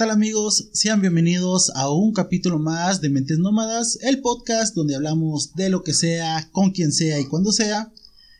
Hola, 0.00 0.06
¿qué 0.06 0.12
tal 0.12 0.16
amigos? 0.16 0.70
Sean 0.72 1.02
bienvenidos 1.02 1.70
a 1.74 1.90
un 1.92 2.14
capítulo 2.14 2.58
más 2.58 3.02
de 3.02 3.10
Mentes 3.10 3.38
Nómadas, 3.38 3.98
el 4.00 4.22
podcast 4.22 4.74
donde 4.74 4.94
hablamos 4.94 5.54
de 5.56 5.68
lo 5.68 5.84
que 5.84 5.92
sea, 5.92 6.48
con 6.52 6.70
quien 6.70 6.90
sea 6.90 7.20
y 7.20 7.26
cuando 7.26 7.52
sea, 7.52 7.92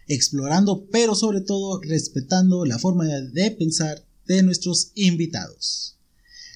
explorando, 0.09 0.87
pero 0.91 1.15
sobre 1.15 1.43
todo 1.43 1.79
respetando 1.83 2.65
la 2.65 2.79
forma 2.79 3.05
de 3.05 3.51
pensar 3.51 4.03
de 4.27 4.43
nuestros 4.43 4.93
invitados. 4.95 5.99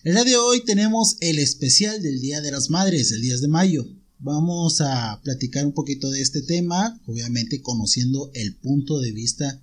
El 0.05 0.15
día 0.15 0.25
de 0.25 0.37
hoy 0.37 0.65
tenemos 0.65 1.19
el 1.21 1.39
especial 1.39 2.01
del 2.01 2.23
Día 2.23 2.41
de 2.41 2.53
las 2.53 2.71
Madres, 2.71 3.13
el 3.13 3.21
10 3.21 3.43
de 3.43 3.49
mayo. 3.49 3.87
Vamos 4.21 4.81
a 4.81 5.21
platicar 5.23 5.67
un 5.67 5.75
poquito 5.75 6.11
de 6.11 6.23
este 6.23 6.41
tema, 6.41 6.99
obviamente 7.07 7.61
conociendo 7.61 8.31
el 8.33 8.57
punto 8.57 9.01
de 9.01 9.13
vista, 9.13 9.61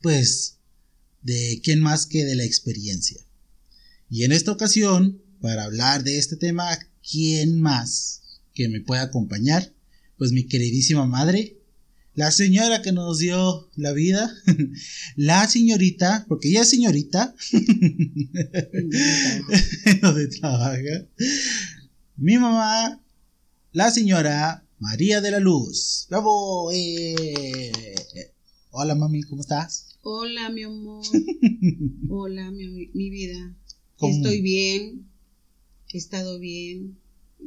pues, 0.00 0.56
de 1.20 1.60
quién 1.62 1.80
más 1.80 2.06
que 2.06 2.24
de 2.24 2.34
la 2.34 2.44
experiencia. 2.44 3.20
Y 4.10 4.24
en 4.24 4.32
esta 4.32 4.50
ocasión, 4.50 5.22
para 5.40 5.62
hablar 5.62 6.02
de 6.02 6.18
este 6.18 6.34
tema, 6.34 6.66
¿quién 7.08 7.60
más 7.60 8.22
que 8.54 8.68
me 8.68 8.80
pueda 8.80 9.02
acompañar? 9.02 9.72
Pues 10.18 10.32
mi 10.32 10.48
queridísima 10.48 11.06
madre, 11.06 11.58
la 12.14 12.32
señora 12.32 12.82
que 12.82 12.90
nos 12.90 13.20
dio 13.20 13.70
la 13.76 13.92
vida, 13.92 14.28
la 15.16 15.46
señorita, 15.46 16.24
porque 16.28 16.48
ella 16.48 16.62
es 16.62 16.70
señorita, 16.70 17.36
donde 20.02 20.26
trabaja, 20.26 20.76
mi 22.16 22.36
mamá, 22.36 23.00
la 23.70 23.92
señora 23.92 24.66
María 24.80 25.20
de 25.20 25.30
la 25.30 25.38
Luz. 25.38 26.08
¡Bravo! 26.10 26.72
Eh. 26.72 27.70
Hola 28.72 28.96
mami, 28.96 29.22
¿cómo 29.22 29.42
estás? 29.42 29.86
Hola 30.02 30.50
mi 30.50 30.64
amor. 30.64 31.06
Hola 32.08 32.50
mi, 32.50 32.88
mi 32.92 33.10
vida. 33.10 33.54
Estoy 34.02 34.40
bien, 34.40 35.06
he 35.92 35.98
estado 35.98 36.38
bien, 36.38 36.96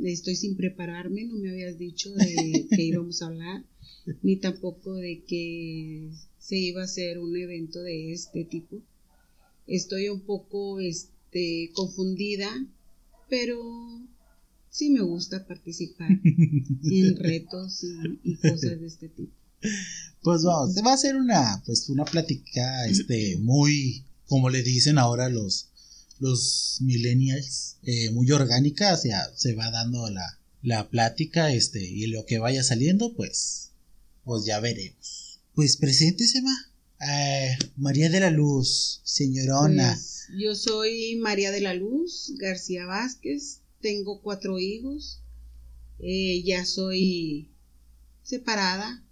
estoy 0.04 0.36
sin 0.36 0.56
prepararme, 0.56 1.26
no 1.26 1.38
me 1.38 1.50
habías 1.50 1.78
dicho 1.78 2.12
de 2.14 2.68
que 2.70 2.84
íbamos 2.84 3.22
a 3.22 3.28
hablar, 3.28 3.64
ni 4.22 4.36
tampoco 4.36 4.94
de 4.94 5.24
que 5.24 6.10
se 6.40 6.58
iba 6.58 6.82
a 6.82 6.86
hacer 6.86 7.20
un 7.20 7.36
evento 7.36 7.82
de 7.82 8.14
este 8.14 8.44
tipo. 8.44 8.82
Estoy 9.66 10.10
un 10.10 10.22
poco 10.22 10.80
este, 10.80 11.72
confundida, 11.74 12.50
pero 13.30 13.60
sí 14.70 14.90
me 14.90 15.02
gusta 15.02 15.48
participar 15.48 16.10
en 16.24 17.16
retos 17.18 17.84
y, 18.24 18.36
cosas 18.36 18.80
de 18.80 18.88
este 18.88 19.10
tipo. 19.10 19.32
Pues 20.22 20.44
vamos, 20.44 20.76
va 20.86 20.94
a 20.94 20.98
ser 20.98 21.16
una, 21.16 21.64
pues 21.66 21.90
una 21.90 22.04
plática, 22.04 22.86
este, 22.88 23.38
muy, 23.40 24.04
como 24.26 24.50
le 24.50 24.62
dicen 24.62 24.98
ahora 24.98 25.30
los, 25.30 25.70
los 26.20 26.78
millennials, 26.82 27.78
eh, 27.84 28.12
muy 28.12 28.32
orgánica, 28.32 28.94
o 28.94 28.98
sea, 28.98 29.32
se 29.36 29.54
va 29.56 29.72
dando 29.72 30.10
la, 30.10 30.40
la 30.62 30.90
plática, 30.90 31.54
este, 31.54 31.84
y 31.84 32.08
lo 32.08 32.26
que 32.26 32.40
vaya 32.40 32.64
saliendo, 32.64 33.14
pues, 33.14 33.72
pues 34.24 34.46
ya 34.46 34.60
veremos. 34.60 35.42
Pues 35.54 35.78
preséntese, 35.78 36.42
ma. 36.42 36.72
Eh, 37.06 37.58
María 37.76 38.10
de 38.10 38.22
la 38.22 38.32
Luz, 38.32 39.02
señorona. 39.04 39.94
Pues, 39.94 40.28
yo 40.38 40.56
soy 40.56 41.18
María 41.18 41.52
de 41.52 41.62
la 41.62 41.74
Luz 41.74 42.34
García 42.38 42.86
Vázquez, 42.86 43.60
tengo 43.82 44.22
cuatro 44.22 44.60
hijos, 44.60 45.20
eh, 46.00 46.42
ya 46.44 46.66
soy 46.66 47.50
separada. 48.24 49.04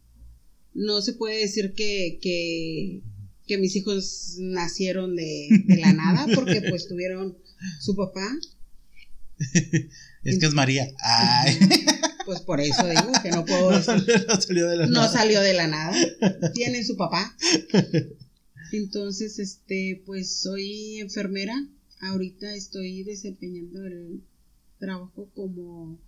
No 0.74 1.02
se 1.02 1.14
puede 1.14 1.40
decir 1.40 1.74
que, 1.74 2.18
que 2.22 3.02
que 3.48 3.58
mis 3.58 3.76
hijos 3.76 4.36
nacieron 4.40 5.16
de, 5.16 5.50
la 5.68 5.94
nada, 5.94 6.28
porque 6.34 6.62
pues 6.70 6.88
tuvieron 6.88 7.38
su 7.80 7.96
papá. 7.96 8.28
es 10.24 10.40
que 10.40 10.46
es 10.46 10.54
María. 10.54 10.88
Pues 12.26 12.42
por 12.42 12.62
eso 12.62 12.88
digo 12.88 13.12
que 13.24 13.32
no 13.32 13.46
puedo. 13.46 13.72
No 13.72 13.82
salió, 13.82 14.70
de 14.70 14.78
la 14.78 14.86
no 14.86 14.94
nada. 14.94 15.12
salió 15.12 15.42
de 15.42 15.54
la 15.54 15.68
nada. 15.68 15.92
Tiene 16.54 16.84
su 16.84 16.96
papá. 16.96 17.36
Entonces, 18.72 19.40
este, 19.40 20.02
pues 20.06 20.42
soy 20.42 21.00
enfermera. 21.00 21.56
Ahorita 22.00 22.54
estoy 22.54 23.04
desempeñando 23.04 23.86
el 23.86 24.22
trabajo 24.80 25.30
como 25.36 26.00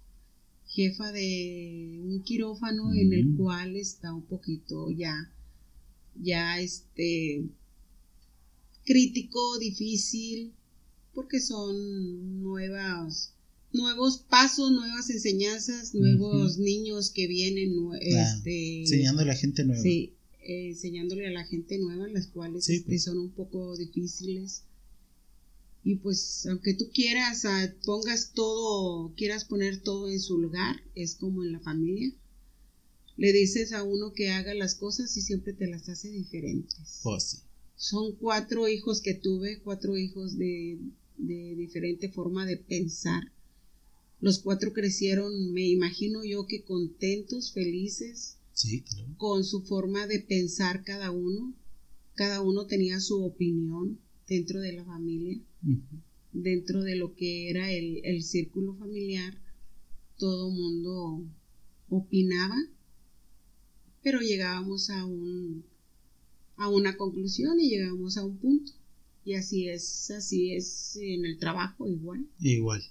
jefa 0.67 1.11
de 1.11 1.99
un 2.03 2.23
quirófano 2.23 2.93
en 2.93 3.13
el 3.13 3.35
cual 3.37 3.75
está 3.75 4.13
un 4.13 4.23
poquito 4.23 4.89
ya 4.91 5.29
ya 6.15 6.59
este 6.59 7.43
crítico, 8.85 9.57
difícil, 9.59 10.53
porque 11.13 11.39
son 11.39 12.41
nuevas, 12.41 13.33
nuevos 13.71 14.17
pasos, 14.17 14.71
nuevas 14.71 15.09
enseñanzas, 15.09 15.93
nuevos 15.93 16.57
niños 16.57 17.09
que 17.11 17.27
vienen, 17.27 17.73
este, 18.01 18.81
enseñándole 18.81 19.31
a 19.31 19.33
la 19.33 19.39
gente 19.39 19.63
nueva. 19.63 19.81
Sí, 19.81 20.13
eh, 20.41 20.69
enseñándole 20.69 21.27
a 21.27 21.31
la 21.31 21.45
gente 21.45 21.77
nueva, 21.77 22.07
las 22.07 22.27
cuales 22.27 22.67
este, 22.69 22.85
pues. 22.85 23.03
son 23.03 23.17
un 23.17 23.31
poco 23.31 23.77
difíciles. 23.77 24.63
Y 25.85 25.95
pues, 25.95 26.45
aunque 26.49 26.73
tú 26.73 26.89
quieras, 26.93 27.43
ah, 27.45 27.73
pongas 27.83 28.31
todo, 28.33 29.13
quieras 29.15 29.43
poner 29.43 29.81
todo 29.81 30.09
en 30.09 30.19
su 30.19 30.37
lugar, 30.37 30.81
es 30.95 31.15
como 31.15 31.43
en 31.43 31.51
la 31.51 31.59
familia 31.59 32.13
le 33.15 33.31
dices 33.31 33.73
a 33.73 33.83
uno 33.83 34.13
que 34.13 34.29
haga 34.31 34.53
las 34.53 34.75
cosas 34.75 35.15
y 35.17 35.21
siempre 35.21 35.53
te 35.53 35.67
las 35.67 35.87
hace 35.89 36.09
diferentes. 36.09 36.99
Pues 37.03 37.43
Son 37.75 38.15
cuatro 38.15 38.67
hijos 38.67 39.01
que 39.01 39.13
tuve, 39.13 39.59
cuatro 39.61 39.97
hijos 39.97 40.37
de, 40.37 40.79
de 41.17 41.55
diferente 41.55 42.09
forma 42.09 42.45
de 42.45 42.57
pensar. 42.57 43.31
Los 44.19 44.39
cuatro 44.39 44.73
crecieron, 44.73 45.51
me 45.51 45.67
imagino 45.67 46.23
yo 46.23 46.47
que 46.47 46.63
contentos, 46.63 47.51
felices, 47.51 48.37
sí, 48.53 48.83
con 49.17 49.43
su 49.43 49.61
forma 49.63 50.07
de 50.07 50.19
pensar 50.19 50.83
cada 50.83 51.11
uno. 51.11 51.53
Cada 52.15 52.41
uno 52.41 52.65
tenía 52.67 52.99
su 52.99 53.23
opinión 53.23 53.99
dentro 54.27 54.61
de 54.61 54.73
la 54.73 54.85
familia, 54.85 55.41
dentro 56.31 56.83
de 56.83 56.95
lo 56.95 57.15
que 57.15 57.49
era 57.49 57.71
el, 57.71 58.01
el 58.05 58.23
círculo 58.23 58.75
familiar. 58.75 59.37
Todo 60.17 60.49
mundo 60.51 61.25
opinaba 61.89 62.55
pero 64.03 64.19
llegábamos 64.19 64.89
a 64.89 65.05
un 65.05 65.63
a 66.57 66.69
una 66.69 66.97
conclusión 66.97 67.59
y 67.59 67.69
llegábamos 67.69 68.17
a 68.17 68.23
un 68.23 68.37
punto. 68.37 68.71
Y 69.25 69.35
así 69.35 69.69
es, 69.69 70.11
así 70.11 70.53
es 70.53 70.97
en 70.97 71.25
el 71.25 71.39
trabajo 71.39 71.87
igual. 71.87 72.27
Igual. 72.39 72.83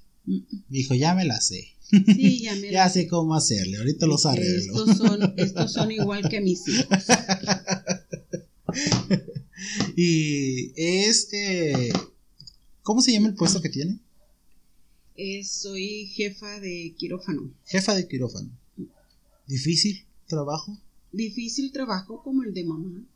Dijo, 0.68 0.94
ya 0.94 1.14
me 1.14 1.24
la 1.24 1.40
sé. 1.40 1.68
Sí, 1.90 2.42
ya 2.42 2.54
me 2.60 2.70
Ya 2.70 2.88
sé 2.88 3.06
cómo 3.06 3.34
hacerle, 3.34 3.76
ahorita 3.76 4.06
los 4.06 4.24
arreglo. 4.24 4.74
Estos 4.74 4.96
son, 4.96 5.34
estos 5.36 5.72
son 5.72 5.90
igual 5.90 6.28
que 6.28 6.40
mis 6.40 6.66
hijos. 6.68 6.86
y 9.96 10.72
este, 10.76 11.92
¿cómo 12.82 13.02
se 13.02 13.12
llama 13.12 13.28
el 13.28 13.34
puesto 13.34 13.60
que 13.60 13.68
tiene? 13.68 13.98
soy 15.44 16.06
jefa 16.06 16.58
de 16.60 16.94
quirófano. 16.96 17.52
Jefa 17.66 17.94
de 17.94 18.08
quirófano. 18.08 18.50
¿Difícil 19.46 20.04
trabajo? 20.26 20.78
Difícil 21.12 21.70
trabajo 21.72 22.22
como 22.22 22.42
el 22.42 22.54
de 22.54 22.64
mamá. 22.64 23.06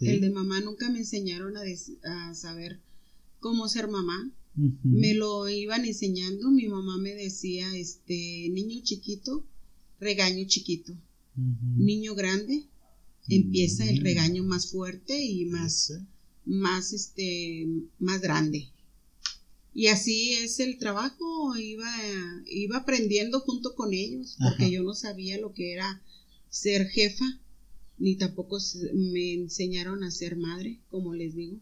El 0.00 0.20
de 0.20 0.30
mamá 0.30 0.60
nunca 0.60 0.90
me 0.90 0.98
enseñaron 0.98 1.54
a, 1.56 2.34
saber 2.34 2.80
cómo 3.38 3.68
ser 3.68 3.88
mamá. 3.88 4.30
Me 4.82 5.14
lo 5.14 5.48
iban 5.48 5.84
enseñando. 5.84 6.50
Mi 6.50 6.68
mamá 6.68 6.98
me 6.98 7.14
decía, 7.14 7.74
este, 7.76 8.48
niño 8.50 8.80
chiquito, 8.82 9.46
regaño 10.00 10.44
chiquito. 10.46 10.96
Niño 11.36 12.14
grande, 12.14 12.66
empieza 13.28 13.88
el 13.88 14.00
regaño 14.00 14.44
más 14.44 14.70
fuerte 14.70 15.24
y 15.24 15.46
más, 15.46 15.92
más, 16.44 16.92
este, 16.92 17.66
más 17.98 18.20
grande. 18.20 18.68
Y 19.72 19.88
así 19.88 20.34
es 20.34 20.60
el 20.60 20.78
trabajo, 20.78 21.56
iba, 21.56 21.90
iba 22.46 22.78
aprendiendo 22.78 23.40
junto 23.40 23.74
con 23.74 23.92
ellos, 23.92 24.36
porque 24.40 24.70
yo 24.70 24.84
no 24.84 24.94
sabía 24.94 25.38
lo 25.38 25.52
que 25.52 25.72
era 25.72 26.00
ser 26.48 26.86
jefa 26.86 27.24
ni 27.98 28.16
tampoco 28.16 28.58
me 28.92 29.34
enseñaron 29.34 30.02
a 30.02 30.10
ser 30.10 30.36
madre, 30.36 30.80
como 30.90 31.14
les 31.14 31.34
digo. 31.34 31.58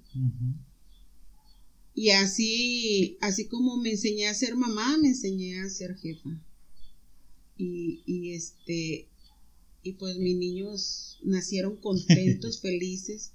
Y 1.95 2.11
así, 2.11 3.19
así 3.21 3.47
como 3.47 3.77
me 3.77 3.91
enseñé 3.91 4.29
a 4.29 4.35
ser 4.35 4.57
mamá, 4.57 4.97
me 4.99 5.09
enseñé 5.09 5.61
a 5.61 5.69
ser 5.69 5.97
jefa. 5.97 6.31
Y, 7.59 8.03
y 8.07 8.33
este, 8.33 9.09
y 9.83 9.93
pues 9.93 10.17
mis 10.17 10.37
niños 10.37 11.19
nacieron 11.23 11.77
contentos, 11.77 12.61
felices. 12.63 13.33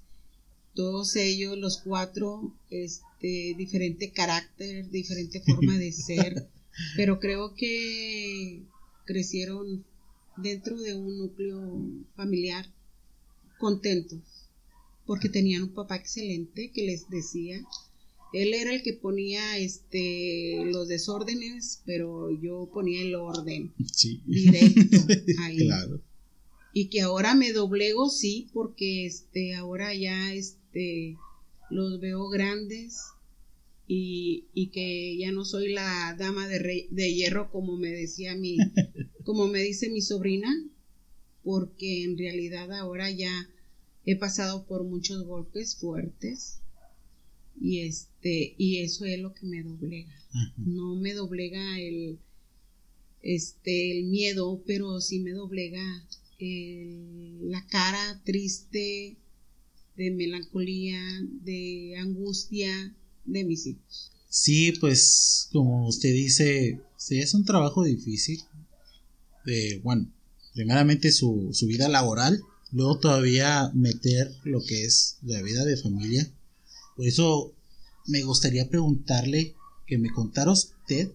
Todos 0.74 1.16
ellos, 1.16 1.56
los 1.56 1.78
cuatro, 1.78 2.54
este, 2.70 3.54
diferente 3.56 4.10
carácter, 4.10 4.90
diferente 4.90 5.40
forma 5.40 5.78
de 5.78 5.92
ser. 5.92 6.48
pero 6.96 7.20
creo 7.20 7.54
que 7.54 8.62
crecieron 9.04 9.84
dentro 10.36 10.80
de 10.80 10.94
un 10.94 11.18
núcleo 11.18 11.82
familiar 12.14 12.72
contentos 13.58 14.20
porque 15.06 15.28
tenían 15.28 15.62
un 15.64 15.74
papá 15.74 15.96
excelente 15.96 16.70
que 16.72 16.82
les 16.82 17.08
decía 17.08 17.60
Él 18.32 18.52
era 18.54 18.74
el 18.74 18.82
que 18.82 18.92
ponía 18.92 19.56
este 19.58 20.64
los 20.66 20.86
desórdenes, 20.88 21.82
pero 21.86 22.30
yo 22.30 22.68
ponía 22.72 23.00
el 23.02 23.14
orden 23.14 23.72
Sí. 23.92 24.20
directo 24.26 24.98
ahí. 25.40 25.56
claro. 25.58 26.00
Y 26.74 26.88
que 26.90 27.00
ahora 27.00 27.34
me 27.34 27.52
doblego, 27.52 28.10
sí, 28.10 28.48
porque 28.52 29.06
este 29.06 29.54
ahora 29.54 29.94
ya 29.94 30.32
este 30.34 31.16
los 31.70 31.98
veo 32.00 32.28
grandes 32.28 32.98
y, 33.86 34.44
y 34.52 34.66
que 34.68 35.16
ya 35.18 35.32
no 35.32 35.44
soy 35.46 35.72
la 35.72 36.14
dama 36.18 36.46
de, 36.46 36.58
rey- 36.58 36.88
de 36.90 37.14
hierro 37.14 37.50
como 37.50 37.76
me 37.78 37.88
decía 37.90 38.34
mi, 38.36 38.58
como 39.24 39.48
me 39.48 39.62
dice 39.62 39.88
mi 39.88 40.02
sobrina, 40.02 40.48
porque 41.44 42.04
en 42.04 42.18
realidad 42.18 42.72
ahora 42.72 43.10
ya 43.10 43.48
he 44.04 44.16
pasado 44.16 44.64
por 44.66 44.84
muchos 44.84 45.24
golpes 45.24 45.76
fuertes 45.76 46.58
y 47.60 47.80
este 47.80 48.54
y 48.56 48.78
eso 48.78 49.04
es 49.04 49.18
lo 49.20 49.34
que 49.34 49.46
me 49.46 49.62
doblega. 49.62 50.14
Ajá. 50.30 50.54
No 50.58 50.94
me 50.96 51.14
doblega 51.14 51.78
el 51.80 52.18
este 53.22 53.98
el 53.98 54.06
miedo, 54.06 54.62
pero 54.66 55.00
sí 55.00 55.20
me 55.20 55.32
doblega 55.32 55.82
el- 56.38 57.50
la 57.50 57.66
cara 57.66 58.20
triste 58.24 59.16
de 59.96 60.10
melancolía, 60.12 61.00
de 61.44 61.96
angustia 61.98 62.94
de 63.24 63.44
mis 63.44 63.66
hijos. 63.66 64.12
Sí, 64.28 64.72
pues 64.78 65.48
como 65.52 65.88
usted 65.88 66.12
dice, 66.12 66.80
sí, 66.96 67.18
es 67.18 67.34
un 67.34 67.44
trabajo 67.44 67.82
difícil. 67.82 68.40
De, 69.44 69.80
bueno, 69.82 70.12
primeramente 70.58 71.12
su, 71.12 71.50
su 71.52 71.68
vida 71.68 71.88
laboral, 71.88 72.42
luego 72.72 72.98
todavía 72.98 73.70
meter 73.74 74.34
lo 74.42 74.60
que 74.60 74.82
es 74.82 75.18
la 75.22 75.40
vida 75.40 75.64
de 75.64 75.76
familia. 75.76 76.28
Por 76.96 77.06
eso 77.06 77.54
me 78.06 78.24
gustaría 78.24 78.68
preguntarle 78.68 79.54
que 79.86 79.98
me 79.98 80.10
contara 80.10 80.50
usted 80.50 81.12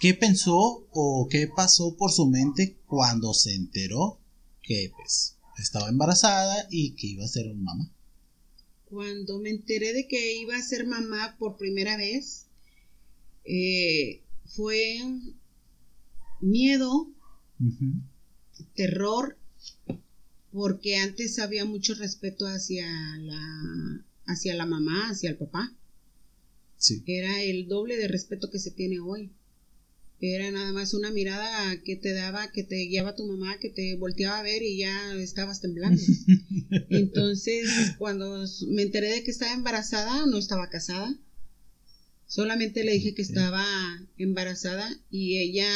qué 0.00 0.12
pensó 0.12 0.86
o 0.90 1.28
qué 1.30 1.48
pasó 1.48 1.96
por 1.96 2.12
su 2.12 2.28
mente 2.28 2.76
cuando 2.86 3.32
se 3.32 3.54
enteró 3.54 4.20
que 4.62 4.92
pues 4.94 5.38
estaba 5.56 5.88
embarazada 5.88 6.66
y 6.70 6.90
que 6.90 7.06
iba 7.06 7.24
a 7.24 7.28
ser 7.28 7.48
un 7.48 7.64
mamá. 7.64 7.90
Cuando 8.84 9.38
me 9.38 9.48
enteré 9.48 9.94
de 9.94 10.06
que 10.06 10.36
iba 10.36 10.58
a 10.58 10.62
ser 10.62 10.86
mamá 10.86 11.36
por 11.38 11.56
primera 11.56 11.96
vez, 11.96 12.48
eh, 13.46 14.20
fue 14.44 14.98
miedo. 16.42 17.08
Terror, 18.74 19.36
porque 20.52 20.96
antes 20.96 21.38
había 21.38 21.64
mucho 21.64 21.94
respeto 21.94 22.46
hacia 22.46 22.86
la, 23.18 24.04
hacia 24.26 24.54
la 24.54 24.66
mamá, 24.66 25.10
hacia 25.10 25.30
el 25.30 25.36
papá. 25.36 25.74
Sí. 26.76 27.02
Era 27.06 27.42
el 27.42 27.68
doble 27.68 27.96
de 27.96 28.08
respeto 28.08 28.50
que 28.50 28.58
se 28.58 28.70
tiene 28.70 29.00
hoy. 29.00 29.30
Era 30.20 30.50
nada 30.52 30.72
más 30.72 30.94
una 30.94 31.10
mirada 31.10 31.82
que 31.82 31.96
te 31.96 32.12
daba, 32.12 32.52
que 32.52 32.62
te 32.62 32.76
guiaba 32.86 33.16
tu 33.16 33.26
mamá, 33.26 33.58
que 33.58 33.70
te 33.70 33.96
volteaba 33.96 34.38
a 34.38 34.42
ver 34.42 34.62
y 34.62 34.78
ya 34.78 35.14
estabas 35.14 35.60
temblando. 35.60 36.00
Entonces, 36.90 37.68
cuando 37.98 38.44
me 38.68 38.82
enteré 38.82 39.10
de 39.10 39.24
que 39.24 39.32
estaba 39.32 39.52
embarazada, 39.52 40.26
no 40.26 40.38
estaba 40.38 40.68
casada. 40.70 41.18
Solamente 42.28 42.84
le 42.84 42.92
dije 42.92 43.14
que 43.14 43.22
estaba 43.22 43.66
embarazada 44.16 44.88
y 45.10 45.38
ella 45.38 45.68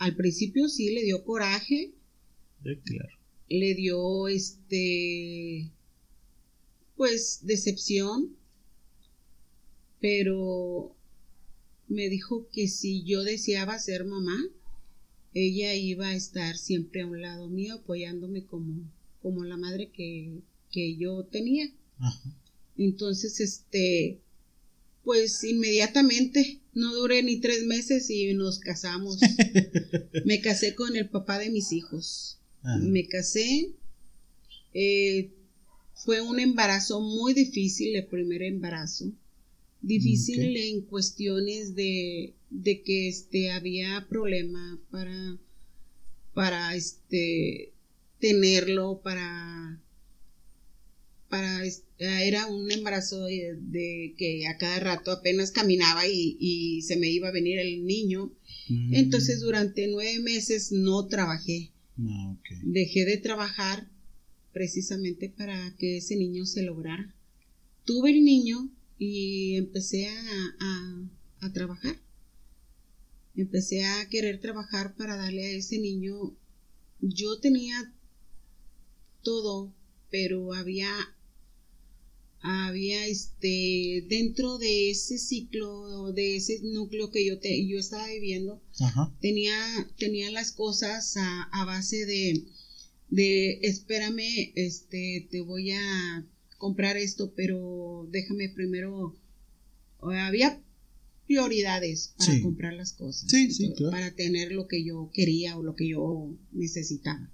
al 0.00 0.16
principio 0.16 0.66
sí 0.68 0.90
le 0.94 1.02
dio 1.02 1.24
coraje, 1.24 1.92
claro. 2.62 3.14
le 3.48 3.74
dio 3.74 4.28
este 4.28 5.70
pues 6.96 7.40
decepción 7.42 8.34
pero 10.00 10.96
me 11.88 12.08
dijo 12.08 12.48
que 12.50 12.66
si 12.66 13.02
yo 13.04 13.22
deseaba 13.24 13.78
ser 13.78 14.06
mamá 14.06 14.38
ella 15.34 15.74
iba 15.74 16.08
a 16.08 16.16
estar 16.16 16.56
siempre 16.56 17.02
a 17.02 17.06
un 17.06 17.20
lado 17.20 17.50
mío 17.50 17.74
apoyándome 17.74 18.44
como 18.44 18.90
como 19.20 19.44
la 19.44 19.58
madre 19.58 19.90
que, 19.90 20.40
que 20.70 20.96
yo 20.96 21.24
tenía 21.24 21.66
Ajá. 21.98 22.34
entonces 22.78 23.38
este 23.40 24.18
pues 25.04 25.42
inmediatamente 25.44 26.60
no 26.74 26.94
duré 26.94 27.22
ni 27.22 27.40
tres 27.40 27.64
meses 27.64 28.10
y 28.10 28.32
nos 28.34 28.58
casamos 28.58 29.18
me 30.24 30.40
casé 30.40 30.74
con 30.74 30.96
el 30.96 31.08
papá 31.08 31.38
de 31.38 31.50
mis 31.50 31.72
hijos 31.72 32.38
Ajá. 32.62 32.78
me 32.78 33.06
casé. 33.06 33.70
eh, 34.74 35.30
fue 36.04 36.22
un 36.22 36.40
embarazo 36.40 37.00
muy 37.00 37.34
difícil, 37.34 37.94
el 37.94 38.06
primer 38.06 38.42
embarazo. 38.42 39.12
Difícil 39.82 40.56
en 40.56 40.80
cuestiones 40.82 41.74
de, 41.74 42.32
de 42.48 42.82
que 42.82 43.08
este 43.08 43.50
había 43.50 44.06
problema 44.08 44.78
para, 44.90 45.36
para 46.32 46.74
este 46.74 47.72
tenerlo, 48.18 49.00
para 49.02 49.78
para 51.30 51.64
es- 51.64 51.84
era 51.98 52.46
un 52.48 52.70
embarazo 52.70 53.24
de, 53.24 53.56
de 53.60 54.14
que 54.18 54.46
a 54.46 54.58
cada 54.58 54.80
rato 54.80 55.10
apenas 55.12 55.50
caminaba 55.52 56.06
y, 56.06 56.36
y 56.40 56.82
se 56.82 56.96
me 56.96 57.08
iba 57.10 57.28
a 57.28 57.32
venir 57.32 57.58
el 57.58 57.86
niño. 57.86 58.32
Mm. 58.68 58.94
Entonces 58.94 59.40
durante 59.40 59.86
nueve 59.88 60.18
meses 60.20 60.72
no 60.72 61.06
trabajé 61.06 61.72
Ah, 62.02 62.34
dejé 62.62 63.04
de 63.04 63.18
trabajar 63.18 63.86
precisamente 64.52 65.28
para 65.28 65.76
que 65.78 65.98
ese 65.98 66.16
niño 66.16 66.46
se 66.46 66.62
lograra. 66.62 67.14
Tuve 67.84 68.10
el 68.10 68.24
niño 68.24 68.70
y 68.98 69.56
empecé 69.56 70.08
a, 70.08 70.22
a- 70.60 71.08
a 71.46 71.52
trabajar. 71.52 71.96
Empecé 73.36 73.84
a 73.84 74.08
querer 74.08 74.40
trabajar 74.40 74.94
para 74.96 75.16
darle 75.16 75.44
a 75.46 75.50
ese 75.50 75.78
niño. 75.78 76.34
Yo 77.00 77.38
tenía 77.40 77.92
todo, 79.22 79.72
pero 80.10 80.52
había 80.54 80.90
había 82.42 83.06
este 83.06 84.04
dentro 84.08 84.58
de 84.58 84.90
ese 84.90 85.18
ciclo 85.18 86.12
de 86.12 86.36
ese 86.36 86.60
núcleo 86.62 87.10
que 87.10 87.24
yo 87.26 87.38
te, 87.38 87.66
yo 87.66 87.78
estaba 87.78 88.06
viviendo 88.08 88.62
Ajá. 88.80 89.12
tenía, 89.20 89.54
tenía 89.98 90.30
las 90.30 90.52
cosas 90.52 91.16
a, 91.18 91.42
a 91.52 91.64
base 91.66 92.06
de, 92.06 92.44
de, 93.08 93.58
espérame, 93.62 94.52
este, 94.54 95.28
te 95.30 95.40
voy 95.42 95.72
a 95.72 96.24
comprar 96.56 96.96
esto, 96.96 97.32
pero 97.36 98.06
déjame 98.10 98.48
primero, 98.48 99.16
había 100.00 100.62
prioridades 101.26 102.14
para 102.16 102.32
Sí. 102.34 102.40
comprar 102.42 102.72
las 102.72 102.92
cosas, 102.92 103.30
Sí, 103.30 103.50
sí, 103.52 103.64
Entonces, 103.64 103.76
claro. 103.76 103.90
para 103.90 104.14
tener 104.14 104.52
lo 104.52 104.66
que 104.66 104.82
yo 104.84 105.10
quería 105.12 105.56
o 105.56 105.62
lo 105.62 105.74
que 105.74 105.88
yo 105.88 106.30
necesitaba. 106.52 107.30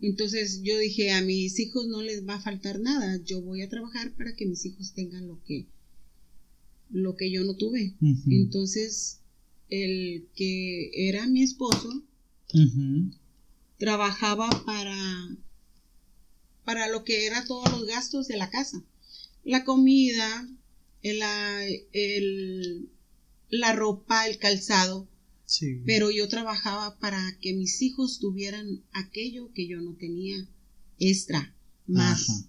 Entonces 0.00 0.60
yo 0.62 0.78
dije, 0.78 1.12
a 1.12 1.20
mis 1.22 1.58
hijos 1.60 1.86
no 1.86 2.02
les 2.02 2.26
va 2.26 2.34
a 2.36 2.40
faltar 2.40 2.80
nada, 2.80 3.20
yo 3.24 3.42
voy 3.42 3.60
a 3.62 3.68
trabajar 3.68 4.12
para 4.12 4.34
que 4.34 4.46
mis 4.46 4.64
hijos 4.64 4.92
tengan 4.94 5.26
lo 5.28 5.42
que, 5.44 5.66
lo 6.90 7.16
que 7.16 7.30
yo 7.30 7.44
no 7.44 7.54
tuve. 7.54 7.94
Entonces, 8.32 9.18
el 9.68 10.26
que 10.34 10.90
era 11.08 11.26
mi 11.26 11.42
esposo 11.42 12.02
trabajaba 13.78 14.48
para 14.64 14.96
para 16.64 16.88
lo 16.88 17.02
que 17.04 17.26
era 17.26 17.44
todos 17.44 17.70
los 17.72 17.86
gastos 17.86 18.28
de 18.28 18.36
la 18.36 18.48
casa. 18.50 18.82
La 19.44 19.64
comida, 19.64 20.48
el- 21.02 21.20
el- 21.92 22.88
la 23.50 23.72
ropa, 23.72 24.26
el 24.28 24.38
calzado, 24.38 25.08
Sí. 25.52 25.82
pero 25.84 26.10
yo 26.10 26.28
trabajaba 26.28 26.98
para 26.98 27.36
que 27.42 27.52
mis 27.52 27.82
hijos 27.82 28.18
tuvieran 28.20 28.82
aquello 28.92 29.52
que 29.52 29.66
yo 29.68 29.80
no 29.82 29.94
tenía 29.94 30.36
extra, 30.98 31.54
más. 31.86 32.28
Ajá. 32.30 32.44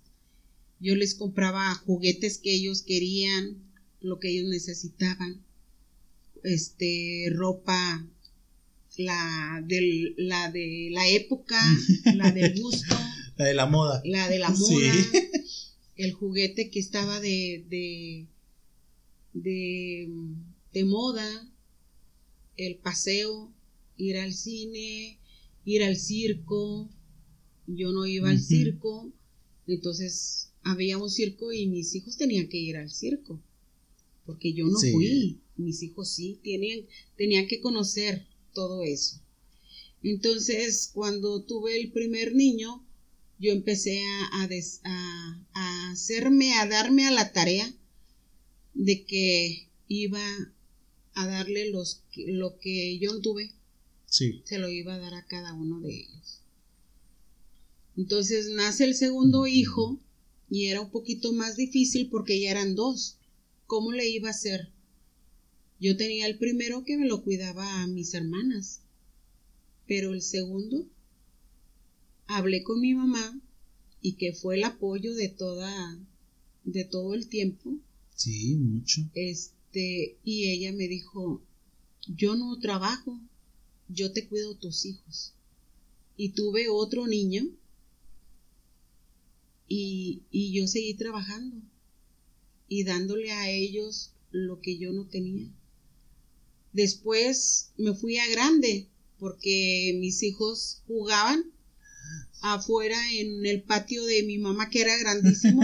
Yo 0.80 0.96
les 0.96 1.14
compraba 1.16 1.74
juguetes 1.76 2.38
que 2.38 2.54
ellos 2.54 2.82
querían, 2.82 3.58
lo 4.02 4.20
que 4.20 4.30
ellos 4.30 4.50
necesitaban, 4.50 5.42
este, 6.44 7.26
ropa, 7.34 8.06
la 8.98 9.64
del, 9.66 10.14
la 10.18 10.52
de 10.52 10.90
la 10.92 11.08
época, 11.10 11.60
la 12.16 12.32
del 12.32 12.60
gusto, 12.62 12.96
La 13.38 13.46
de 13.46 13.54
la 13.54 13.66
moda. 13.66 14.02
la 14.06 14.30
de 14.30 14.40
la 14.40 14.54
Sí. 14.56 14.62
moda, 14.74 14.94
el 15.98 16.14
juguete 16.14 16.70
que 16.70 16.80
estaba 16.80 17.20
de, 17.20 17.66
de, 17.70 18.28
de, 19.34 20.10
de 20.74 20.86
moda, 20.86 21.50
el 22.58 22.78
paseo, 22.78 23.54
ir 23.98 24.18
al 24.18 24.34
cine, 24.34 25.20
ir 25.66 25.84
al 25.84 25.98
circo. 25.98 26.90
Yo 27.68 27.92
no 27.94 28.06
iba 28.06 28.30
al 28.30 28.40
circo, 28.42 29.12
entonces 29.68 30.52
había 30.64 30.98
un 30.98 31.10
circo 31.10 31.54
y 31.54 31.68
mis 31.68 31.96
hijos 31.96 32.18
tenían 32.18 32.50
que 32.50 32.58
ir 32.58 32.76
al 32.78 32.90
circo, 32.92 33.42
porque 34.26 34.54
yo 34.54 34.68
no 34.68 34.80
Sí. 34.80 34.92
fui, 34.92 35.42
mis 35.56 35.82
hijos 35.82 36.10
sí, 36.10 36.40
tenían, 36.44 36.82
tenían 37.18 37.48
que 37.48 37.62
conocer 37.62 38.28
todo 38.54 38.84
eso. 38.84 39.22
Entonces, 40.04 40.90
cuando 40.94 41.44
tuve 41.44 41.80
el 41.80 41.92
primer 41.92 42.36
niño, 42.36 42.86
yo 43.40 43.52
empecé 43.54 44.04
a, 44.04 44.42
a 44.44 44.48
des- 44.48 44.82
a- 44.84 45.42
a 45.54 45.92
hacerme, 45.92 46.54
a 46.56 46.68
darme 46.68 47.06
a 47.08 47.12
la 47.12 47.32
tarea 47.32 47.74
de 48.74 49.06
que 49.06 49.70
iba 49.88 50.26
a 51.16 51.28
darle 51.28 51.70
los, 51.70 52.04
lo 52.16 52.60
que 52.60 52.98
yo 53.00 53.20
tuve. 53.22 53.52
Sí. 54.06 54.42
Se 54.46 54.58
lo 54.58 54.70
iba 54.70 54.96
a 54.96 55.00
dar 55.00 55.14
a 55.14 55.26
cada 55.26 55.54
uno 55.54 55.80
de 55.80 56.02
ellos. 56.02 56.42
Entonces 57.96 58.50
nace 58.50 58.86
el 58.86 58.96
segundo 58.96 59.48
hijo 59.48 60.00
y 60.50 60.68
era 60.68 60.82
un 60.82 60.90
poquito 60.90 61.34
más 61.34 61.56
difícil 61.56 62.10
porque 62.10 62.40
ya 62.40 62.52
eran 62.52 62.76
dos. 62.76 63.18
¿Cómo 63.68 63.92
le 63.92 64.10
iba 64.10 64.28
a 64.28 64.32
hacer? 64.32 64.70
Yo 65.80 65.98
tenía 65.98 66.28
el 66.28 66.38
primero 66.38 66.84
que 66.84 66.98
me 66.98 67.08
lo 67.08 67.24
cuidaba 67.24 67.82
a 67.82 67.88
mis 67.88 68.14
hermanas, 68.14 68.82
pero 69.88 70.14
el 70.14 70.22
segundo 70.22 70.88
hablé 72.28 72.64
con 72.64 72.80
mi 72.80 72.94
mamá 72.94 73.40
y 74.02 74.14
que 74.14 74.34
fue 74.34 74.56
el 74.56 74.64
apoyo 74.64 75.14
de 75.16 75.30
toda 75.30 76.00
de 76.64 76.86
todo 76.86 77.14
el 77.14 77.28
tiempo. 77.28 77.78
Sí, 78.16 78.56
mucho. 78.56 79.02
Este, 79.14 79.56
y 79.80 80.50
ella 80.50 80.72
me 80.74 80.88
dijo, 80.88 81.42
"Yo 82.08 82.36
no 82.36 82.60
trabajo, 82.60 83.20
yo 83.88 84.12
te 84.12 84.28
cuido 84.28 84.56
tus 84.56 84.86
hijos." 84.86 85.34
Y 86.16 86.30
tuve 86.30 86.70
otro 86.70 87.08
niño 87.08 87.44
y, 89.68 90.24
y 90.30 90.54
yo 90.54 90.68
seguí 90.68 90.94
trabajando 90.94 91.58
y 92.68 92.84
dándole 92.84 93.32
a 93.32 93.50
ellos 93.50 94.12
lo 94.32 94.60
que 94.62 94.78
yo 94.78 94.92
no 94.94 95.08
tenía. 95.08 95.50
Después 96.74 97.72
me 97.78 97.94
fui 97.94 98.18
a 98.18 98.28
grande 98.28 98.88
porque 99.20 99.96
mis 100.00 100.22
hijos 100.24 100.82
jugaban 100.88 101.52
afuera 102.42 102.98
en 103.14 103.46
el 103.46 103.64
patio 103.64 104.04
de 104.06 104.24
mi 104.24 104.38
mamá 104.38 104.70
que 104.70 104.82
era 104.82 104.98
grandísimo, 104.98 105.62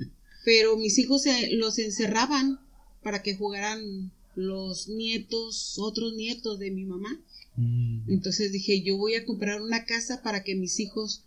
pero 0.44 0.76
mis 0.76 0.98
hijos 0.98 1.24
los 1.52 1.78
encerraban 1.78 2.58
para 3.06 3.22
que 3.22 3.36
jugaran 3.36 4.10
los 4.34 4.88
nietos, 4.88 5.76
otros 5.78 6.16
nietos 6.16 6.58
de 6.58 6.72
mi 6.72 6.84
mamá. 6.84 7.20
Mm. 7.54 8.10
Entonces 8.10 8.50
dije, 8.50 8.82
yo 8.82 8.96
voy 8.96 9.14
a 9.14 9.24
comprar 9.24 9.62
una 9.62 9.84
casa 9.84 10.24
para 10.24 10.42
que 10.42 10.56
mis 10.56 10.80
hijos 10.80 11.22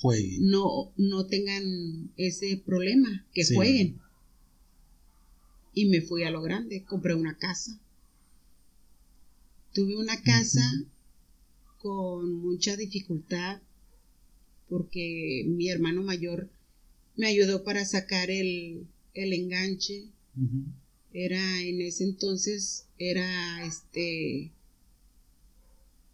jueguen. 0.00 0.48
No, 0.48 0.92
no 0.96 1.26
tengan 1.26 2.12
ese 2.16 2.62
problema, 2.64 3.26
que 3.34 3.44
jueguen. 3.44 3.98
Y 5.74 5.86
me 5.86 6.00
fui 6.00 6.22
a 6.22 6.30
lo 6.30 6.42
grande, 6.42 6.84
compré 6.84 7.16
una 7.16 7.36
casa. 7.36 7.76
Tuve 9.72 9.96
una 9.96 10.22
casa 10.22 10.62
con 11.78 12.34
mucha 12.34 12.76
dificultad 12.76 13.60
porque 14.68 15.42
mi 15.48 15.70
hermano 15.70 16.04
mayor 16.04 16.48
me 17.16 17.26
ayudó 17.26 17.64
para 17.64 17.84
sacar 17.84 18.30
el, 18.30 18.86
el 19.14 19.32
enganche. 19.32 20.04
Era 21.18 21.62
en 21.62 21.80
ese 21.80 22.04
entonces, 22.04 22.84
era 22.98 23.64
este 23.64 24.52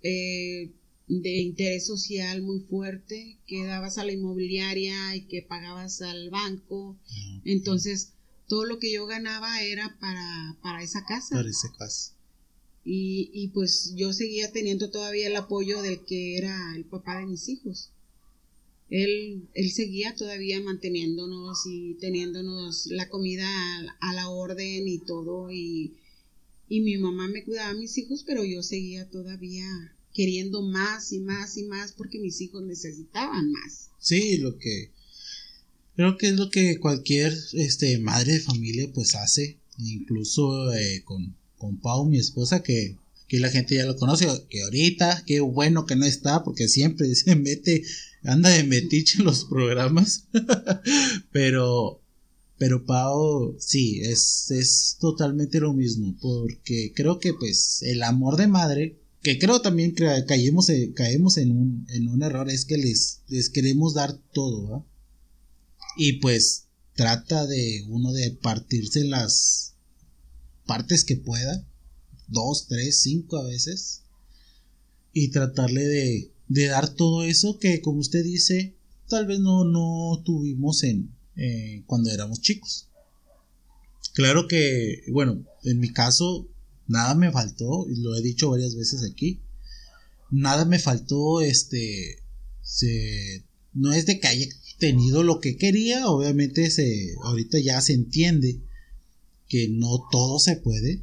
eh, 0.04 0.70
de 1.08 1.40
interés 1.40 1.86
social 1.88 2.40
muy 2.42 2.60
fuerte, 2.60 3.36
que 3.48 3.64
dabas 3.66 3.98
a 3.98 4.04
la 4.04 4.12
inmobiliaria 4.12 5.16
y 5.16 5.22
que 5.22 5.42
pagabas 5.42 6.02
al 6.02 6.30
banco. 6.30 6.96
Ah, 7.04 7.40
entonces, 7.44 8.12
todo 8.46 8.64
lo 8.64 8.78
que 8.78 8.92
yo 8.92 9.06
ganaba 9.06 9.60
era 9.62 9.98
para, 9.98 10.56
para 10.62 10.84
esa 10.84 11.04
casa. 11.04 11.34
Para 11.34 11.50
esa 11.50 11.72
casa. 11.76 12.12
Y, 12.84 13.28
y 13.34 13.48
pues 13.48 13.94
yo 13.96 14.12
seguía 14.12 14.52
teniendo 14.52 14.90
todavía 14.90 15.26
el 15.26 15.34
apoyo 15.34 15.82
del 15.82 16.04
que 16.04 16.38
era 16.38 16.76
el 16.76 16.84
papá 16.84 17.18
de 17.18 17.26
mis 17.26 17.48
hijos 17.48 17.90
él, 18.92 19.48
él 19.54 19.70
seguía 19.70 20.14
todavía 20.14 20.60
manteniéndonos 20.60 21.60
y 21.66 21.94
teniéndonos 21.94 22.86
la 22.88 23.08
comida 23.08 23.48
a, 24.00 24.14
la 24.14 24.28
orden 24.28 24.86
y 24.86 24.98
todo 24.98 25.50
y, 25.50 25.94
y 26.68 26.82
mi 26.82 26.98
mamá 26.98 27.26
me 27.26 27.42
cuidaba 27.42 27.70
a 27.70 27.74
mis 27.74 27.96
hijos, 27.96 28.22
pero 28.26 28.44
yo 28.44 28.62
seguía 28.62 29.08
todavía 29.08 29.66
queriendo 30.12 30.60
más 30.60 31.10
y 31.12 31.20
más 31.20 31.56
y 31.56 31.64
más 31.64 31.92
porque 31.92 32.18
mis 32.18 32.38
hijos 32.42 32.62
necesitaban 32.64 33.50
más. 33.50 33.88
Sí, 33.98 34.36
lo 34.36 34.58
que 34.58 34.90
creo 35.96 36.18
que 36.18 36.28
es 36.28 36.34
lo 36.34 36.50
que 36.50 36.78
cualquier 36.78 37.32
este 37.54 37.98
madre 37.98 38.34
de 38.34 38.40
familia 38.40 38.92
pues 38.92 39.14
hace, 39.14 39.58
incluso 39.78 40.70
eh, 40.74 41.02
con, 41.04 41.34
con 41.56 41.80
Pau, 41.80 42.04
mi 42.04 42.18
esposa, 42.18 42.62
que 42.62 42.98
que 43.32 43.40
la 43.40 43.48
gente 43.48 43.76
ya 43.76 43.86
lo 43.86 43.96
conoce, 43.96 44.26
que 44.50 44.60
ahorita, 44.60 45.24
qué 45.26 45.40
bueno 45.40 45.86
que 45.86 45.96
no 45.96 46.04
está, 46.04 46.44
porque 46.44 46.68
siempre 46.68 47.14
se 47.14 47.34
mete, 47.34 47.82
anda 48.24 48.50
de 48.50 48.64
metiche 48.64 49.18
en 49.18 49.24
los 49.24 49.44
programas, 49.44 50.24
pero, 51.32 52.00
pero 52.58 52.84
Pau, 52.84 53.56
sí, 53.58 54.00
es, 54.00 54.50
es 54.50 54.96
totalmente 55.00 55.60
lo 55.60 55.72
mismo, 55.72 56.16
porque 56.20 56.92
creo 56.94 57.18
que 57.18 57.34
pues 57.34 57.82
el 57.82 58.02
amor 58.02 58.36
de 58.36 58.48
madre, 58.48 58.98
que 59.22 59.38
creo 59.38 59.60
también 59.60 59.94
que 59.94 60.24
caemos, 60.26 60.68
en, 60.68 61.52
un, 61.52 61.86
en 61.90 62.08
un 62.08 62.22
error, 62.22 62.50
es 62.50 62.64
que 62.64 62.76
les, 62.76 63.22
les 63.28 63.50
queremos 63.50 63.94
dar 63.94 64.12
todo, 64.32 64.86
Y 65.96 66.14
pues 66.14 66.66
trata 66.94 67.46
de 67.46 67.84
uno 67.88 68.12
de 68.12 68.30
partirse 68.32 69.04
las 69.04 69.74
partes 70.66 71.04
que 71.04 71.16
pueda 71.16 71.66
dos, 72.32 72.66
tres, 72.66 73.00
cinco 73.00 73.36
a 73.36 73.44
veces, 73.44 74.02
y 75.12 75.28
tratarle 75.28 75.86
de, 75.86 76.32
de 76.52 76.66
dar 76.66 76.88
todo 76.94 77.22
eso 77.24 77.58
que, 77.58 77.80
como 77.80 78.00
usted 78.00 78.22
dice, 78.22 78.74
tal 79.08 79.26
vez 79.26 79.40
no, 79.40 79.64
no 79.64 80.22
tuvimos 80.22 80.82
en 80.82 81.10
eh, 81.36 81.82
cuando 81.86 82.10
éramos 82.10 82.42
chicos. 82.42 82.88
Claro 84.12 84.46
que, 84.48 85.02
bueno, 85.10 85.42
en 85.64 85.78
mi 85.78 85.90
caso, 85.90 86.46
nada 86.86 87.14
me 87.14 87.32
faltó, 87.32 87.86
y 87.88 87.96
lo 88.02 88.14
he 88.14 88.20
dicho 88.20 88.50
varias 88.50 88.74
veces 88.74 89.02
aquí, 89.02 89.40
nada 90.30 90.66
me 90.66 90.78
faltó, 90.78 91.40
este, 91.40 92.18
se, 92.60 93.44
no 93.72 93.94
es 93.94 94.04
de 94.04 94.20
que 94.20 94.28
haya 94.28 94.46
tenido 94.78 95.22
lo 95.22 95.40
que 95.40 95.56
quería, 95.56 96.06
obviamente 96.06 96.70
se, 96.70 97.14
ahorita 97.22 97.60
ya 97.60 97.80
se 97.80 97.94
entiende 97.94 98.60
que 99.48 99.68
no 99.68 100.06
todo 100.10 100.38
se 100.38 100.56
puede, 100.56 101.02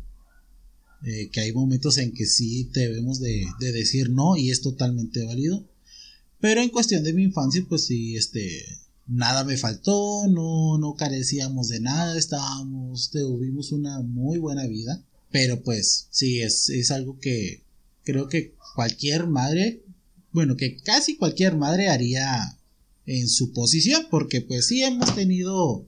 eh, 1.03 1.29
que 1.31 1.39
hay 1.39 1.53
momentos 1.53 1.97
en 1.97 2.13
que 2.13 2.25
sí 2.25 2.69
debemos 2.73 3.19
de, 3.19 3.45
decir 3.59 4.09
no 4.09 4.35
y 4.35 4.51
es 4.51 4.61
totalmente 4.61 5.23
válido. 5.25 5.65
Pero 6.39 6.61
en 6.61 6.69
cuestión 6.69 7.03
de 7.03 7.13
mi 7.13 7.23
infancia, 7.23 7.65
pues 7.67 7.85
sí, 7.85 8.15
este, 8.15 8.65
nada 9.07 9.43
me 9.43 9.57
faltó, 9.57 10.27
no, 10.27 10.77
no 10.77 10.95
carecíamos 10.95 11.69
de 11.69 11.79
nada, 11.79 12.17
estábamos, 12.17 13.11
tuvimos 13.11 13.71
una 13.71 14.01
muy 14.01 14.39
buena 14.39 14.67
vida. 14.67 15.03
Pero 15.31 15.61
pues 15.61 16.07
sí, 16.11 16.41
es, 16.41 16.69
es 16.69 16.91
algo 16.91 17.19
que 17.19 17.63
creo 18.03 18.27
que 18.27 18.55
cualquier 18.75 19.27
madre, 19.27 19.83
bueno, 20.31 20.55
que 20.55 20.77
casi 20.77 21.15
cualquier 21.15 21.55
madre 21.55 21.89
haría 21.89 22.57
en 23.05 23.27
su 23.27 23.51
posición, 23.53 24.07
porque 24.09 24.41
pues 24.41 24.67
sí 24.67 24.83
hemos 24.83 25.15
tenido 25.15 25.85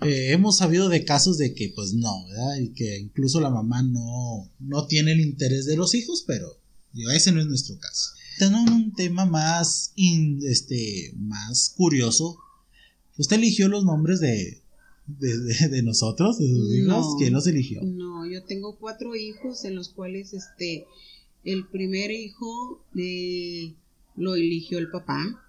eh, 0.00 0.32
hemos 0.32 0.58
sabido 0.58 0.88
de 0.88 1.04
casos 1.04 1.38
de 1.38 1.54
que 1.54 1.72
pues 1.74 1.94
no, 1.94 2.26
¿verdad? 2.28 2.56
Y 2.56 2.68
que 2.70 2.98
incluso 2.98 3.40
la 3.40 3.50
mamá 3.50 3.82
no, 3.82 4.48
no 4.60 4.86
tiene 4.86 5.12
el 5.12 5.20
interés 5.20 5.66
de 5.66 5.76
los 5.76 5.94
hijos, 5.94 6.24
pero 6.26 6.56
ese 7.12 7.32
no 7.32 7.40
es 7.40 7.46
nuestro 7.46 7.78
caso. 7.78 8.12
Tenemos 8.38 8.70
un 8.70 8.92
tema 8.94 9.24
más, 9.24 9.92
este, 9.96 11.12
más 11.16 11.74
curioso. 11.76 12.38
¿Usted 13.16 13.36
eligió 13.36 13.68
los 13.68 13.84
nombres 13.84 14.20
de, 14.20 14.62
de, 15.06 15.82
nosotros, 15.82 16.38
de 16.38 16.48
sus 16.48 16.74
hijos? 16.74 17.16
¿Quién 17.18 17.32
los 17.32 17.46
eligió? 17.48 17.82
No, 17.82 18.24
yo 18.30 18.44
tengo 18.44 18.76
cuatro 18.76 19.16
hijos 19.16 19.64
en 19.64 19.74
los 19.74 19.88
cuales 19.88 20.34
este, 20.34 20.86
el 21.44 21.66
primer 21.66 22.12
hijo 22.12 22.84
de, 22.92 23.74
lo 24.16 24.36
eligió 24.36 24.78
el 24.78 24.90
papá 24.90 25.44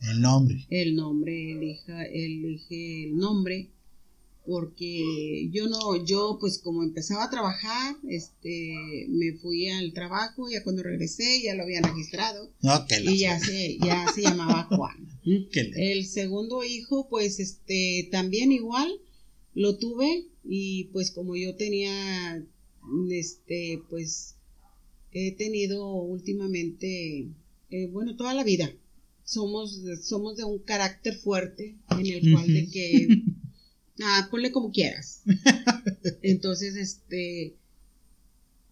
el 0.00 0.20
nombre. 0.20 0.66
El 0.70 0.96
nombre, 0.96 1.52
elija, 1.52 2.04
elige 2.04 3.04
el 3.04 3.16
nombre, 3.16 3.70
porque 4.46 5.48
yo 5.50 5.68
no, 5.68 6.04
yo 6.04 6.36
pues 6.38 6.58
como 6.58 6.82
empezaba 6.82 7.24
a 7.24 7.30
trabajar, 7.30 7.96
este, 8.08 8.74
me 9.08 9.32
fui 9.38 9.68
al 9.68 9.92
trabajo, 9.92 10.50
ya 10.50 10.62
cuando 10.62 10.82
regresé 10.82 11.42
ya 11.42 11.54
lo 11.54 11.62
habían 11.62 11.84
registrado. 11.84 12.50
y 13.04 13.18
ya 13.18 13.38
se, 13.40 13.78
ya 13.78 14.06
se 14.14 14.22
llamaba 14.22 14.64
Juan. 14.70 15.08
el 15.24 16.06
segundo 16.06 16.62
hijo, 16.62 17.08
pues 17.08 17.40
este, 17.40 18.08
también 18.10 18.52
igual, 18.52 19.00
lo 19.54 19.78
tuve, 19.78 20.26
y 20.44 20.84
pues 20.92 21.10
como 21.10 21.36
yo 21.36 21.56
tenía, 21.56 22.44
este, 23.10 23.82
pues, 23.88 24.36
he 25.12 25.32
tenido 25.32 25.94
últimamente, 25.94 27.28
eh, 27.70 27.86
bueno, 27.86 28.16
toda 28.16 28.34
la 28.34 28.44
vida, 28.44 28.70
somos, 29.24 29.80
somos 30.02 30.36
de 30.36 30.44
un 30.44 30.58
carácter 30.58 31.16
fuerte 31.16 31.76
en 31.90 32.06
el 32.06 32.32
cual 32.32 32.46
de 32.46 32.68
que, 32.68 33.08
ah, 34.02 34.28
ponle 34.30 34.52
como 34.52 34.70
quieras. 34.70 35.22
Entonces, 36.22 36.76
este, 36.76 37.56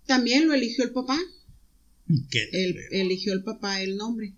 también 0.06 0.46
lo 0.46 0.54
eligió 0.54 0.84
el 0.84 0.92
papá. 0.92 1.18
El, 2.52 2.76
eligió 2.90 3.32
el 3.32 3.42
papá 3.42 3.80
el 3.80 3.96
nombre. 3.96 4.34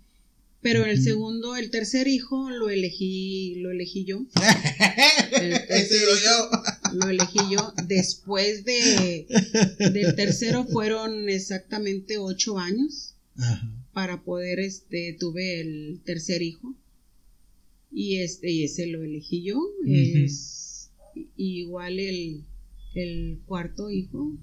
Pero 0.61 0.87
el 0.87 1.02
segundo, 1.02 1.56
el 1.56 1.71
tercer 1.71 2.09
hijo 2.09 2.49
lo 2.49 2.71
elegí, 2.71 3.56
lo 3.56 3.71
elegí 3.71 4.06
yo. 4.06 4.25
Ese 5.68 5.99
yo. 6.25 6.50
lo 6.94 7.09
elegí 7.11 7.38
yo. 7.50 7.75
Después 7.87 8.64
de 8.64 9.26
del 9.78 10.14
tercero 10.14 10.64
fueron 10.64 11.28
exactamente 11.28 12.16
ocho 12.16 12.59
años 12.59 13.14
para 13.95 14.23
poder, 14.23 14.59
este, 14.61 15.17
tuve 15.19 15.61
el 15.61 16.01
tercer 16.05 16.43
hijo 16.43 16.75
y 17.91 18.17
este 18.17 18.51
y 18.51 18.65
ese 18.65 18.87
lo 18.87 19.03
elegí 19.05 19.43
yo. 19.43 19.59
Es 19.87 20.91
igual 21.37 22.01
el, 22.01 22.45
el 22.95 23.41
cuarto 23.47 23.91
hijo. 23.91 24.37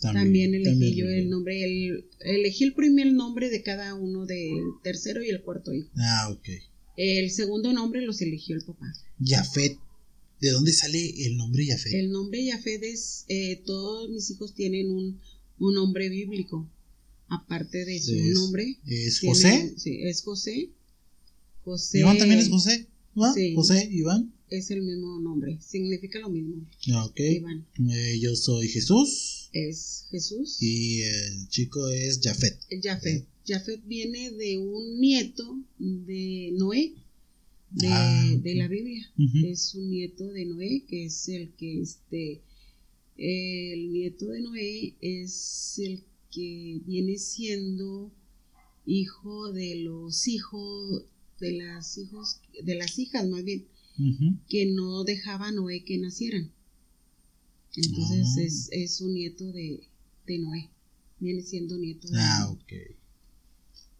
También, 0.00 0.52
elegí 0.52 0.96
yo 0.96 1.08
el 1.08 1.30
nombre, 1.30 1.62
el, 1.62 2.04
elegí 2.20 2.64
el 2.64 2.74
primer 2.74 3.12
nombre 3.12 3.50
de 3.50 3.62
cada 3.62 3.94
uno 3.94 4.26
del 4.26 4.60
tercero 4.82 5.22
y 5.22 5.30
el 5.30 5.42
cuarto 5.42 5.72
hijo. 5.72 5.90
Ah, 5.96 6.28
ok. 6.32 6.48
El 6.96 7.30
segundo 7.30 7.72
nombre 7.72 8.02
los 8.02 8.20
eligió 8.20 8.56
el 8.56 8.64
papá. 8.64 8.92
Jafet. 9.24 9.78
¿De 10.40 10.50
dónde 10.50 10.72
sale 10.72 11.24
el 11.24 11.36
nombre 11.36 11.64
Jafet? 11.66 11.94
El 11.94 12.10
nombre 12.10 12.50
Jafet 12.50 12.82
es, 12.82 13.24
eh, 13.28 13.62
todos 13.64 14.10
mis 14.10 14.28
hijos 14.32 14.54
tienen 14.54 14.90
un, 14.90 15.20
un 15.60 15.74
nombre 15.74 16.08
bíblico. 16.08 16.68
Aparte 17.32 17.86
de 17.86 17.98
su 17.98 18.14
nombre. 18.34 18.78
¿Es 18.86 19.20
José? 19.20 19.72
Sí, 19.78 20.02
es 20.02 20.20
José. 20.20 20.68
José. 21.64 22.00
¿Iván 22.00 22.18
también 22.18 22.40
es 22.40 22.50
José? 22.50 22.88
Sí. 23.34 23.54
José, 23.54 23.88
Iván. 23.90 24.34
Es 24.50 24.70
el 24.70 24.82
mismo 24.82 25.18
nombre, 25.18 25.58
significa 25.66 26.18
lo 26.18 26.28
mismo. 26.28 26.56
Ah, 26.92 27.06
ok. 27.06 27.20
Iván. 27.20 27.66
Eh, 27.90 28.18
yo 28.20 28.36
soy 28.36 28.68
Jesús. 28.68 29.48
Es 29.54 30.08
Jesús. 30.10 30.58
Y 30.60 31.00
el 31.00 31.48
chico 31.48 31.88
es 31.88 32.20
Jafet. 32.22 32.58
Jafet. 32.82 33.26
Jafet 33.46 33.80
viene 33.86 34.30
de 34.32 34.58
un 34.58 35.00
nieto 35.00 35.58
de 35.78 36.50
Noé, 36.52 36.92
de, 37.70 37.88
ah, 37.88 38.40
la 38.44 38.68
Biblia. 38.68 39.10
Es 39.46 39.74
un 39.74 39.90
nieto 39.90 40.26
de 40.26 40.44
Noé, 40.44 40.84
que 40.86 41.06
es 41.06 41.28
el 41.28 41.50
que, 41.54 41.80
este, 41.80 42.42
el 43.16 43.90
nieto 43.90 44.26
de 44.26 44.42
Noé 44.42 44.96
es 45.00 45.78
el 45.78 46.04
que 46.32 46.80
viene 46.84 47.18
siendo 47.18 48.10
hijo 48.86 49.52
de 49.52 49.76
los 49.76 50.26
hijos, 50.26 51.04
de 51.38 51.52
las 51.52 51.98
hijos, 51.98 52.40
de 52.64 52.74
las 52.74 52.98
hijas 52.98 53.28
más 53.28 53.44
bien, 53.44 53.66
que 54.48 54.66
no 54.66 55.04
dejaba 55.04 55.48
a 55.48 55.52
Noé 55.52 55.84
que 55.84 55.98
nacieran. 55.98 56.50
Entonces 57.76 58.36
ah. 58.36 58.42
es, 58.42 58.68
es, 58.72 59.00
un 59.00 59.14
nieto 59.14 59.52
de, 59.52 59.80
de 60.26 60.38
Noé. 60.38 60.70
Viene 61.20 61.42
siendo 61.42 61.78
nieto 61.78 62.08
de 62.08 62.18
ah, 62.18 62.46
Noé. 62.46 62.52
ok. 62.52 62.96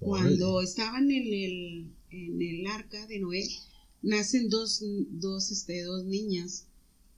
Cuando 0.01 0.61
estaban 0.61 1.11
en 1.11 1.27
el, 1.33 1.91
en 2.11 2.43
el 2.43 2.67
arca 2.67 3.07
de 3.07 3.21
Noé, 3.21 3.49
nacen 4.03 4.49
dos, 4.49 4.83
dos, 5.11 5.53
este, 5.53 5.83
dos 5.83 6.04
niñas 6.04 6.67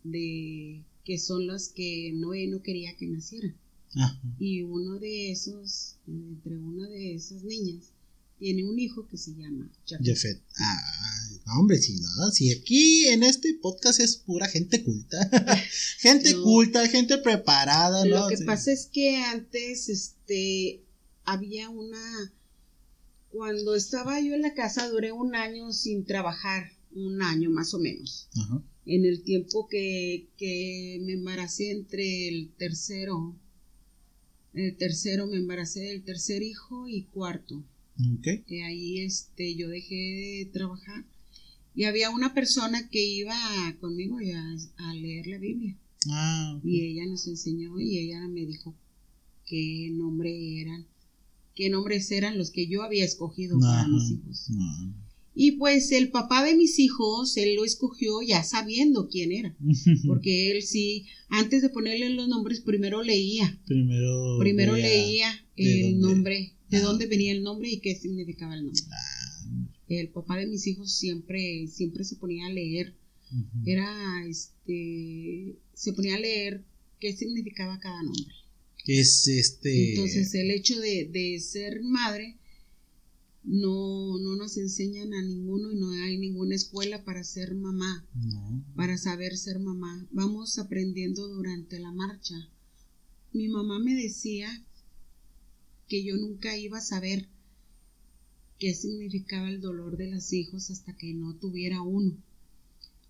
de, 0.03 0.83
que 1.05 1.19
son 1.19 1.47
las 1.47 1.69
que 1.69 2.13
Noé 2.15 2.47
no 2.49 2.63
quería 2.63 2.97
que 2.97 3.07
nacieran. 3.07 3.57
Y 4.39 4.63
uno 4.63 4.99
de 4.99 5.31
esos, 5.31 5.97
entre 6.07 6.57
una 6.57 6.89
de 6.89 7.15
esas 7.15 7.43
niñas, 7.45 7.85
tiene 8.39 8.65
un 8.65 8.79
hijo 8.79 9.07
que 9.09 9.17
se 9.17 9.33
llama 9.35 9.71
Jafet. 9.87 10.43
Ah, 10.59 11.59
hombre, 11.59 11.79
si 11.79 12.01
no, 12.01 12.31
si 12.33 12.53
aquí 12.53 13.07
en 13.09 13.23
este 13.23 13.55
podcast 13.63 14.01
es 14.01 14.17
pura 14.17 14.49
gente 14.49 14.83
culta. 14.83 15.19
gente 15.99 16.35
culta, 16.35 16.89
gente 16.89 17.19
preparada, 17.19 18.05
Lo 18.05 18.29
que 18.29 18.39
pasa 18.45 18.73
es 18.73 18.87
que 18.87 19.17
antes, 19.19 19.89
este, 19.89 20.83
había 21.25 21.71
una 21.71 22.33
cuando 23.35 23.75
estaba 23.75 24.21
yo 24.21 24.35
en 24.35 24.43
la 24.43 24.55
casa 24.55 24.89
duré 24.89 25.11
un 25.11 25.35
año 25.35 25.73
sin 25.73 26.05
trabajar, 26.05 26.71
un 26.95 27.21
año 27.21 27.51
más 27.51 27.75
o 27.75 27.81
menos. 27.81 28.29
En 28.87 29.05
el 29.05 29.25
tiempo 29.25 29.67
que, 29.69 30.29
me 31.03 31.15
embaracé 31.15 31.73
entre 31.73 32.29
el 32.29 32.53
tercero, 32.57 33.35
el 34.55 34.77
tercero 34.77 35.27
me 35.27 35.37
embaracé 35.37 35.81
del 35.81 36.03
tercer 36.03 36.43
hijo 36.43 36.89
y 36.89 37.03
cuarto. 37.05 37.63
Okay. 38.19 38.45
Y 38.49 38.61
ahí 38.61 39.01
este, 39.01 39.55
yo 39.55 39.69
dejé 39.69 39.95
de 39.95 40.51
trabajar 40.53 41.05
y 41.75 41.85
había 41.85 42.11
una 42.11 42.35
persona 42.35 42.89
que 42.89 43.05
iba 43.05 43.37
conmigo 43.81 44.19
a, 44.19 44.95
leer 44.95 45.27
la 45.27 45.39
Biblia. 45.39 45.77
Ah, 46.11 46.59
Y 46.63 46.83
ella 46.83 47.07
nos 47.07 47.27
enseñó 47.27 47.79
y 47.81 47.99
ella 47.99 48.27
me 48.29 48.47
dijo 48.47 48.75
qué 49.47 49.91
nombre 49.93 50.61
eran 50.61 50.87
qué 51.55 51.71
nombres 51.71 52.11
eran 52.11 52.37
los 52.37 52.51
que 52.51 52.67
yo 52.67 52.83
había 52.83 53.05
escogido 53.05 53.59
para 53.59 53.87
mis 53.89 54.11
hijos. 54.11 54.51
Y 55.35 55.53
pues 55.53 55.91
el 55.93 56.11
papá 56.11 56.45
de 56.45 56.55
mis 56.55 56.79
hijos, 56.79 57.37
él 57.37 57.57
lo 57.57 57.65
escogió 57.65 58.23
ya 58.23 58.45
sabiendo 58.45 59.09
quién 59.09 59.33
era, 59.33 59.57
porque 60.07 60.53
él 60.53 60.63
sí, 60.63 61.07
antes 61.29 61.63
de 61.63 61.71
ponerle 61.71 62.11
los 62.11 62.29
nombres, 62.29 62.61
primero 62.61 63.03
leía. 63.03 63.61
Primero, 63.67 64.39
primero 64.39 64.77
leía 64.77 65.29
el 65.57 65.99
nombre, 65.99 66.53
de 66.71 66.77
ah. 66.77 66.83
dónde 66.83 67.07
venía 67.07 67.33
el 67.33 67.43
nombre 67.43 67.71
y 67.71 67.81
qué 67.81 67.95
significaba 67.97 68.55
el 68.55 68.65
nombre. 68.65 68.83
Ah. 68.91 69.69
El 69.89 70.09
papá 70.09 70.39
de 70.39 70.47
mis 70.47 70.67
hijos 70.67 70.93
siempre, 70.93 71.67
siempre 71.69 72.05
se 72.05 72.17
ponía 72.17 72.47
a 72.47 72.53
leer. 72.53 72.95
Era, 73.67 74.25
este, 74.29 75.57
se 75.73 75.93
ponía 75.93 76.15
a 76.15 76.21
leer 76.21 76.65
qué 77.01 77.13
significaba 77.17 77.81
cada 77.81 78.01
nombre 78.03 78.35
es 78.87 79.27
este... 79.29 79.91
Entonces 79.91 80.35
el 80.35 80.51
hecho 80.51 80.79
de, 80.79 81.41
ser 81.41 81.83
madre 81.83 82.37
no, 83.45 84.19
no 84.19 84.37
nos 84.37 84.57
enseñan 84.57 85.13
a 85.15 85.23
ninguno 85.23 85.71
y 85.71 85.77
no 85.77 85.91
hay 85.91 86.19
ninguna 86.19 86.55
escuela 86.55 87.05
para 87.05 87.23
ser 87.23 87.55
mamá, 87.55 88.07
para 88.75 88.97
saber 88.99 89.37
ser 89.37 89.59
mamá. 89.59 90.09
Vamos 90.11 90.59
aprendiendo 90.59 91.29
durante 91.29 91.79
la 91.79 91.93
marcha. 91.93 92.35
Mi 93.33 93.49
mamá 93.49 93.79
me 93.79 93.95
decía 93.95 94.49
que 95.89 96.03
yo 96.03 96.17
nunca 96.17 96.57
iba 96.57 96.79
a 96.79 96.83
saber 96.83 97.29
qué 98.59 98.75
significaba 98.75 99.49
el 99.49 99.61
dolor 99.61 99.97
de 99.97 100.11
los 100.11 100.33
hijos 100.33 100.71
hasta 100.71 100.97
que 100.97 101.13
no 101.13 101.35
tuviera 101.35 101.83
uno. 101.83 102.17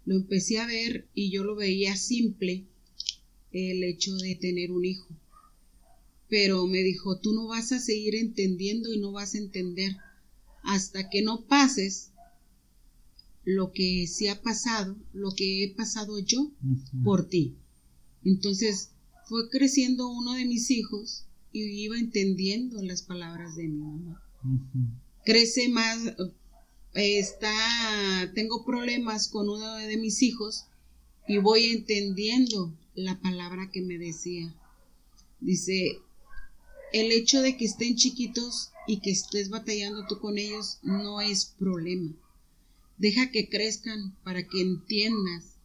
Lo 0.05 0.17
empecé 0.17 0.59
a 0.59 0.67
ver 0.67 1.09
y 1.15 1.31
yo 1.31 1.45
lo 1.45 1.55
veía 1.55 1.97
simple 1.97 2.65
el 3.53 3.85
hecho 3.85 4.17
de 4.17 4.35
tener 4.35 4.73
un 4.73 4.85
hijo 4.85 5.09
pero 6.29 6.67
me 6.67 6.83
dijo, 6.83 7.19
tú 7.19 7.33
no 7.33 7.47
vas 7.47 7.71
a 7.71 7.79
seguir 7.79 8.17
entendiendo 8.17 8.93
y 8.93 8.99
no 8.99 9.13
vas 9.13 9.35
a 9.35 9.39
entender 9.39 9.97
hasta 10.65 11.09
que 11.09 11.23
no 11.23 11.45
pases 11.47 12.11
lo 13.45 13.73
que 13.73 14.07
se 14.07 14.31
ha 14.31 14.41
pasado, 14.41 14.97
lo 15.13 15.33
que 15.33 15.65
he 15.65 15.75
pasado 15.75 16.19
yo 16.19 16.51
por 17.05 17.29
ti. 17.29 17.57
Entonces 18.25 18.91
fue 19.27 19.49
creciendo 19.51 20.09
uno 20.09 20.33
de 20.33 20.47
mis 20.47 20.71
hijos 20.71 21.27
y 21.53 21.63
iba 21.85 21.99
entendiendo 21.99 22.83
las 22.83 23.03
palabras 23.03 23.55
de 23.57 23.69
mi 23.69 23.79
mamá. 23.79 24.23
Crece 25.25 25.69
más, 25.69 25.99
está, 26.95 28.33
tengo 28.35 28.65
problemas 28.65 29.29
con 29.29 29.49
uno 29.49 29.75
de 29.75 29.97
mis 29.97 30.23
hijos 30.23 30.67
y 31.29 31.39
voy 31.39 31.67
entendiendo 31.67 32.75
la 32.95 33.21
palabra 33.21 33.71
que 33.71 33.83
me 33.83 33.99
decía. 33.99 34.55
Dice, 35.41 35.99
el 36.95 37.11
hecho 37.11 37.43
de 37.43 37.57
que 37.57 37.65
estén 37.65 37.97
chiquitos 37.97 38.71
y 38.87 39.01
que 39.01 39.11
estés 39.11 39.49
batallando 39.49 40.07
tú 40.09 40.21
con 40.21 40.39
ellos 40.39 40.79
no 40.85 41.21
es 41.21 41.45
problema. 41.45 42.15
Deja 42.99 43.33
que 43.33 43.49
crezcan 43.49 44.15
para 44.23 44.47
que 44.47 44.61
entiendas 44.61 45.57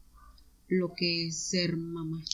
lo 0.67 0.95
que 0.95 1.27
es 1.27 1.37
ser 1.37 1.77
mamá. 1.77 2.25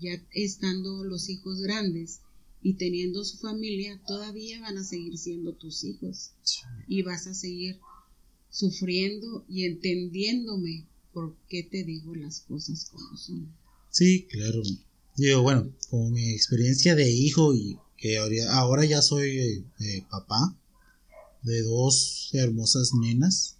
Ya 0.00 0.12
estando 0.32 1.04
los 1.04 1.28
hijos 1.28 1.60
grandes 1.60 2.20
y 2.62 2.74
teniendo 2.74 3.22
su 3.22 3.36
familia, 3.36 4.00
todavía 4.06 4.62
van 4.62 4.78
a 4.78 4.84
seguir 4.84 5.18
siendo 5.18 5.52
tus 5.52 5.84
hijos. 5.84 6.30
Y 6.88 7.02
vas 7.02 7.26
a 7.26 7.34
seguir 7.34 7.80
sufriendo 8.48 9.44
y 9.46 9.66
entendiéndome 9.66 10.86
por 11.12 11.36
qué 11.50 11.64
te 11.64 11.84
digo 11.84 12.14
las 12.14 12.40
cosas 12.40 12.86
como 12.86 13.14
son. 13.18 13.54
Sí, 13.90 14.26
claro. 14.30 14.62
Digo, 15.18 15.42
bueno, 15.42 15.70
como 15.90 16.08
mi 16.08 16.30
experiencia 16.30 16.94
de 16.94 17.10
hijo 17.10 17.54
y 17.54 17.76
que 18.00 18.16
ahora 18.16 18.84
ya 18.86 19.02
soy 19.02 19.62
eh, 19.78 20.04
papá 20.10 20.56
de 21.42 21.62
dos 21.62 22.30
hermosas 22.32 22.92
nenas. 22.94 23.56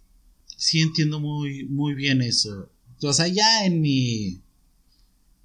Sí 0.57 0.79
entiendo 0.81 1.19
muy, 1.19 1.65
muy 1.65 1.93
bien 1.93 2.23
eso. 2.23 2.69
O 3.03 3.13
sea, 3.13 3.27
ya 3.27 3.65
en 3.65 3.81
mi, 3.81 4.41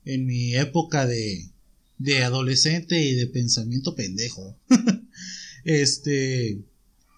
en 0.07 0.27
mi 0.27 0.55
época 0.57 1.07
de, 1.07 1.51
de 1.99 2.25
adolescente 2.25 3.03
y 3.03 3.15
de 3.15 3.27
pensamiento 3.27 3.95
pendejo, 3.95 4.57
este, 5.65 6.63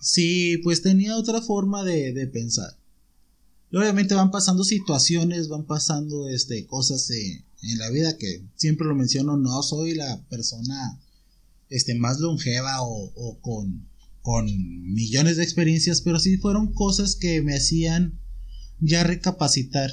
sí, 0.00 0.58
pues 0.64 0.82
tenía 0.82 1.16
otra 1.16 1.40
forma 1.42 1.84
de, 1.84 2.12
de 2.12 2.26
pensar. 2.26 2.76
obviamente 3.72 4.14
van 4.14 4.32
pasando 4.32 4.64
situaciones, 4.64 5.48
van 5.48 5.64
pasando 5.64 6.28
este, 6.28 6.66
cosas 6.66 7.08
en 7.10 7.78
la 7.78 7.90
vida 7.90 8.16
que 8.16 8.42
siempre 8.56 8.86
lo 8.86 8.96
menciono, 8.96 9.36
no 9.36 9.62
soy 9.62 9.94
la 9.94 10.24
persona 10.28 11.00
este, 11.70 11.94
más 11.94 12.20
longeva 12.20 12.82
o, 12.82 13.38
con, 13.40 13.88
con 14.22 14.46
millones 14.94 15.36
de 15.36 15.44
experiencias, 15.44 16.00
pero 16.00 16.18
sí 16.18 16.36
fueron 16.36 16.72
cosas 16.72 17.16
que 17.16 17.42
me 17.42 17.54
hacían 17.54 18.18
ya 18.80 19.04
recapacitar 19.04 19.90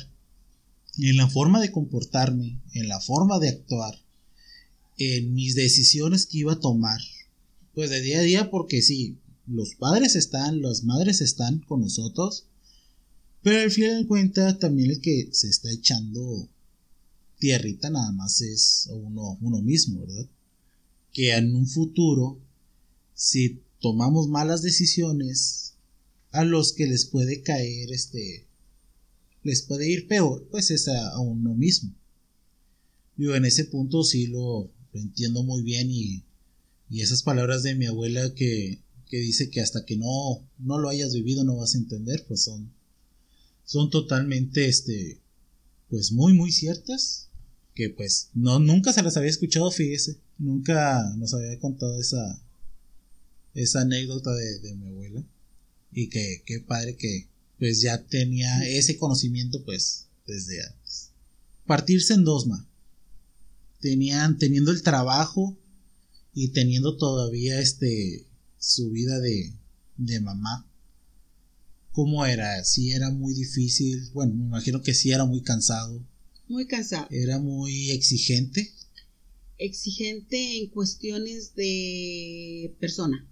en 0.97 1.17
la 1.17 1.27
forma 1.27 1.59
de 1.59 1.71
comportarme, 1.71 2.61
en 2.73 2.87
la 2.87 2.99
forma 2.99 3.39
de 3.39 3.49
actuar, 3.49 3.95
en 4.97 5.33
mis 5.33 5.55
decisiones 5.55 6.25
que 6.25 6.39
iba 6.39 6.53
a 6.53 6.59
tomar, 6.59 7.01
pues 7.73 7.89
de 7.89 8.01
día 8.01 8.19
a 8.19 8.23
día, 8.23 8.49
porque 8.49 8.81
sí, 8.81 9.17
los 9.47 9.75
padres 9.75 10.15
están, 10.15 10.61
las 10.61 10.83
madres 10.83 11.21
están 11.21 11.59
con 11.59 11.81
nosotros, 11.81 12.47
pero 13.41 13.61
al 13.61 13.71
final 13.71 14.01
de 14.01 14.07
cuentas 14.07 14.57
también 14.59 14.91
el 14.91 15.01
que 15.01 15.29
se 15.31 15.49
está 15.49 15.71
echando 15.71 16.49
tierrita 17.37 17.89
nada 17.89 18.11
más 18.11 18.41
es 18.41 18.89
uno, 18.91 19.37
uno 19.41 19.61
mismo, 19.61 19.99
¿verdad? 19.99 20.27
Que 21.15 21.33
en 21.33 21.55
un 21.55 21.65
futuro, 21.65 22.39
si 23.15 23.63
tomamos 23.79 24.27
malas 24.27 24.61
decisiones, 24.61 25.73
a 26.31 26.43
los 26.43 26.73
que 26.73 26.85
les 26.85 27.05
puede 27.05 27.41
caer 27.41 27.91
este 27.91 28.45
les 29.41 29.61
puede 29.61 29.89
ir 29.89 30.07
peor, 30.07 30.45
pues 30.49 30.71
es 30.71 30.87
a, 30.87 31.19
uno 31.19 31.53
mismo. 31.53 31.93
Yo 33.15 33.35
en 33.35 33.45
ese 33.45 33.65
punto 33.65 34.03
sí 34.03 34.27
lo, 34.27 34.71
entiendo 34.93 35.43
muy 35.43 35.61
bien 35.61 35.89
y, 35.89 36.23
y, 36.89 37.01
esas 37.01 37.21
palabras 37.21 37.61
de 37.61 37.75
mi 37.75 37.85
abuela 37.85 38.33
que, 38.33 38.81
que, 39.07 39.17
dice 39.19 39.51
que 39.51 39.61
hasta 39.61 39.85
que 39.85 39.97
no, 39.97 40.43
no 40.57 40.79
lo 40.79 40.89
hayas 40.89 41.13
vivido 41.13 41.43
no 41.43 41.57
vas 41.57 41.75
a 41.75 41.77
entender, 41.77 42.25
pues 42.27 42.41
son, 42.41 42.73
son 43.65 43.91
totalmente, 43.91 44.67
este, 44.67 45.21
pues 45.89 46.11
muy, 46.11 46.33
muy 46.33 46.51
ciertas, 46.51 47.29
que 47.75 47.91
pues 47.91 48.31
no, 48.33 48.57
nunca 48.59 48.93
se 48.93 49.03
las 49.03 49.15
había 49.15 49.29
escuchado, 49.29 49.69
fíjese, 49.69 50.17
nunca 50.37 51.13
nos 51.17 51.33
había 51.33 51.59
contado 51.59 51.99
esa, 51.99 52.41
esa 53.53 53.81
anécdota 53.81 54.33
de, 54.33 54.59
de 54.59 54.75
mi 54.75 54.87
abuela 54.87 55.23
y 55.91 56.09
que 56.09 56.43
qué 56.45 56.59
padre 56.59 56.95
que, 56.97 57.27
pues 57.57 57.81
ya 57.81 58.03
tenía 58.03 58.67
ese 58.67 58.97
conocimiento 58.97 59.63
pues 59.63 60.07
desde 60.27 60.61
antes. 60.63 61.11
Partirse 61.65 62.13
en 62.13 62.23
dos, 62.23 62.47
ma. 62.47 62.67
Tenían, 63.79 64.37
teniendo 64.37 64.71
el 64.71 64.83
trabajo 64.83 65.57
y 66.33 66.49
teniendo 66.49 66.97
todavía 66.97 67.59
este, 67.59 68.25
su 68.59 68.91
vida 68.91 69.19
de, 69.19 69.53
de 69.97 70.19
mamá. 70.19 70.67
¿Cómo 71.91 72.25
era? 72.25 72.63
Sí 72.65 72.91
era 72.91 73.09
muy 73.09 73.33
difícil. 73.33 74.09
Bueno, 74.13 74.33
me 74.33 74.45
imagino 74.45 74.81
que 74.81 74.93
sí 74.93 75.11
era 75.11 75.25
muy 75.25 75.41
cansado. 75.41 76.03
Muy 76.47 76.67
cansado. 76.67 77.07
Era 77.09 77.39
muy 77.39 77.91
exigente. 77.91 78.73
Exigente 79.57 80.57
en 80.57 80.67
cuestiones 80.67 81.55
de 81.55 82.75
persona. 82.79 83.27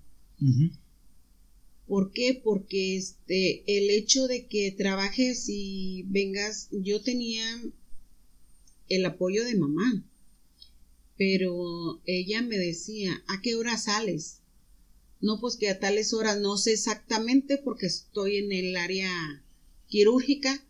¿Por 1.88 2.12
qué? 2.12 2.40
Porque 2.44 2.98
este, 2.98 3.64
el 3.78 3.90
hecho 3.90 4.28
de 4.28 4.48
que 4.48 4.72
trabajes 4.72 5.46
y 5.48 6.04
vengas, 6.08 6.70
yo 6.72 7.02
tenía 7.02 7.46
el 8.90 9.06
apoyo 9.06 9.44
de 9.44 9.56
mamá, 9.56 10.04
pero 11.18 12.02
ella 12.06 12.42
me 12.42 12.58
decía, 12.58 13.24
¿a 13.28 13.42
qué 13.42 13.56
hora 13.56 13.78
sales? 13.78 14.40
No, 15.22 15.40
pues 15.40 15.56
que 15.56 15.70
a 15.70 15.80
tales 15.80 16.14
horas 16.14 16.40
no 16.40 16.58
sé 16.58 16.74
exactamente 16.74 17.58
porque 17.58 17.86
estoy 17.86 18.38
en 18.38 18.52
el 18.52 18.76
área 18.76 19.10
quirúrgica, 19.88 20.66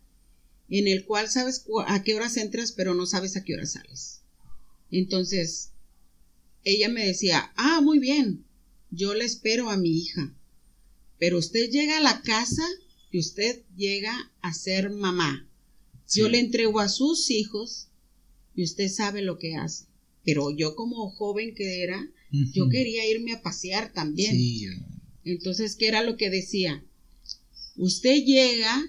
en 0.68 0.88
el 0.88 1.04
cual 1.06 1.28
sabes 1.28 1.64
a 1.86 2.02
qué 2.02 2.14
horas 2.14 2.36
entras, 2.36 2.72
pero 2.72 2.94
no 2.94 3.06
sabes 3.06 3.36
a 3.36 3.44
qué 3.44 3.54
hora 3.54 3.66
sales. 3.66 4.20
Entonces, 4.98 5.72
ella 6.62 6.88
me 6.88 7.04
decía, 7.04 7.52
ah, 7.56 7.80
muy 7.82 7.98
bien, 7.98 8.44
yo 8.90 9.14
le 9.14 9.24
espero 9.24 9.68
a 9.68 9.76
mi 9.76 9.90
hija. 9.90 10.32
Pero 11.18 11.38
usted 11.38 11.68
llega 11.68 11.98
a 11.98 12.02
la 12.02 12.22
casa 12.22 12.62
y 13.10 13.18
usted 13.18 13.64
llega 13.76 14.16
a 14.40 14.54
ser 14.54 14.90
mamá. 14.90 15.48
Yo 16.14 16.28
le 16.28 16.38
entrego 16.38 16.78
a 16.78 16.88
sus 16.88 17.28
hijos 17.30 17.88
y 18.54 18.62
usted 18.62 18.88
sabe 18.88 19.22
lo 19.22 19.36
que 19.36 19.56
hace. 19.56 19.86
Pero 20.24 20.56
yo 20.56 20.76
como 20.76 21.10
joven 21.10 21.56
que 21.56 21.82
era, 21.82 22.08
yo 22.30 22.68
quería 22.68 23.04
irme 23.04 23.32
a 23.32 23.42
pasear 23.42 23.92
también. 23.92 24.36
Entonces, 25.24 25.74
¿qué 25.74 25.88
era 25.88 26.04
lo 26.04 26.16
que 26.16 26.30
decía? 26.30 26.84
Usted 27.76 28.22
llega, 28.24 28.80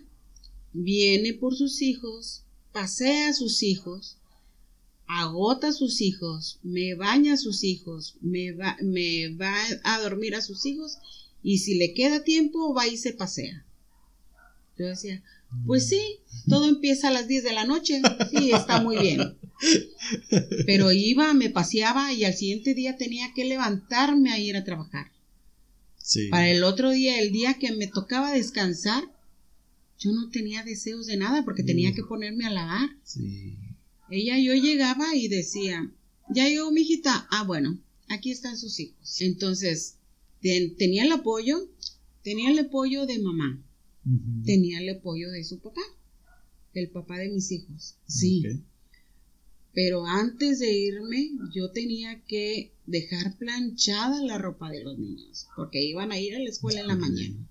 viene 0.71 1.33
por 1.33 1.55
sus 1.55 1.81
hijos, 1.81 2.43
pasea 2.71 3.29
a 3.29 3.33
sus 3.33 3.63
hijos, 3.63 4.19
agota 5.07 5.69
a 5.69 5.73
sus 5.73 6.01
hijos, 6.01 6.59
me 6.63 6.95
baña 6.95 7.33
a 7.33 7.37
sus 7.37 7.63
hijos, 7.63 8.15
me 8.21 8.51
va, 8.51 8.77
me 8.81 9.29
va 9.29 9.55
a 9.83 9.99
dormir 9.99 10.35
a 10.35 10.41
sus 10.41 10.65
hijos 10.65 10.97
y 11.43 11.59
si 11.59 11.75
le 11.75 11.93
queda 11.93 12.23
tiempo 12.23 12.73
va 12.73 12.87
y 12.87 12.97
se 12.97 13.13
pasea. 13.13 13.65
Yo 14.77 14.87
decía, 14.87 15.23
pues 15.65 15.87
sí, 15.87 16.01
todo 16.49 16.67
empieza 16.67 17.07
a 17.07 17.11
las 17.11 17.27
10 17.27 17.43
de 17.43 17.53
la 17.53 17.65
noche, 17.65 18.01
sí, 18.29 18.51
está 18.51 18.81
muy 18.81 18.97
bien. 18.97 19.37
Pero 20.65 20.91
iba, 20.91 21.33
me 21.33 21.49
paseaba 21.49 22.11
y 22.11 22.25
al 22.25 22.33
siguiente 22.33 22.73
día 22.73 22.97
tenía 22.97 23.33
que 23.33 23.45
levantarme 23.45 24.31
a 24.31 24.39
ir 24.39 24.57
a 24.57 24.63
trabajar. 24.63 25.11
Para 26.29 26.49
el 26.49 26.63
otro 26.63 26.91
día, 26.91 27.19
el 27.19 27.31
día 27.31 27.55
que 27.55 27.71
me 27.71 27.87
tocaba 27.87 28.31
descansar, 28.31 29.03
yo 29.97 30.11
no 30.11 30.29
tenía 30.29 30.63
deseos 30.63 31.07
de 31.07 31.17
nada 31.17 31.43
porque 31.45 31.63
tenía 31.63 31.93
que 31.93 32.03
ponerme 32.03 32.45
a 32.45 32.51
lavar. 32.51 32.89
Ella, 34.09 34.37
yo 34.39 34.53
llegaba 34.53 35.15
y 35.15 35.27
decía, 35.27 35.91
ya 36.29 36.47
llegó 36.47 36.71
mi 36.71 36.81
hijita, 36.81 37.27
ah, 37.31 37.43
bueno, 37.43 37.79
aquí 38.07 38.31
están 38.31 38.57
sus 38.57 38.79
hijos. 38.79 39.21
Entonces, 39.21 39.97
tenía 40.41 41.03
el 41.05 41.11
apoyo, 41.11 41.69
tenía 42.23 42.51
el 42.51 42.59
apoyo 42.59 43.05
de 43.05 43.19
mamá, 43.19 43.61
tenía 44.45 44.79
el 44.79 44.89
apoyo 44.89 45.31
de 45.31 45.43
su 45.43 45.59
papá, 45.59 45.81
el 46.73 46.89
papá 46.89 47.17
de 47.17 47.29
mis 47.29 47.51
hijos, 47.51 47.95
sí. 48.07 48.43
Pero 49.73 50.05
antes 50.05 50.59
de 50.59 50.71
irme, 50.73 51.31
yo 51.53 51.71
tenía 51.71 52.21
que 52.23 52.71
dejar 52.85 53.37
planchada 53.37 54.21
la 54.21 54.37
ropa 54.37 54.69
de 54.69 54.83
los 54.83 54.97
niños, 54.97 55.47
porque 55.55 55.83
iban 55.83 56.11
a 56.11 56.19
ir 56.19 56.35
a 56.35 56.39
la 56.39 56.49
escuela 56.49 56.81
en 56.81 56.87
la 56.87 56.95
mañana. 56.95 57.49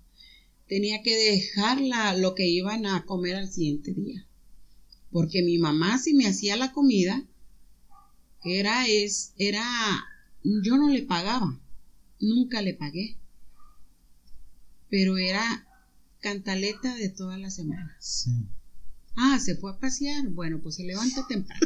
Tenía 0.67 1.03
que 1.03 1.15
dejar 1.15 1.79
lo 2.17 2.33
que 2.33 2.47
iban 2.47 2.85
a 2.87 3.05
comer 3.05 3.35
al 3.35 3.51
siguiente 3.51 3.93
día. 3.93 4.24
Porque 5.15 5.43
mi 5.43 5.57
mamá, 5.57 5.97
si 5.97 6.13
me 6.13 6.27
hacía 6.27 6.57
la 6.57 6.73
comida, 6.73 7.23
era, 8.43 8.85
es, 8.85 9.31
era, 9.37 9.65
yo 10.43 10.75
no 10.75 10.89
le 10.89 11.03
pagaba 11.03 11.57
Nunca 12.19 12.61
le 12.61 12.73
pagué. 12.73 13.17
Pero 14.89 15.15
era 15.15 15.65
cantaleta 16.19 16.93
de 16.95 17.07
toda 17.07 17.37
la 17.37 17.49
semana. 17.49 17.97
Ah, 19.15 19.39
se 19.39 19.55
fue 19.55 19.71
a 19.71 19.79
pasear. 19.79 20.27
Bueno, 20.27 20.59
pues 20.61 20.75
se 20.75 20.83
levanta 20.83 21.25
temprano. 21.29 21.65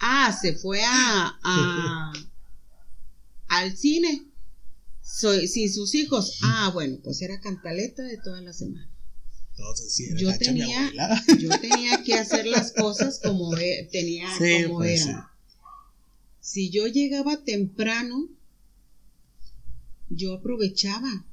ah, 0.00 0.36
se 0.42 0.54
fue 0.54 0.80
a, 0.84 2.12
al 3.46 3.76
cine. 3.76 4.26
Soy, 5.02 5.46
sí, 5.46 5.68
sus 5.68 5.94
hijos. 5.94 6.40
Ah, 6.42 6.68
bueno, 6.74 6.98
pues 7.04 7.22
era 7.22 7.40
cantaleta 7.40 8.02
de 8.02 8.16
semana. 9.56 10.20
yo 10.20 10.38
tenía, 10.38 10.92
yo 11.38 11.48
tenía 11.60 12.02
que 12.04 12.14
hacer 12.14 12.46
las 12.46 12.72
cosas 12.72 13.20
como 13.22 13.54
tenía 13.90 14.28
como 14.64 14.76
pues 14.76 15.06
era. 15.06 15.32
Si 16.40 16.70
yo 16.70 16.86
llegaba 16.86 17.42
temprano, 17.42 18.28
yo 20.08 20.34
aprovechaba 20.34 21.26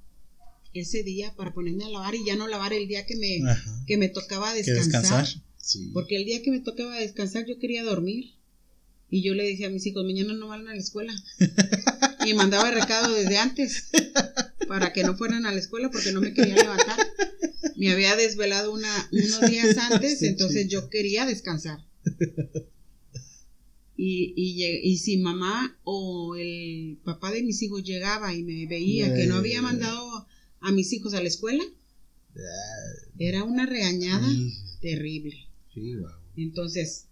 ese 0.74 1.04
día 1.04 1.36
para 1.36 1.54
ponerme 1.54 1.86
a 1.86 1.90
lavar 1.90 2.16
y 2.16 2.26
ya 2.26 2.36
no 2.36 2.48
lavar 2.48 2.74
el 2.74 2.88
día 2.88 3.06
que 3.06 3.16
me, 3.16 3.40
que 3.86 3.98
me 3.98 4.10
tocaba 4.10 4.54
descansar. 4.54 5.28
Porque 5.94 6.18
el 6.18 6.26
día 6.26 6.42
que 6.42 6.52
me 6.52 6.60
tocaba 6.60 6.98
descansar 6.98 7.46
yo 7.46 7.60
quería 7.60 7.84
dormir. 7.84 8.34
Y 9.10 9.22
yo 9.22 9.36
le 9.36 9.44
decía 9.44 9.68
a 9.68 9.70
mis 9.70 9.86
hijos, 9.86 10.04
mañana 10.04 10.34
no 10.34 10.48
van 10.48 10.68
a 10.68 10.74
la 10.74 10.80
escuela. 10.80 11.14
y 12.26 12.34
mandaba 12.34 12.70
el 12.70 12.76
recado 12.76 13.14
desde 13.14 13.38
antes 13.38 13.86
para 14.68 14.92
que 14.92 15.04
no 15.04 15.16
fueran 15.16 15.46
a 15.46 15.52
la 15.52 15.60
escuela 15.60 15.92
porque 15.92 16.12
no 16.12 16.22
me 16.22 16.34
quería 16.34 16.56
levantar. 16.56 16.98
Me 17.78 17.92
había 17.92 18.16
desvelado 18.16 18.74
una, 18.74 19.10
unos 19.12 19.50
días 19.50 19.78
antes, 19.78 20.22
entonces 20.24 20.68
yo 20.68 20.90
quería 20.90 21.26
descansar. 21.26 21.86
Y, 23.96 24.34
y, 24.36 24.98
si 24.98 25.18
mamá 25.18 25.78
o 25.84 26.36
el 26.36 26.98
papá 27.06 27.32
de 27.32 27.44
mis 27.44 27.62
hijos 27.62 27.84
llegaba 27.84 28.34
y 28.34 28.42
me 28.42 28.66
veía 28.66 29.14
que 29.14 29.28
no 29.28 29.36
había 29.36 29.62
mandado 29.62 30.28
a 30.60 30.72
mis 30.72 30.92
hijos 30.94 31.14
a 31.14 31.22
la 31.22 31.28
escuela, 31.28 31.64
era 33.20 33.44
una 33.44 33.66
regañada 33.66 34.28
terrible. 34.82 35.48
Entonces, 36.36 37.06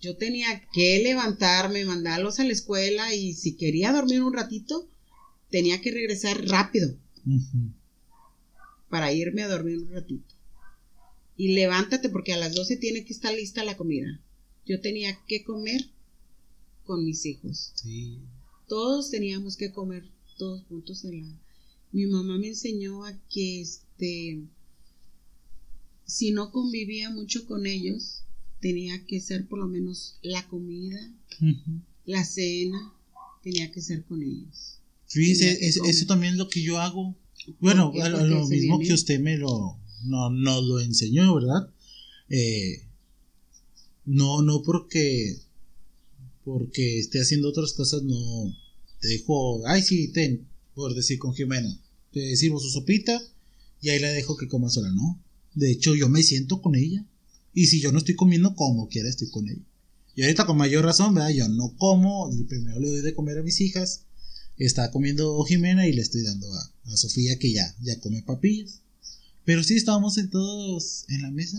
yo 0.00 0.16
tenía 0.16 0.66
que 0.72 1.00
levantarme, 1.02 1.84
mandarlos 1.84 2.40
a 2.40 2.44
la 2.44 2.52
escuela 2.52 3.14
y 3.14 3.34
si 3.34 3.54
quería 3.54 3.92
dormir 3.92 4.22
un 4.22 4.32
ratito, 4.32 4.88
tenía 5.50 5.80
que 5.80 5.92
regresar 5.92 6.48
rápido 6.48 6.96
para 8.92 9.10
irme 9.10 9.42
a 9.42 9.48
dormir 9.48 9.78
un 9.78 9.90
ratito. 9.90 10.34
Y 11.34 11.54
levántate 11.54 12.10
porque 12.10 12.34
a 12.34 12.36
las 12.36 12.54
12 12.54 12.76
tiene 12.76 13.06
que 13.06 13.14
estar 13.14 13.34
lista 13.34 13.64
la 13.64 13.78
comida. 13.78 14.20
Yo 14.66 14.82
tenía 14.82 15.18
que 15.26 15.42
comer 15.44 15.88
con 16.84 17.02
mis 17.02 17.24
hijos. 17.24 17.72
Todos 18.68 19.10
teníamos 19.10 19.56
que 19.56 19.72
comer 19.72 20.04
todos 20.36 20.64
juntos 20.64 21.06
en 21.06 21.22
la... 21.22 21.40
Mi 21.90 22.04
mamá 22.04 22.36
me 22.36 22.48
enseñó 22.48 23.06
a 23.06 23.18
que 23.30 23.62
este... 23.62 24.42
si 26.04 26.30
no 26.32 26.52
convivía 26.52 27.08
mucho 27.08 27.46
con 27.46 27.64
ellos, 27.64 28.24
tenía 28.60 29.06
que 29.06 29.20
ser 29.20 29.48
por 29.48 29.58
lo 29.58 29.68
menos 29.68 30.18
la 30.20 30.46
comida, 30.48 31.00
la 32.04 32.26
cena, 32.26 32.92
tenía 33.42 33.72
que 33.72 33.80
ser 33.80 34.04
con 34.04 34.22
ellos. 34.22 34.80
Fíjese, 35.06 35.66
eso 35.66 36.06
también 36.06 36.34
es 36.34 36.38
lo 36.38 36.50
que 36.50 36.62
yo 36.62 36.78
hago. 36.78 37.16
Bueno, 37.60 37.92
lo 37.94 38.46
mismo 38.48 38.78
que 38.78 38.92
usted 38.92 39.20
me 39.20 39.36
lo, 39.36 39.78
no, 40.04 40.30
lo 40.30 40.80
enseñó, 40.80 41.34
¿verdad? 41.34 41.70
Eh, 42.28 42.86
no, 44.04 44.42
no 44.42 44.62
porque, 44.62 45.38
porque 46.44 46.98
esté 46.98 47.20
haciendo 47.20 47.48
otras 47.48 47.72
cosas, 47.72 48.02
no 48.02 48.56
te 49.00 49.08
dejo, 49.08 49.66
ay 49.66 49.82
sí, 49.82 50.08
ten, 50.08 50.46
por 50.74 50.94
decir 50.94 51.18
con 51.18 51.34
Jimena, 51.34 51.80
te 52.12 52.36
sirvo 52.36 52.60
su 52.60 52.70
sopita 52.70 53.20
y 53.80 53.88
ahí 53.90 53.98
la 53.98 54.10
dejo 54.10 54.36
que 54.36 54.48
coma 54.48 54.70
sola, 54.70 54.90
¿no? 54.90 55.20
De 55.54 55.70
hecho, 55.70 55.94
yo 55.94 56.08
me 56.08 56.22
siento 56.22 56.62
con 56.62 56.74
ella. 56.76 57.04
Y 57.54 57.66
si 57.66 57.80
yo 57.80 57.92
no 57.92 57.98
estoy 57.98 58.14
comiendo, 58.14 58.54
como 58.54 58.88
quiera, 58.88 59.08
estoy 59.08 59.28
con 59.28 59.48
ella. 59.48 59.60
Y 60.14 60.22
ahorita 60.22 60.46
con 60.46 60.56
mayor 60.56 60.84
razón, 60.84 61.14
¿verdad? 61.14 61.30
Yo 61.30 61.48
no 61.48 61.74
como, 61.76 62.30
primero 62.48 62.80
le 62.80 62.88
doy 62.88 63.02
de 63.02 63.14
comer 63.14 63.38
a 63.38 63.42
mis 63.42 63.60
hijas. 63.60 64.04
Está 64.56 64.90
comiendo 64.90 65.42
Jimena 65.44 65.86
y 65.88 65.92
le 65.92 66.02
estoy 66.02 66.22
dando 66.22 66.46
a, 66.52 66.96
Sofía 66.96 67.38
que 67.38 67.52
ya, 67.52 67.74
ya 67.80 67.98
come 68.00 68.22
papillas. 68.22 68.80
Pero 69.44 69.64
sí 69.64 69.74
estábamos 69.74 70.14
sentados 70.14 71.04
en 71.08 71.22
la 71.22 71.30
mesa. 71.30 71.58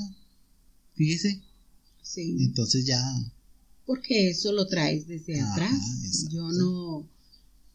Fíjese. 0.96 1.42
Sí. 2.02 2.38
Entonces 2.40 2.86
ya. 2.86 3.02
Porque 3.86 4.30
eso 4.30 4.52
lo 4.52 4.68
traes 4.68 5.08
desde 5.08 5.42
atrás. 5.42 6.28
Yo 6.30 6.52
no. 6.52 7.10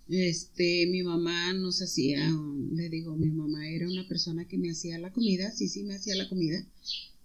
Este, 0.09 0.87
mi 0.87 1.02
mamá 1.02 1.52
nos 1.52 1.83
hacía, 1.83 2.33
le 2.72 2.88
digo, 2.88 3.14
mi 3.14 3.28
mamá 3.28 3.68
era 3.68 3.87
una 3.87 4.09
persona 4.09 4.48
que 4.48 4.57
me 4.57 4.70
hacía 4.70 4.98
la 4.98 5.12
comida, 5.12 5.52
sí, 5.54 5.68
sí 5.68 5.83
me 5.83 5.96
hacía 5.96 6.14
la 6.14 6.31
comida. 6.31 6.64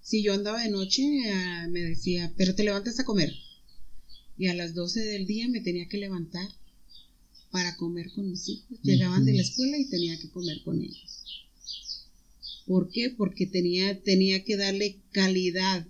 Si 0.01 0.21
yo 0.21 0.34
andaba 0.34 0.62
de 0.62 0.69
noche, 0.69 1.03
ah, 1.32 1.67
me 1.71 1.79
decía, 1.79 2.34
pero 2.36 2.56
te 2.56 2.65
levantas 2.65 2.99
a 2.99 3.06
comer. 3.06 3.34
Y 4.38 4.47
a 4.47 4.53
las 4.53 4.73
12 4.73 4.99
del 4.99 5.25
día 5.25 5.47
me 5.47 5.62
tenía 5.62 5.88
que 5.88 5.97
levantar 5.97 6.49
para 7.54 7.78
comer 7.78 8.12
con 8.13 8.32
mis 8.32 8.50
hijos. 8.50 8.80
Llegaban 8.82 9.26
de 9.26 9.34
la 9.34 9.44
escuela 9.44 9.78
y 9.78 9.86
tenía 9.86 10.20
que 10.20 10.30
comer 10.32 10.63
con 10.63 10.82
ellos. 10.82 11.24
¿Por 12.66 12.89
qué? 12.89 13.12
Porque 13.12 13.46
tenía, 13.46 14.02
tenía 14.02 14.44
que 14.44 14.58
darle 14.58 14.98
calidad, 15.12 15.86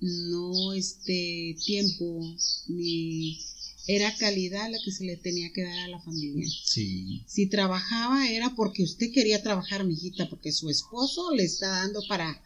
no 0.00 0.72
este 0.72 1.56
tiempo, 1.66 2.36
ni 2.68 3.40
era 3.88 4.14
calidad 4.18 4.70
la 4.70 4.78
que 4.84 4.92
se 4.92 5.04
le 5.04 5.16
tenía 5.16 5.52
que 5.52 5.64
dar 5.64 5.80
a 5.80 5.88
la 5.88 6.00
familia. 6.00 6.46
Sí. 6.64 7.24
Si 7.26 7.46
trabajaba 7.46 8.30
era 8.30 8.54
porque 8.54 8.84
usted 8.84 9.10
quería 9.12 9.42
trabajar, 9.42 9.84
mijita, 9.84 10.30
porque 10.30 10.52
su 10.52 10.70
esposo 10.70 11.34
le 11.34 11.42
está 11.42 11.70
dando 11.70 12.00
para 12.08 12.40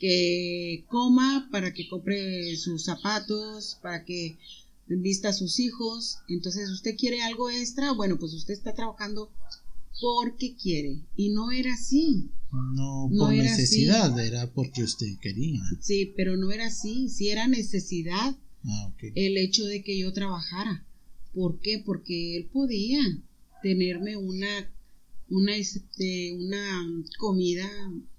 que 0.00 0.84
coma, 0.88 1.48
para 1.52 1.72
que 1.72 1.86
compre 1.88 2.56
sus 2.56 2.82
zapatos, 2.82 3.78
para 3.80 4.04
que 4.04 4.36
vista 4.98 5.28
a 5.30 5.32
sus 5.32 5.58
hijos. 5.60 6.18
Entonces, 6.28 6.70
usted 6.70 6.96
quiere 6.96 7.22
algo 7.22 7.50
extra, 7.50 7.92
bueno, 7.92 8.18
pues 8.18 8.32
usted 8.34 8.54
está 8.54 8.74
trabajando 8.74 9.30
porque 10.00 10.54
quiere. 10.56 11.00
Y 11.16 11.30
no 11.30 11.50
era 11.52 11.74
así. 11.74 12.30
No, 12.52 13.08
por 13.16 13.32
necesidad, 13.32 14.18
era 14.18 14.52
porque 14.52 14.82
usted 14.82 15.06
quería. 15.20 15.60
Sí, 15.80 16.12
pero 16.16 16.36
no 16.36 16.50
era 16.50 16.66
así. 16.66 17.08
Si 17.08 17.28
era 17.28 17.46
necesidad 17.46 18.36
Ah, 18.64 18.92
el 19.14 19.38
hecho 19.38 19.64
de 19.64 19.82
que 19.82 19.98
yo 19.98 20.12
trabajara. 20.12 20.84
¿Por 21.32 21.60
qué? 21.60 21.82
Porque 21.84 22.36
él 22.36 22.46
podía 22.52 23.00
tenerme 23.62 24.16
una, 24.16 24.70
una, 25.28 25.56
este, 25.56 26.34
una 26.34 27.04
comida 27.18 27.68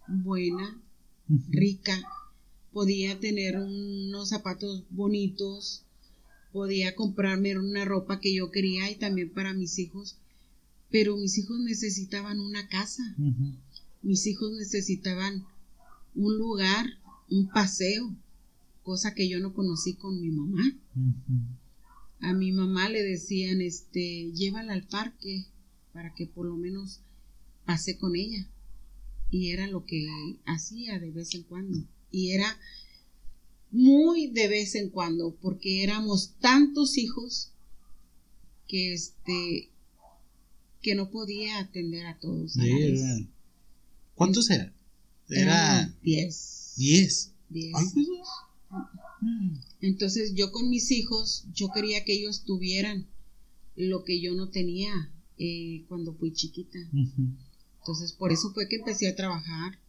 buena, 0.08 0.82
rica, 1.50 2.02
podía 2.72 3.20
tener 3.20 3.58
unos 3.58 4.30
zapatos 4.30 4.84
bonitos, 4.90 5.84
podía 6.52 6.96
comprarme 6.96 7.58
una 7.58 7.86
ropa 7.86 8.20
que 8.20 8.34
yo 8.34 8.52
quería 8.52 8.90
y 8.90 8.96
también 8.96 9.30
para 9.30 9.54
mis 9.54 9.80
hijos, 9.80 10.18
pero 10.90 11.18
mis 11.18 11.38
hijos 11.38 11.60
necesitaban 11.60 12.40
una 12.40 12.68
casa, 12.68 13.04
mis 14.02 14.28
hijos 14.28 14.52
necesitaban 14.54 15.46
un 16.16 16.38
lugar, 16.38 16.86
un 17.30 17.48
paseo, 17.50 18.14
cosa 18.84 19.14
que 19.14 19.30
yo 19.30 19.40
no 19.40 19.54
conocí 19.54 19.94
con 19.94 20.20
mi 20.20 20.30
mamá. 20.30 20.78
A 22.20 22.34
mi 22.34 22.52
mamá 22.52 22.90
le 22.90 23.02
decían, 23.02 23.62
este, 23.62 24.32
llévala 24.34 24.74
al 24.74 24.84
parque 24.84 25.46
para 25.94 26.14
que 26.14 26.28
por 26.28 26.46
lo 26.46 26.56
menos 26.58 27.00
pase 27.66 27.98
con 27.98 28.16
ella. 28.16 28.48
Y 29.30 29.52
era 29.52 29.68
lo 29.68 29.86
que 29.86 30.08
hacía 30.46 31.00
de 31.00 31.12
vez 31.12 31.34
en 31.34 31.44
cuando. 31.44 31.84
Y 32.12 32.32
era 32.32 32.58
muy 33.72 34.28
de 34.28 34.48
vez 34.48 34.76
en 34.76 34.90
cuando, 34.90 35.36
porque 35.42 35.84
éramos 35.84 36.34
tantos 36.40 36.98
hijos 36.98 37.52
que 38.68 38.94
este 38.94 39.70
que 40.82 40.96
no 40.96 41.12
podía 41.12 41.60
atender 41.60 42.06
a 42.08 42.18
todos. 42.20 42.56
¿Cuántos 44.16 44.50
eran? 44.50 44.74
Era 45.30 45.94
diez. 46.02 46.74
Diez. 46.76 47.32
Diez. 47.50 47.72
Pues, 47.72 47.94
entonces 49.82 50.34
yo 50.36 50.52
con 50.52 50.70
mis 50.70 50.92
hijos, 50.92 51.46
yo 51.54 51.70
quería 51.74 52.04
que 52.04 52.14
ellos 52.14 52.44
tuvieran 52.44 53.08
lo 53.76 54.04
que 54.04 54.20
yo 54.20 54.34
no 54.34 54.50
tenía 54.50 55.12
eh, 55.38 55.86
cuando 55.88 56.14
fui 56.14 56.34
chiquita. 56.34 56.80
Entonces 57.80 58.14
por 58.14 58.32
eso 58.32 58.52
fue 58.54 58.68
que 58.68 58.78
empecé 58.78 59.08
a 59.08 59.16
trabajar 59.16 59.80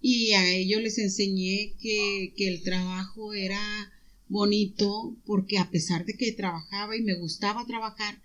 y 0.00 0.32
a 0.32 0.48
ellos 0.54 0.82
les 0.82 0.98
enseñé 0.98 1.74
que, 1.80 2.32
el 2.36 2.62
trabajo 2.62 3.32
era 3.34 3.92
bonito 4.28 5.16
porque 5.24 5.58
a 5.58 5.70
pesar 5.70 6.04
de 6.04 6.14
que 6.14 6.32
trabajaba 6.32 6.96
y 6.96 7.02
me 7.02 7.14
gustaba 7.14 7.66
trabajar, 7.66 8.20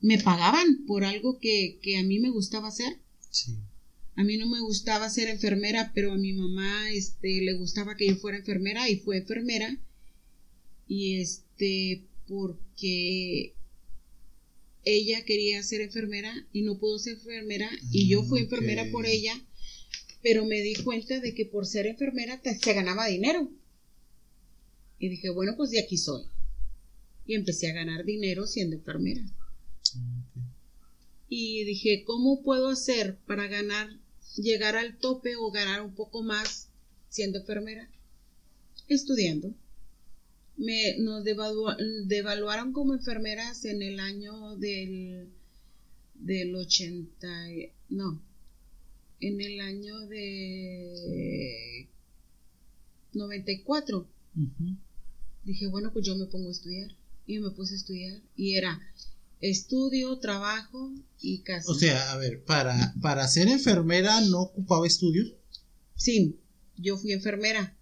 me 0.00 0.18
pagaban 0.18 0.84
por 0.86 1.04
algo 1.04 1.38
que, 1.38 1.78
que 1.82 1.96
a 1.96 2.02
mí 2.02 2.18
me 2.18 2.30
gustaba 2.30 2.68
hacer. 2.68 2.98
Sí. 3.30 3.56
A 4.16 4.22
mí 4.22 4.36
no 4.36 4.48
me 4.48 4.60
gustaba 4.60 5.10
ser 5.10 5.28
enfermera, 5.28 5.90
pero 5.94 6.12
a 6.12 6.16
mi 6.16 6.32
mamá 6.32 6.90
este, 6.92 7.40
le 7.40 7.54
gustaba 7.54 7.96
que 7.96 8.06
yo 8.06 8.16
fuera 8.16 8.38
enfermera 8.38 8.88
y 8.88 8.96
fue 8.96 9.18
enfermera. 9.18 9.76
Y 10.86 11.20
este, 11.20 12.04
porque 12.28 13.54
ella 14.84 15.24
quería 15.24 15.62
ser 15.62 15.80
enfermera 15.80 16.32
y 16.52 16.62
no 16.62 16.78
pudo 16.78 16.98
ser 16.98 17.14
enfermera 17.14 17.70
y 17.90 18.08
yo 18.08 18.22
fui 18.22 18.40
enfermera 18.40 18.84
por 18.92 19.06
ella, 19.06 19.34
pero 20.24 20.46
me 20.46 20.62
di 20.62 20.74
cuenta 20.76 21.20
de 21.20 21.34
que 21.34 21.44
por 21.44 21.66
ser 21.66 21.86
enfermera 21.86 22.40
se 22.42 22.72
ganaba 22.72 23.06
dinero. 23.06 23.50
Y 24.98 25.10
dije, 25.10 25.28
bueno, 25.28 25.52
pues 25.54 25.70
de 25.70 25.80
aquí 25.80 25.98
soy. 25.98 26.24
Y 27.26 27.34
empecé 27.34 27.68
a 27.68 27.74
ganar 27.74 28.06
dinero 28.06 28.46
siendo 28.46 28.76
enfermera. 28.76 29.20
Y 31.28 31.64
dije, 31.64 32.04
¿cómo 32.06 32.42
puedo 32.42 32.70
hacer 32.70 33.18
para 33.26 33.48
ganar 33.48 33.90
llegar 34.36 34.76
al 34.76 34.96
tope 34.96 35.36
o 35.36 35.50
ganar 35.50 35.82
un 35.82 35.94
poco 35.94 36.22
más 36.22 36.70
siendo 37.10 37.40
enfermera? 37.40 37.90
Estudiando. 38.88 39.52
Me, 40.56 40.96
nos 41.00 41.22
devaluaron 41.22 42.72
como 42.72 42.94
enfermeras 42.94 43.66
en 43.66 43.82
el 43.82 44.00
año 44.00 44.56
del, 44.56 45.28
del 46.14 46.56
80, 46.56 47.28
no, 47.90 48.22
en 49.28 49.40
el 49.40 49.60
año 49.60 50.00
de 50.06 51.88
94. 53.12 54.06
Dije, 55.44 55.66
bueno, 55.68 55.92
pues 55.92 56.06
yo 56.06 56.16
me 56.16 56.26
pongo 56.26 56.48
a 56.48 56.52
estudiar. 56.52 56.90
Y 57.26 57.38
me 57.38 57.50
puse 57.50 57.74
a 57.74 57.76
estudiar. 57.78 58.20
Y 58.36 58.56
era 58.56 58.80
estudio, 59.40 60.18
trabajo 60.18 60.92
y 61.20 61.38
casa. 61.38 61.70
O 61.70 61.74
sea, 61.74 62.12
a 62.12 62.16
ver, 62.18 62.44
para, 62.44 62.94
para 63.00 63.26
ser 63.28 63.48
enfermera 63.48 64.20
no 64.22 64.42
ocupaba 64.42 64.86
estudios. 64.86 65.32
Sí, 65.96 66.38
yo 66.76 66.98
fui 66.98 67.12
enfermera. 67.12 67.76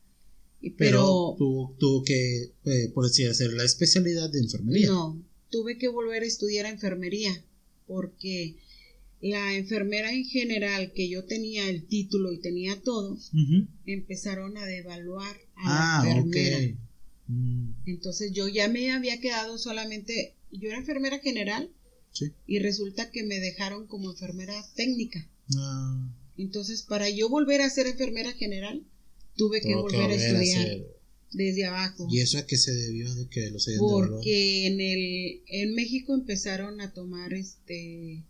Pero, 0.60 1.34
pero 1.36 1.74
tuvo, 1.78 2.04
que, 2.04 2.52
eh, 2.64 2.92
por 2.94 3.04
decir, 3.04 3.28
hacer 3.28 3.52
la 3.52 3.64
especialidad 3.64 4.30
de 4.30 4.38
enfermería. 4.38 4.86
No, 4.86 5.20
tuve 5.50 5.76
que 5.76 5.88
volver 5.88 6.22
a 6.22 6.26
estudiar 6.26 6.66
enfermería 6.66 7.44
porque 7.88 8.56
la 9.22 9.54
enfermera 9.54 10.12
en 10.12 10.24
general, 10.24 10.92
que 10.92 11.08
yo 11.08 11.24
tenía 11.24 11.68
el 11.68 11.86
título 11.86 12.32
y 12.32 12.40
tenía 12.40 12.80
todo, 12.82 13.16
empezaron 13.86 14.56
a 14.56 14.66
devaluar 14.66 15.36
a 15.56 15.68
la 15.68 16.00
ah, 16.00 16.04
enfermera. 16.06 16.76
Mm. 17.28 17.70
Entonces 17.86 18.32
yo 18.32 18.48
ya 18.48 18.68
me 18.68 18.90
había 18.90 19.20
quedado 19.20 19.58
solamente 19.58 20.34
yo 20.52 20.68
era 20.68 20.78
enfermera 20.78 21.18
general 21.18 21.70
y 22.46 22.58
resulta 22.58 23.10
que 23.10 23.22
me 23.22 23.40
dejaron 23.40 23.86
como 23.86 24.10
enfermera 24.10 24.54
técnica. 24.76 25.26
Ah. 25.56 26.14
Entonces, 26.36 26.82
para 26.82 27.08
yo 27.08 27.28
volver 27.28 27.62
a 27.62 27.70
ser 27.70 27.86
enfermera 27.86 28.32
general, 28.32 28.84
tuve 29.36 29.60
que 29.60 29.74
volver, 29.74 30.10
a 30.10 30.14
estudiar 30.14 30.78
desde 31.32 31.64
abajo. 31.64 32.06
¿Y 32.10 32.20
eso 32.20 32.38
a 32.38 32.46
qué 32.46 32.56
se 32.56 32.72
debió 32.72 33.14
de 33.14 33.28
que 33.28 33.50
los 33.50 33.66
hayan 33.68 33.80
Porque 33.80 34.66
en 34.66 34.80
el 34.80 35.42
en 35.46 35.74
México 35.74 36.14
empezaron 36.14 36.80
a 36.80 36.92
tomar 36.92 37.32
este 37.32 38.24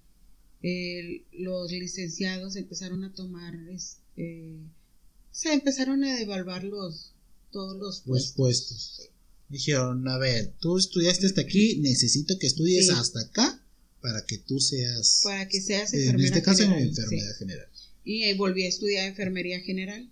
los 1.33 1.73
licenciados 1.73 2.57
empezaron 2.57 3.05
a 3.05 3.13
tomar 3.13 3.55
este 3.69 4.59
se 5.33 5.53
empezaron 5.53 6.05
a 6.05 6.17
devaluar 6.17 6.63
los, 6.63 7.15
todos 7.51 7.77
los 7.79 8.01
puestos. 8.03 8.35
puestos. 8.37 9.09
Dijeron, 9.49 10.07
a 10.09 10.19
ver, 10.19 10.53
tú 10.61 10.79
estudiaste 10.79 11.27
hasta 11.27 11.41
aquí, 11.41 11.79
necesito 11.79 12.39
que 12.39 12.47
estudies 12.47 12.91
hasta 12.91 13.21
acá 13.21 13.63
para 14.01 14.25
que 14.25 14.39
tú 14.39 14.61
seas... 14.61 15.21
Para 15.25 15.49
que 15.49 15.61
seas 15.61 15.93
enfermera 15.93 16.19
En 16.19 16.25
este 16.25 16.43
caso, 16.43 16.63
general, 16.63 16.89
enfermera 16.89 17.35
general. 17.39 17.69
Y 18.05 18.33
volví 18.35 18.65
a 18.65 18.69
estudiar 18.69 19.09
enfermería 19.09 19.61
general. 19.61 20.09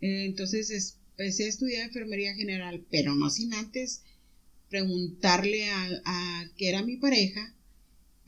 Eh, 0.00 0.24
entonces 0.26 0.96
empecé 1.16 1.44
a 1.44 1.48
estudiar 1.48 1.86
enfermería 1.86 2.34
general, 2.34 2.84
pero 2.90 3.14
no 3.14 3.30
sin 3.30 3.54
antes 3.54 4.02
preguntarle 4.68 5.70
a, 5.70 6.02
a 6.04 6.50
que 6.56 6.68
era 6.68 6.82
mi 6.82 6.96
pareja, 6.96 7.54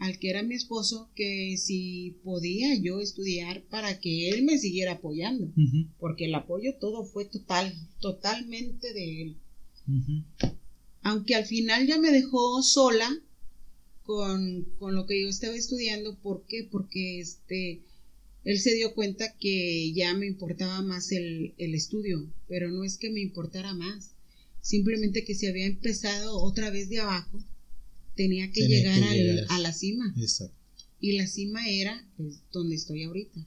al 0.00 0.18
que 0.18 0.30
era 0.30 0.42
mi 0.42 0.54
esposo, 0.54 1.10
que 1.14 1.56
si 1.58 2.16
podía 2.24 2.74
yo 2.74 3.00
estudiar 3.00 3.62
para 3.64 4.00
que 4.00 4.30
él 4.30 4.44
me 4.44 4.56
siguiera 4.56 4.92
apoyando, 4.92 5.52
porque 5.98 6.24
el 6.24 6.34
apoyo 6.34 6.74
todo 6.76 7.04
fue 7.04 7.26
total, 7.26 7.74
totalmente 8.00 8.94
de 8.94 9.22
él. 9.22 9.36
Aunque 11.02 11.34
al 11.34 11.44
final 11.44 11.86
ya 11.86 11.98
me 11.98 12.12
dejó 12.12 12.62
sola 12.62 13.14
con, 14.02 14.64
con, 14.78 14.94
lo 14.94 15.06
que 15.06 15.20
yo 15.20 15.28
estaba 15.28 15.54
estudiando, 15.54 16.16
¿por 16.16 16.46
qué? 16.46 16.66
Porque 16.70 17.20
este, 17.20 17.82
él 18.44 18.58
se 18.58 18.74
dio 18.74 18.94
cuenta 18.94 19.36
que 19.38 19.92
ya 19.92 20.14
me 20.14 20.26
importaba 20.26 20.80
más 20.80 21.12
el, 21.12 21.52
el 21.58 21.74
estudio, 21.74 22.26
pero 22.48 22.70
no 22.70 22.84
es 22.84 22.96
que 22.96 23.10
me 23.10 23.20
importara 23.20 23.74
más, 23.74 24.14
simplemente 24.62 25.24
que 25.24 25.34
se 25.34 25.50
había 25.50 25.66
empezado 25.66 26.38
otra 26.38 26.70
vez 26.70 26.88
de 26.88 27.00
abajo, 27.00 27.38
tenía 28.20 28.52
que 28.52 28.68
llegar, 28.68 29.02
a 29.48 29.58
la 29.60 29.72
cima. 29.72 30.12
Exacto. 30.18 30.54
Y 31.00 31.12
la 31.12 31.26
cima 31.26 31.66
era 31.66 32.06
pues, 32.18 32.42
donde 32.52 32.74
estoy 32.74 33.04
ahorita. 33.04 33.46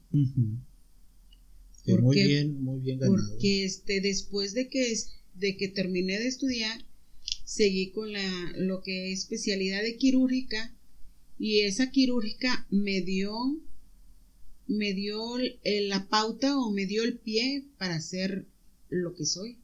muy 2.02 2.16
bien, 2.16 2.64
muy 2.64 2.80
bien 2.80 2.98
ganado. 2.98 3.24
Porque 3.30 3.66
este, 3.66 4.02
después 4.02 4.56
de 4.56 4.70
que, 4.70 4.98
de 5.36 5.58
que 5.58 5.68
terminé 5.68 6.18
de 6.18 6.28
estudiar, 6.28 6.84
seguí 7.46 7.92
con 7.92 8.14
la, 8.14 8.54
lo 8.58 8.82
que 8.82 9.12
es 9.12 9.20
especialidad 9.20 9.84
de 9.84 9.96
quirúrgica 9.98 10.76
y 11.38 11.60
esa 11.60 11.92
quirúrgica 11.92 12.66
me 12.72 13.02
dio 13.02 13.32
me 14.66 14.94
dio 14.94 15.38
la 15.64 16.08
pauta 16.08 16.58
o 16.58 16.72
me 16.72 16.88
dio 16.88 17.04
el 17.04 17.20
pie 17.20 17.66
para 17.78 18.02
ser 18.02 18.48
lo 18.90 19.14
que 19.14 19.26
soy 19.26 19.58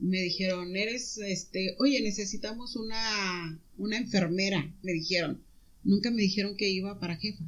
me 0.00 0.22
dijeron, 0.22 0.74
eres, 0.76 1.18
este, 1.18 1.76
oye, 1.78 2.00
necesitamos 2.00 2.74
una, 2.74 3.60
una 3.80 3.96
enfermera, 3.96 4.72
me 4.82 4.92
dijeron. 4.92 5.42
Nunca 5.82 6.10
me 6.10 6.22
dijeron 6.22 6.56
que 6.56 6.70
iba 6.70 7.00
para 7.00 7.16
jefa. 7.16 7.44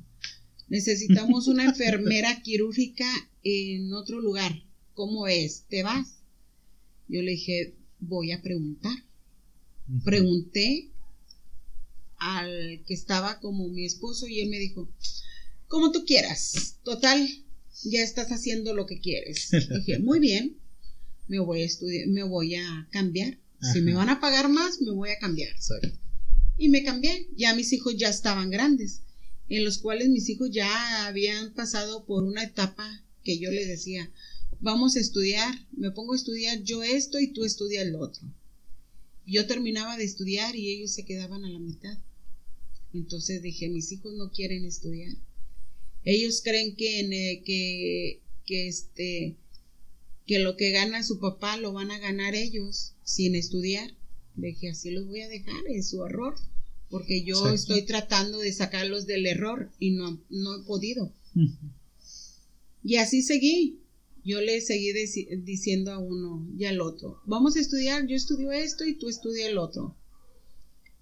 Necesitamos 0.69 1.49
una 1.49 1.65
enfermera 1.65 2.41
quirúrgica 2.43 3.07
en 3.45 3.93
otro 3.93 4.21
lugar. 4.21 4.63
¿Cómo 4.95 5.27
es? 5.27 5.65
¿Te 5.69 5.83
vas? 5.83 6.23
Yo 7.09 7.23
le 7.23 7.33
dije, 7.33 7.75
voy 8.01 8.33
a 8.33 8.43
preguntar. 8.43 8.97
Pregunté 10.05 10.91
al 12.19 12.83
que 12.87 12.95
estaba 12.95 13.41
como 13.41 13.69
mi 13.69 13.85
esposo 13.85 14.27
y 14.27 14.41
él 14.41 14.49
me 14.49 14.59
dijo, 14.59 14.89
como 15.69 15.93
tú 15.93 16.05
quieras. 16.07 16.79
Total, 16.85 17.29
ya 17.85 18.03
estás 18.03 18.29
haciendo 18.29 18.75
lo 18.75 18.87
que 18.87 19.01
quieres. 19.01 19.51
dije, 19.87 19.99
muy 19.99 20.21
bien 20.21 20.63
me 21.29 21.39
voy 21.39 21.63
a 21.63 21.65
estudiar, 21.65 22.09
me 22.09 22.23
voy 22.23 22.57
a 22.57 22.89
cambiar. 22.91 23.39
Si 23.73 23.81
me 23.81 23.95
van 23.95 24.09
a 24.09 24.21
pagar 24.21 24.49
más, 24.49 24.81
me 24.83 24.91
voy 24.91 25.11
a 25.11 25.19
cambiar. 25.19 25.55
Y 26.57 26.69
me 26.69 26.85
cambié. 26.85 27.29
Ya 27.37 27.55
mis 27.55 27.73
hijos 27.73 27.97
ya 27.97 28.09
estaban 28.09 28.51
grandes, 28.51 29.01
en 29.49 29.65
los 29.65 29.79
cuales 29.79 30.09
mis 30.09 30.29
hijos 30.29 30.51
ya 30.51 31.07
habían 31.07 31.55
pasado 31.55 32.05
por 32.05 32.25
una 32.25 32.45
etapa 32.45 33.05
que 33.25 33.39
yo 33.39 33.51
les 33.51 33.69
decía, 33.69 34.11
vamos 34.61 34.97
a 34.97 35.01
estudiar, 35.01 35.67
me 35.73 35.91
pongo 35.91 36.13
a 36.13 36.17
estudiar 36.17 36.63
yo 36.63 36.83
esto 36.83 37.19
y 37.19 37.29
tú 37.33 37.45
estudia 37.45 37.83
el 37.83 37.97
otro. 37.97 38.23
Yo 39.27 39.47
terminaba 39.47 39.97
de 39.97 40.05
estudiar 40.05 40.57
y 40.57 40.71
ellos 40.71 40.93
se 40.93 41.05
quedaban 41.05 41.45
a 41.45 41.51
la 41.51 41.59
mitad. 41.59 41.99
Entonces 42.93 43.43
dije, 43.43 43.69
mis 43.69 43.91
hijos 43.93 44.15
no 44.15 44.31
quieren 44.31 44.65
estudiar. 44.65 45.15
Ellos 46.05 46.43
creen 46.43 46.75
que, 46.77 47.01
eh, 47.01 47.43
que, 47.45 48.21
que 48.45 48.69
este, 48.69 49.37
que 50.27 50.39
lo 50.39 50.57
que 50.57 50.71
gana 50.71 51.03
su 51.03 51.19
papá 51.19 51.57
lo 51.57 51.73
van 51.73 51.91
a 51.91 51.99
ganar 51.99 52.35
ellos 52.35 52.95
sin 53.05 53.35
estudiar. 53.35 53.95
Dije, 54.35 54.71
así 54.71 54.91
los 54.91 55.07
voy 55.07 55.21
a 55.23 55.29
dejar 55.29 55.67
en 55.69 55.83
su 55.83 56.05
error, 56.05 56.35
porque 56.91 57.25
yo 57.25 57.49
estoy 57.49 57.83
tratando 57.83 58.39
de 58.39 58.53
sacarlos 58.53 59.07
del 59.07 59.27
error 59.27 59.71
y 59.79 59.91
no, 59.91 60.21
no 60.31 60.57
he 60.57 60.65
podido. 60.65 61.13
Y 62.85 62.97
así 62.97 63.23
seguí. 63.23 63.79
Yo 64.25 64.41
le 64.41 64.61
seguí 64.61 64.93
diciendo 65.39 65.91
a 65.91 65.99
uno 65.99 66.47
y 66.57 66.67
al 66.67 66.81
otro, 66.81 67.21
vamos 67.27 67.57
a 67.57 67.61
estudiar, 67.61 68.07
yo 68.07 68.15
estudio 68.15 68.53
esto 68.53 68.85
y 68.85 68.95
tú 68.95 69.09
estudia 69.09 69.49
el 69.49 69.59
otro. 69.59 69.97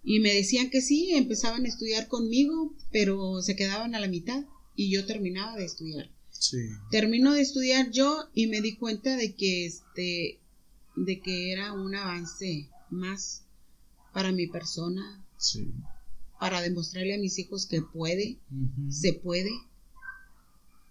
Y 0.03 0.21
me 0.21 0.33
decían 0.33 0.71
que 0.71 0.81
sí, 0.81 1.11
empezaban 1.11 1.67
a 1.67 1.69
estudiar 1.69 2.09
conmigo, 2.09 2.75
pero 2.91 3.43
se 3.43 3.57
quedaban 3.57 3.95
a 3.95 4.01
la 4.01 4.09
mitad 4.09 4.45
y 4.75 4.91
yo 4.91 5.05
terminaba 5.05 5.57
de 5.57 5.67
estudiar. 5.67 6.11
Termino 6.91 7.35
de 7.35 7.43
estudiar 7.43 7.91
yo 7.91 8.31
y 8.33 8.47
me 8.47 8.63
di 8.63 8.77
cuenta 8.77 9.17
de 9.17 9.35
que 9.35 9.67
este 9.67 10.39
de 10.97 11.21
que 11.21 11.53
era 11.53 11.75
un 11.75 11.95
avance 11.95 12.69
más 12.91 13.45
para 14.13 14.33
mi 14.33 14.47
persona. 14.47 15.25
Para 16.39 16.61
demostrarle 16.63 17.15
a 17.15 17.19
mis 17.19 17.39
hijos 17.39 17.67
que 17.67 17.83
puede, 17.83 18.39
se 18.89 19.13
puede. 19.13 19.51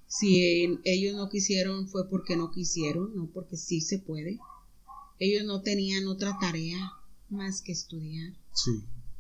Si 0.08 0.80
ellos 0.84 1.16
no 1.16 1.30
quisieron 1.30 1.88
fue 1.88 2.10
porque 2.10 2.36
no 2.36 2.52
quisieron, 2.52 3.16
no 3.16 3.28
porque 3.28 3.58
sí 3.58 3.82
se 3.82 4.00
puede. 4.00 4.40
Ellos 5.20 5.46
no 5.46 5.62
tenían 5.62 6.08
otra 6.08 6.38
tarea 6.40 6.94
más 7.30 7.62
que 7.62 7.72
estudiar. 7.72 8.34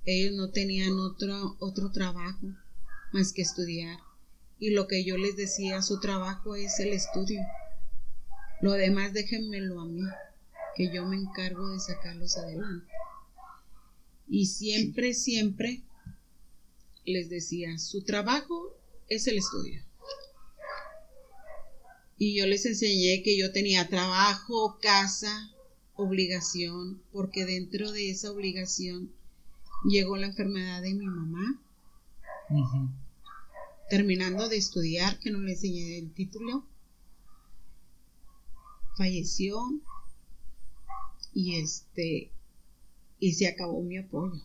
Ellos 0.06 0.36
no 0.36 0.50
tenían 0.50 1.00
otro, 1.00 1.58
otro 1.60 1.92
trabajo 1.92 2.48
más 3.12 3.34
que 3.34 3.42
estudiar 3.42 4.00
y 4.60 4.72
lo 4.72 4.88
que 4.88 5.06
yo 5.06 5.18
les 5.18 5.38
decía, 5.38 5.82
su 5.82 6.00
trabajo 6.00 6.56
es 6.56 6.80
el 6.80 6.90
estudio. 6.90 7.42
Lo 8.62 8.74
demás 8.74 9.14
déjenmelo 9.14 9.80
a 9.80 9.86
mí, 9.86 10.02
que 10.80 10.90
yo 10.94 11.06
me 11.06 11.18
encargo 11.18 11.68
de 11.68 11.80
sacarlos 11.82 12.38
adelante. 12.38 12.90
Y 14.30 14.46
siempre, 14.46 15.14
siempre 15.14 15.82
les 17.04 17.30
decía, 17.30 17.78
su 17.78 18.06
trabajo 18.06 18.78
es 19.10 19.28
el 19.28 19.40
estudio. 19.40 19.84
Y 22.18 22.34
yo 22.38 22.48
les 22.48 22.66
enseñé 22.66 23.24
que 23.24 23.38
yo 23.38 23.52
tenía 23.52 23.90
trabajo, 23.90 24.80
casa, 24.82 25.52
obligación, 25.98 27.04
porque 27.12 27.44
dentro 27.44 27.92
de 27.92 28.12
esa 28.12 28.32
obligación 28.32 29.12
llegó 29.84 30.16
la 30.16 30.28
enfermedad 30.28 30.82
de 30.82 30.94
mi 30.94 31.08
mamá 31.08 31.62
terminando 33.90 34.48
de 34.48 34.56
estudiar, 34.56 35.20
que 35.20 35.30
no 35.30 35.40
le 35.40 35.52
enseñé 35.52 35.98
el 35.98 36.14
título, 36.14 36.64
falleció 38.96 39.60
y 41.34 41.60
este 41.60 42.32
y 43.20 43.34
se 43.34 43.48
acabó 43.48 43.82
mi 43.82 43.98
apoyo. 43.98 44.42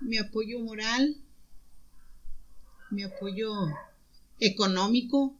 Mi 0.00 0.18
apoyo 0.18 0.58
moral, 0.60 1.16
mi 2.90 3.04
apoyo 3.04 3.50
económico, 4.40 5.34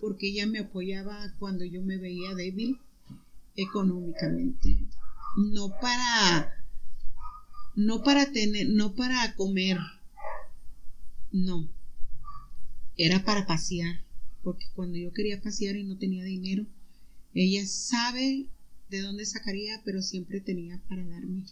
porque 0.00 0.28
ella 0.28 0.46
me 0.46 0.60
apoyaba 0.60 1.32
cuando 1.38 1.64
yo 1.64 1.82
me 1.82 1.98
veía 1.98 2.34
débil 2.34 2.80
económicamente, 3.56 4.78
no 5.36 5.68
para 5.80 6.56
no 7.74 8.02
para 8.02 8.32
tener, 8.32 8.68
no 8.70 8.94
para 8.94 9.34
comer, 9.34 9.78
no, 11.30 11.68
era 12.96 13.22
para 13.24 13.46
pasear, 13.46 14.00
porque 14.46 14.66
cuando 14.76 14.96
yo 14.96 15.12
quería 15.12 15.42
pasear 15.42 15.74
y 15.74 15.82
no 15.82 15.98
tenía 15.98 16.22
dinero, 16.22 16.64
ella 17.34 17.66
sabe 17.66 18.46
de 18.88 19.00
dónde 19.00 19.26
sacaría, 19.26 19.82
pero 19.84 20.00
siempre 20.02 20.40
tenía 20.40 20.80
para 20.88 21.04
darme, 21.04 21.46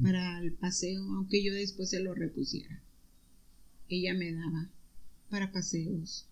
para 0.00 0.38
el 0.38 0.52
paseo, 0.52 1.02
aunque 1.16 1.42
yo 1.42 1.52
después 1.52 1.90
se 1.90 1.98
lo 1.98 2.14
repusiera. 2.14 2.80
Ella 3.88 4.14
me 4.14 4.32
daba 4.32 4.70
para 5.30 5.50
paseos, 5.50 6.28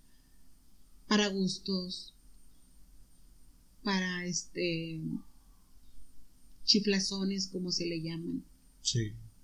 para 1.08 1.26
gustos, 1.26 2.14
para 3.82 4.26
este 4.26 5.00
chiflazones 6.64 7.48
como 7.48 7.72
se 7.72 7.86
le 7.86 8.00
llaman 8.00 8.44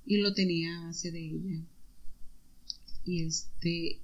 y 0.06 0.18
lo 0.18 0.32
tenía 0.32 0.78
a 0.78 0.84
base 0.84 1.10
de 1.10 1.26
ella. 1.26 1.60
Y 3.04 3.24
este. 3.24 4.00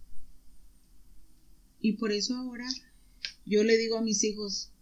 Y 1.87 1.93
por 1.93 2.11
eso 2.11 2.35
ahora 2.35 2.67
yo 3.45 3.63
le 3.63 3.79
digo 3.79 3.97
a 3.97 4.03
mis 4.03 4.25
hijos, 4.25 4.73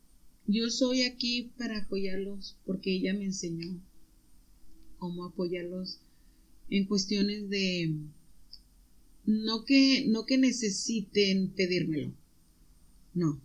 yo 0.46 0.70
soy 0.70 1.02
aquí 1.02 1.52
para 1.58 1.80
apoyarlos 1.80 2.56
porque 2.64 2.96
ella 2.96 3.12
me 3.12 3.26
enseñó 3.26 3.78
cómo 4.96 5.26
apoyarlos 5.26 6.00
en 6.70 6.86
cuestiones 6.86 7.50
de 7.50 7.94
no 9.26 9.66
que, 9.66 10.06
no 10.08 10.24
que 10.24 10.38
necesiten 10.38 11.50
pedírmelo. 11.50 12.14
No. 13.12 13.38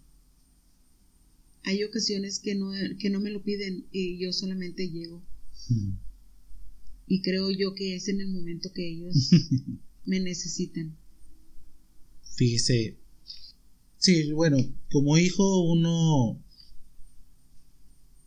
Hay 1.64 1.84
ocasiones 1.84 2.40
que 2.40 2.56
no, 2.56 2.72
que 2.98 3.10
no 3.10 3.20
me 3.20 3.30
lo 3.30 3.44
piden 3.44 3.88
y 3.92 4.20
yo 4.20 4.32
solamente 4.32 4.90
llego. 4.90 5.22
Y 7.08 7.22
creo 7.24 7.52
yo 7.52 7.76
que 7.76 7.98
es 7.98 8.08
en 8.08 8.22
el 8.22 8.30
momento 8.30 8.72
que 8.72 8.88
ellos 8.90 9.32
me 10.06 10.22
necesitan. 10.22 10.96
Fíjese. 12.38 12.99
Sí, 14.00 14.32
bueno, 14.32 14.58
como 14.92 15.18
hijo 15.18 15.62
uno 15.62 16.42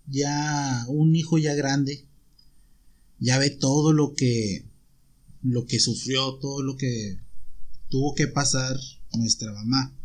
ya 0.06 0.84
un 0.88 1.16
hijo 1.16 1.38
ya 1.38 1.54
grande 1.54 2.06
ya 3.18 3.38
ve 3.38 3.50
todo 3.50 3.92
lo 3.92 4.14
que 4.14 4.68
lo 5.42 5.64
que 5.64 5.80
sufrió, 5.80 6.34
todo 6.34 6.62
lo 6.62 6.76
que 6.76 7.18
tuvo 7.88 8.14
que 8.14 8.28
pasar 8.28 8.76
nuestra 9.14 9.52
mamá. 9.52 9.96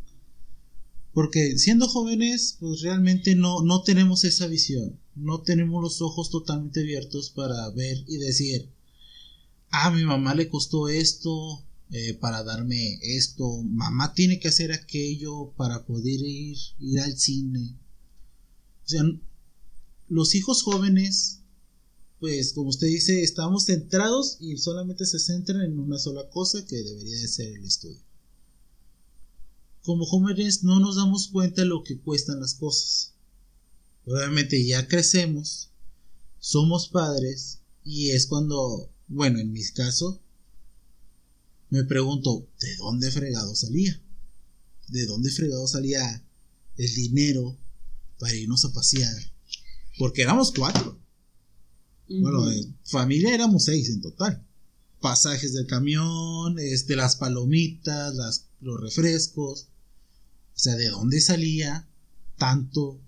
Porque 1.13 1.57
siendo 1.57 1.87
jóvenes, 1.87 2.57
pues 2.59 2.81
realmente 2.81 3.35
no, 3.35 3.61
no 3.61 3.81
tenemos 3.81 4.23
esa 4.23 4.47
visión, 4.47 4.99
no 5.15 5.41
tenemos 5.41 5.83
los 5.83 6.01
ojos 6.01 6.29
totalmente 6.29 6.79
abiertos 6.79 7.29
para 7.31 7.69
ver 7.71 8.03
y 8.07 8.17
decir, 8.17 8.69
ah, 9.69 9.91
mi 9.91 10.05
mamá 10.05 10.33
le 10.33 10.47
costó 10.47 10.87
esto 10.87 11.66
eh, 11.91 12.13
para 12.15 12.43
darme 12.43 12.99
esto, 13.01 13.63
mamá 13.63 14.13
tiene 14.13 14.39
que 14.39 14.49
hacer 14.49 14.71
aquello 14.71 15.53
para 15.57 15.85
poder 15.85 16.19
ir, 16.21 16.57
ir 16.79 16.99
al 16.99 17.17
cine. 17.17 17.75
O 18.85 18.87
sea, 18.89 19.03
los 20.09 20.35
hijos 20.35 20.63
jóvenes 20.63 21.41
pues 22.19 22.53
como 22.53 22.69
usted 22.69 22.87
dice, 22.87 23.21
estamos 23.21 23.65
centrados 23.65 24.37
y 24.39 24.57
solamente 24.57 25.05
se 25.05 25.19
centran 25.19 25.61
en 25.61 25.79
una 25.79 25.99
sola 25.99 26.27
cosa 26.29 26.65
que 26.65 26.77
debería 26.77 27.19
de 27.19 27.27
ser 27.27 27.47
el 27.55 27.63
estudio. 27.63 28.01
Como 29.83 30.05
jóvenes 30.05 30.63
no 30.63 30.79
nos 30.79 30.95
damos 30.95 31.27
cuenta 31.27 31.61
de 31.61 31.67
lo 31.67 31.83
que 31.83 31.99
cuestan 31.99 32.39
las 32.39 32.55
cosas. 32.55 33.13
Obviamente 34.05 34.65
ya 34.65 34.87
crecemos, 34.87 35.69
somos 36.39 36.89
padres 36.89 37.59
y 37.83 38.09
es 38.09 38.25
cuando, 38.25 38.89
bueno, 39.07 39.39
en 39.39 39.51
mi 39.51 39.63
caso, 39.69 40.19
me 41.69 41.83
pregunto, 41.83 42.47
¿de 42.59 42.75
dónde 42.77 43.11
fregado 43.11 43.55
salía? 43.55 44.01
¿De 44.87 45.05
dónde 45.05 45.29
fregado 45.31 45.67
salía 45.67 46.23
el 46.77 46.95
dinero 46.95 47.57
para 48.19 48.35
irnos 48.35 48.63
a 48.65 48.73
pasear? 48.73 49.15
Porque 49.97 50.21
éramos 50.21 50.51
cuatro 50.51 50.97
bueno, 52.09 52.45
de 52.45 52.67
familia 52.83 53.33
éramos 53.33 53.65
seis 53.65 53.89
en 53.89 54.01
total. 54.01 54.43
Pasajes 55.01 55.53
del 55.53 55.67
camión, 55.67 56.57
este, 56.57 56.95
las 56.95 57.15
palomitas, 57.17 58.15
las, 58.15 58.45
los 58.61 58.79
refrescos. 58.79 59.67
O 60.55 60.59
sea, 60.59 60.75
¿de 60.75 60.89
dónde 60.89 61.21
salía 61.21 61.87
tanto 62.37 62.99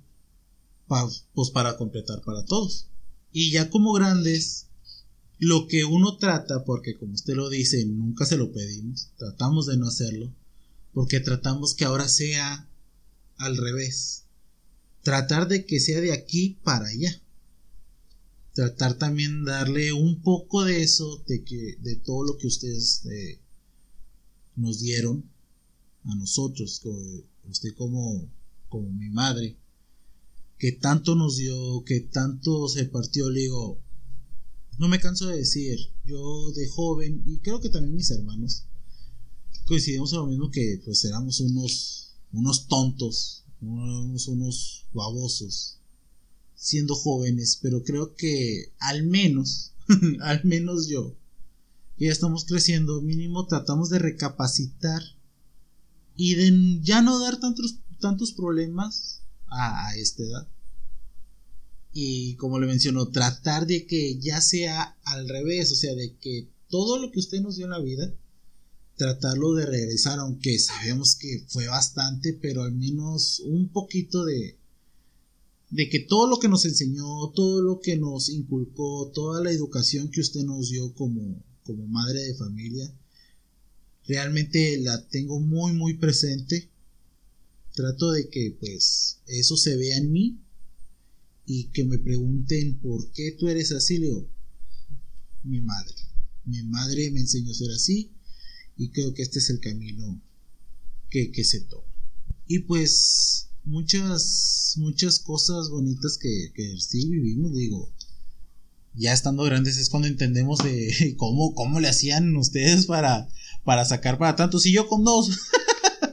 pues 1.33 1.51
para 1.51 1.77
completar 1.77 2.21
para 2.23 2.45
todos? 2.45 2.87
Y 3.31 3.51
ya 3.51 3.69
como 3.69 3.93
grandes, 3.93 4.67
lo 5.39 5.67
que 5.67 5.85
uno 5.85 6.17
trata, 6.17 6.63
porque 6.63 6.95
como 6.95 7.13
usted 7.13 7.33
lo 7.33 7.49
dice, 7.49 7.85
nunca 7.85 8.25
se 8.25 8.37
lo 8.37 8.51
pedimos, 8.51 9.09
tratamos 9.17 9.65
de 9.65 9.77
no 9.77 9.87
hacerlo, 9.87 10.31
porque 10.93 11.19
tratamos 11.19 11.73
que 11.73 11.85
ahora 11.85 12.07
sea 12.07 12.69
al 13.37 13.57
revés. 13.57 14.25
Tratar 15.01 15.47
de 15.47 15.65
que 15.65 15.79
sea 15.79 16.01
de 16.01 16.11
aquí 16.11 16.59
para 16.63 16.87
allá 16.87 17.21
tratar 18.59 18.95
también 18.95 19.45
darle 19.45 19.93
un 19.93 20.21
poco 20.21 20.65
de 20.65 20.83
eso, 20.83 21.23
de, 21.27 21.45
que, 21.45 21.77
de 21.81 21.95
todo 21.95 22.25
lo 22.25 22.37
que 22.37 22.47
ustedes 22.47 23.05
eh, 23.05 23.39
nos 24.57 24.81
dieron 24.81 25.23
a 26.03 26.13
nosotros, 26.15 26.81
usted 27.49 27.73
como, 27.77 28.29
como 28.67 28.91
mi 28.91 29.09
madre, 29.09 29.55
que 30.57 30.73
tanto 30.73 31.15
nos 31.15 31.37
dio, 31.37 31.83
que 31.85 32.01
tanto 32.01 32.67
se 32.67 32.83
partió, 32.83 33.29
le 33.29 33.39
digo, 33.39 33.79
no 34.79 34.87
me 34.87 34.99
canso 34.99 35.27
de 35.27 35.37
decir, 35.37 35.77
yo 36.05 36.51
de 36.53 36.67
joven, 36.69 37.21
y 37.25 37.39
creo 37.39 37.59
que 37.59 37.69
también 37.69 37.95
mis 37.95 38.09
hermanos, 38.11 38.63
coincidimos 39.67 40.13
en 40.13 40.19
lo 40.19 40.27
mismo 40.27 40.49
que 40.49 40.81
pues 40.85 41.03
éramos 41.03 41.41
unos, 41.41 42.15
unos 42.31 42.67
tontos, 42.67 43.43
unos, 43.61 44.27
unos 44.29 44.87
babosos, 44.93 45.79
siendo 46.55 46.95
jóvenes, 46.95 47.59
pero 47.61 47.83
creo 47.83 48.15
que 48.15 48.71
al 48.79 49.03
menos, 49.03 49.73
al 50.21 50.45
menos 50.45 50.87
yo, 50.87 51.13
ya 51.97 52.09
estamos 52.09 52.45
creciendo, 52.45 53.01
mínimo 53.01 53.47
tratamos 53.47 53.89
de 53.89 53.99
recapacitar 53.99 55.01
y 56.15 56.35
de 56.35 56.79
ya 56.81 57.01
no 57.01 57.19
dar 57.19 57.37
tantos, 57.41 57.79
tantos 57.99 58.31
problemas 58.31 59.23
a, 59.47 59.93
esta 59.97 60.23
edad. 60.23 60.47
Y 61.91 62.35
como 62.35 62.59
le 62.59 62.67
menciono, 62.67 63.09
tratar 63.09 63.65
de 63.65 63.85
que 63.85 64.19
ya 64.19 64.41
sea 64.41 64.97
al 65.03 65.27
revés, 65.27 65.71
o 65.71 65.75
sea, 65.75 65.95
de 65.95 66.15
que 66.17 66.47
todo 66.69 66.99
lo 66.99 67.11
que 67.11 67.19
usted 67.19 67.41
nos 67.41 67.55
dio 67.55 67.65
en 67.65 67.71
la 67.71 67.79
vida, 67.79 68.13
tratarlo 68.95 69.53
de 69.53 69.65
regresar, 69.65 70.19
aunque 70.19 70.59
sabemos 70.59 71.15
que 71.15 71.45
fue 71.47 71.67
bastante, 71.67 72.33
pero 72.33 72.63
al 72.63 72.73
menos 72.73 73.39
un 73.39 73.69
poquito 73.69 74.25
de, 74.25 74.57
de 75.71 75.89
que 75.89 75.99
todo 75.99 76.27
lo 76.27 76.37
que 76.37 76.49
nos 76.49 76.65
enseñó, 76.65 77.31
todo 77.33 77.61
lo 77.61 77.79
que 77.79 77.97
nos 77.97 78.29
inculcó, 78.29 79.09
toda 79.13 79.43
la 79.43 79.51
educación 79.51 80.11
que 80.11 80.21
usted 80.21 80.41
nos 80.41 80.69
dio 80.69 80.93
como, 80.93 81.43
como 81.63 81.87
madre 81.87 82.21
de 82.21 82.35
familia, 82.35 82.93
realmente 84.05 84.79
la 84.79 85.07
tengo 85.07 85.39
muy 85.39 85.73
muy 85.73 85.95
presente. 85.95 86.69
Trato 87.73 88.11
de 88.11 88.27
que 88.29 88.57
pues 88.59 89.19
eso 89.27 89.55
se 89.55 89.77
vea 89.77 89.97
en 89.97 90.11
mí 90.11 90.39
y 91.51 91.63
que 91.71 91.83
me 91.83 91.97
pregunten 91.97 92.79
por 92.79 93.11
qué 93.11 93.31
tú 93.31 93.47
eres 93.47 93.71
así, 93.71 93.97
Leo. 93.97 94.29
Mi 95.43 95.61
madre. 95.61 95.95
Mi 96.45 96.61
madre 96.61 97.09
me 97.09 97.21
enseñó 97.21 97.49
a 97.49 97.55
ser 97.55 97.71
así 97.71 98.11
y 98.77 98.89
creo 98.89 99.15
que 99.15 99.23
este 99.23 99.39
es 99.39 99.49
el 99.49 99.59
camino 99.59 100.21
que, 101.09 101.31
que 101.31 101.43
se 101.43 101.61
toma. 101.61 101.91
Y 102.45 102.59
pues 102.59 103.49
muchas, 103.63 104.75
muchas 104.77 105.17
cosas 105.17 105.71
bonitas 105.71 106.19
que, 106.19 106.51
que 106.53 106.77
sí 106.79 107.09
vivimos, 107.09 107.55
digo. 107.55 107.91
Ya 108.93 109.11
estando 109.11 109.43
grandes 109.43 109.77
es 109.77 109.89
cuando 109.89 110.07
entendemos 110.07 110.59
de 110.59 111.15
cómo, 111.17 111.55
cómo 111.55 111.79
le 111.79 111.87
hacían 111.87 112.37
ustedes 112.37 112.85
para, 112.85 113.27
para 113.63 113.85
sacar 113.85 114.19
para 114.19 114.35
tanto. 114.35 114.59
Si 114.59 114.71
yo 114.71 114.87
con 114.87 115.03
dos. 115.03 115.31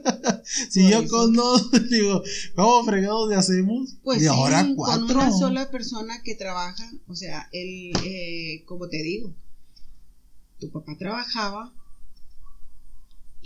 si 0.70 0.90
yo 0.90 1.06
con 1.08 1.34
dos, 1.34 1.70
digo, 1.90 2.22
¿cómo 2.54 2.84
fregados 2.84 3.28
le 3.28 3.36
hacemos? 3.36 3.96
Pues 4.02 4.22
y 4.22 4.26
ahora 4.26 4.66
cuatro. 4.74 5.06
Con 5.06 5.16
una 5.16 5.32
sola 5.32 5.70
persona 5.70 6.22
que 6.22 6.34
trabaja, 6.34 6.90
o 7.06 7.14
sea, 7.14 7.48
él, 7.52 7.92
eh, 8.04 8.64
como 8.66 8.88
te 8.88 9.02
digo, 9.02 9.34
tu 10.58 10.70
papá 10.70 10.96
trabajaba, 10.98 11.72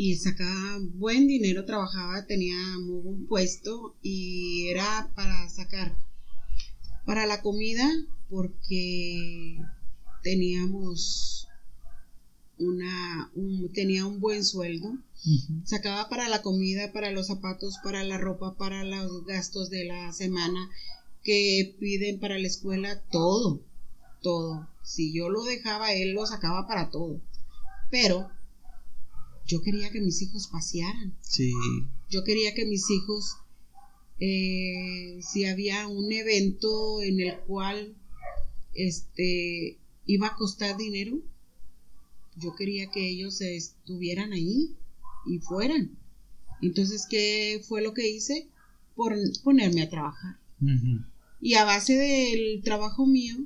y 0.02 0.16
sacaba 0.16 0.78
buen 0.94 1.26
dinero, 1.26 1.66
trabajaba, 1.66 2.24
tenía 2.24 2.56
muy 2.78 3.02
buen 3.02 3.26
puesto 3.26 3.96
y 4.00 4.68
era 4.68 5.10
para 5.14 5.46
sacar 5.50 5.94
para 7.04 7.26
la 7.26 7.42
comida 7.42 7.86
porque 8.30 9.58
teníamos 10.22 11.39
una 12.60 13.30
tenía 13.74 14.06
un 14.06 14.20
buen 14.20 14.44
sueldo 14.44 14.96
sacaba 15.64 16.08
para 16.08 16.28
la 16.28 16.42
comida 16.42 16.92
para 16.92 17.10
los 17.10 17.26
zapatos 17.26 17.76
para 17.82 18.04
la 18.04 18.18
ropa 18.18 18.56
para 18.56 18.84
los 18.84 19.24
gastos 19.26 19.70
de 19.70 19.84
la 19.84 20.12
semana 20.12 20.70
que 21.22 21.76
piden 21.78 22.20
para 22.20 22.38
la 22.38 22.46
escuela 22.46 23.02
todo 23.10 23.60
todo 24.22 24.68
si 24.82 25.12
yo 25.12 25.28
lo 25.28 25.42
dejaba 25.44 25.92
él 25.92 26.12
lo 26.12 26.26
sacaba 26.26 26.66
para 26.66 26.90
todo 26.90 27.20
pero 27.90 28.30
yo 29.50 29.60
quería 29.62 29.90
que 29.90 30.00
mis 30.00 30.22
hijos 30.22 30.46
pasearan. 30.46 31.12
Sí. 31.22 31.52
Yo 32.08 32.22
quería 32.22 32.54
que 32.54 32.66
mis 32.66 32.88
hijos, 32.88 33.36
eh, 34.20 35.18
si 35.22 35.44
había 35.44 35.88
un 35.88 36.12
evento 36.12 37.02
en 37.02 37.20
el 37.20 37.36
cual 37.40 37.96
este 38.74 39.76
iba 40.06 40.28
a 40.28 40.36
costar 40.36 40.76
dinero, 40.76 41.18
yo 42.36 42.54
quería 42.54 42.90
que 42.90 43.08
ellos 43.08 43.40
estuvieran 43.40 44.32
ahí 44.32 44.74
y 45.26 45.38
fueran. 45.38 45.96
Entonces, 46.62 47.06
¿qué 47.08 47.62
fue 47.66 47.82
lo 47.82 47.94
que 47.94 48.08
hice? 48.08 48.48
Por 48.94 49.14
ponerme 49.42 49.82
a 49.82 49.90
trabajar. 49.90 50.36
Y 51.40 51.54
a 51.54 51.64
base 51.64 51.94
del 51.94 52.62
trabajo 52.62 53.06
mío, 53.06 53.36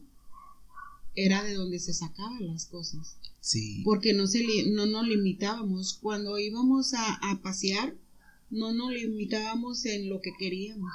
era 1.14 1.44
de 1.44 1.54
donde 1.54 1.78
se 1.78 1.94
sacaban 1.94 2.46
las 2.46 2.66
cosas. 2.66 3.16
Sí. 3.40 3.82
Porque 3.84 4.14
no, 4.14 4.26
se 4.26 4.42
no 4.70 4.86
nos 4.86 5.06
limitábamos. 5.06 5.94
Cuando 5.94 6.38
íbamos 6.38 6.94
a, 6.94 7.40
pasear, 7.42 7.94
no 8.50 8.72
nos 8.72 8.92
limitábamos 8.92 9.84
en 9.86 10.08
lo 10.08 10.20
que 10.20 10.32
queríamos. 10.38 10.92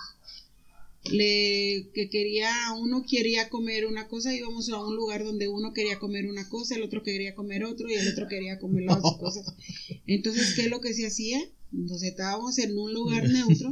Le 1.12 1.89
que 1.93 2.10
quería, 2.10 2.51
uno 2.80 3.03
quería 3.10 3.49
comer 3.49 3.86
una 3.86 4.07
cosa, 4.07 4.34
íbamos 4.34 4.70
a 4.70 4.84
un 4.84 4.95
lugar 4.95 5.24
donde 5.24 5.47
uno 5.47 5.74
quería 5.74 5.99
comer 5.99 6.26
una 6.28 6.47
cosa, 6.47 6.76
el 6.76 6.84
otro 6.84 7.03
quería 7.03 7.36
comer 7.36 7.64
otro 7.64 7.89
y 7.89 7.93
el 7.93 8.07
otro 8.07 8.28
quería 8.28 8.60
comer 8.60 8.84
las 8.84 9.01
cosas. 9.01 9.53
Entonces, 10.07 10.53
¿qué 10.55 10.64
es 10.64 10.70
lo 10.70 10.82
que 10.82 10.93
se 10.93 11.07
hacía? 11.07 11.39
Nos 11.72 12.01
estábamos 12.03 12.57
en 12.57 12.78
un 12.78 12.93
lugar 12.93 13.30
neutro 13.30 13.70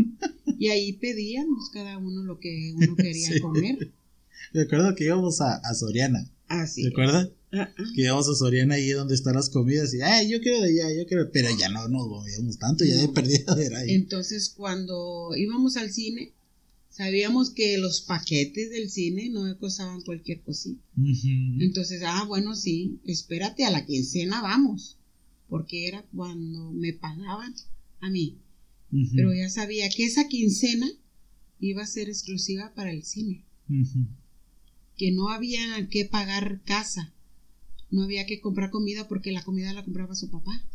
y 0.59 0.69
ahí 0.69 0.93
pedíamos 0.93 1.69
cada 1.71 1.97
uno 1.97 2.23
lo 2.23 2.39
que 2.39 2.73
uno 2.75 2.95
quería 2.95 3.39
comer. 3.41 3.91
Recuerdo 4.53 4.95
que 4.95 5.05
íbamos 5.05 5.41
a, 5.41 5.61
Soriana. 5.73 6.29
Ah, 6.47 6.67
sí. 6.67 6.83
¿Recuerdas? 6.85 7.29
Ah, 7.51 7.69
ah. 7.77 7.83
Que 7.95 8.03
íbamos 8.03 8.29
a 8.29 8.35
Soriana 8.35 8.75
ahí 8.75 8.89
donde 8.91 9.15
están 9.15 9.35
las 9.35 9.49
comidas 9.49 9.93
y, 9.93 10.01
ay, 10.01 10.29
yo 10.29 10.39
quiero 10.41 10.61
de 10.61 10.69
allá, 10.69 10.93
yo 10.95 11.05
quiero, 11.07 11.29
pero 11.31 11.49
ya 11.57 11.69
no 11.69 11.87
nos 11.87 12.07
movíamos 12.07 12.57
tanto, 12.57 12.85
ya 12.85 12.95
de 12.95 13.09
perdida 13.09 13.55
era 13.61 13.79
ahí. 13.79 13.91
Entonces, 13.91 14.49
cuando 14.49 15.31
íbamos 15.35 15.75
al 15.77 15.91
cine, 15.91 16.33
sabíamos 16.97 17.51
que 17.51 17.77
los 17.77 18.01
paquetes 18.01 18.71
del 18.71 18.89
cine 18.89 19.29
no 19.29 19.55
costaban 19.59 20.01
cualquier 20.01 20.41
cosita. 20.41 20.81
Entonces, 21.59 22.01
ah, 22.03 22.25
bueno, 22.27 22.55
sí, 22.55 22.99
espérate, 23.05 23.65
a 23.65 23.69
la 23.69 23.85
quincena 23.85 24.41
vamos, 24.41 24.97
porque 25.47 25.87
era 25.87 26.01
cuando 26.15 26.71
me 26.71 26.93
pagaban 26.93 27.53
a 27.99 28.09
mí. 28.09 28.39
Pero 29.15 29.31
ya 29.31 29.47
sabía 29.49 29.89
que 29.89 30.05
esa 30.05 30.27
quincena 30.27 30.89
iba 31.59 31.83
a 31.83 31.87
ser 31.87 32.09
exclusiva 32.09 32.73
para 32.73 32.91
el 32.91 33.03
cine. 33.03 33.45
Que 34.97 35.11
no 35.11 35.29
había 35.29 35.87
que 35.89 36.05
pagar 36.05 36.63
casa, 36.65 37.13
no 37.91 38.01
había 38.01 38.25
que 38.25 38.41
comprar 38.41 38.71
comida 38.71 39.07
porque 39.07 39.31
la 39.31 39.43
comida 39.43 39.71
la 39.71 39.85
compraba 39.85 40.15
su 40.15 40.31
papá. 40.31 40.65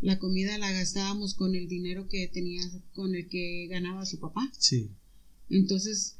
La 0.00 0.18
comida 0.18 0.56
la 0.56 0.72
gastábamos 0.72 1.34
con 1.34 1.54
el 1.54 1.68
dinero 1.68 2.08
que 2.08 2.26
tenía, 2.26 2.62
con 2.94 3.14
el 3.14 3.28
que 3.28 3.66
ganaba 3.68 4.06
su 4.06 4.18
papá. 4.18 4.50
Sí. 4.58 4.90
Entonces, 5.52 6.16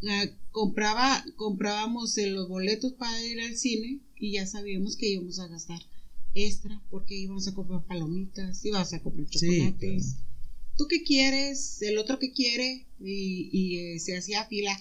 la 0.00 0.30
compraba, 0.50 1.24
comprábamos 1.36 2.16
los 2.16 2.48
boletos 2.48 2.92
para 2.94 3.24
ir 3.24 3.40
al 3.40 3.56
cine 3.56 4.00
y 4.18 4.32
ya 4.32 4.46
sabíamos 4.46 4.96
que 4.96 5.08
íbamos 5.08 5.38
a 5.38 5.48
gastar 5.48 5.80
extra 6.34 6.82
porque 6.90 7.16
íbamos 7.16 7.46
a 7.46 7.54
comprar 7.54 7.84
palomitas, 7.86 8.64
íbamos 8.64 8.92
a 8.92 9.02
comprar 9.02 9.28
chocolates. 9.28 10.16
¿Tú 10.76 10.86
qué 10.88 11.04
quieres? 11.04 11.80
El 11.82 11.98
otro 11.98 12.18
que 12.18 12.32
quiere 12.32 12.86
y, 13.00 13.76
eh, 13.76 13.98
se 14.00 14.16
hacía 14.16 14.44
fila 14.46 14.76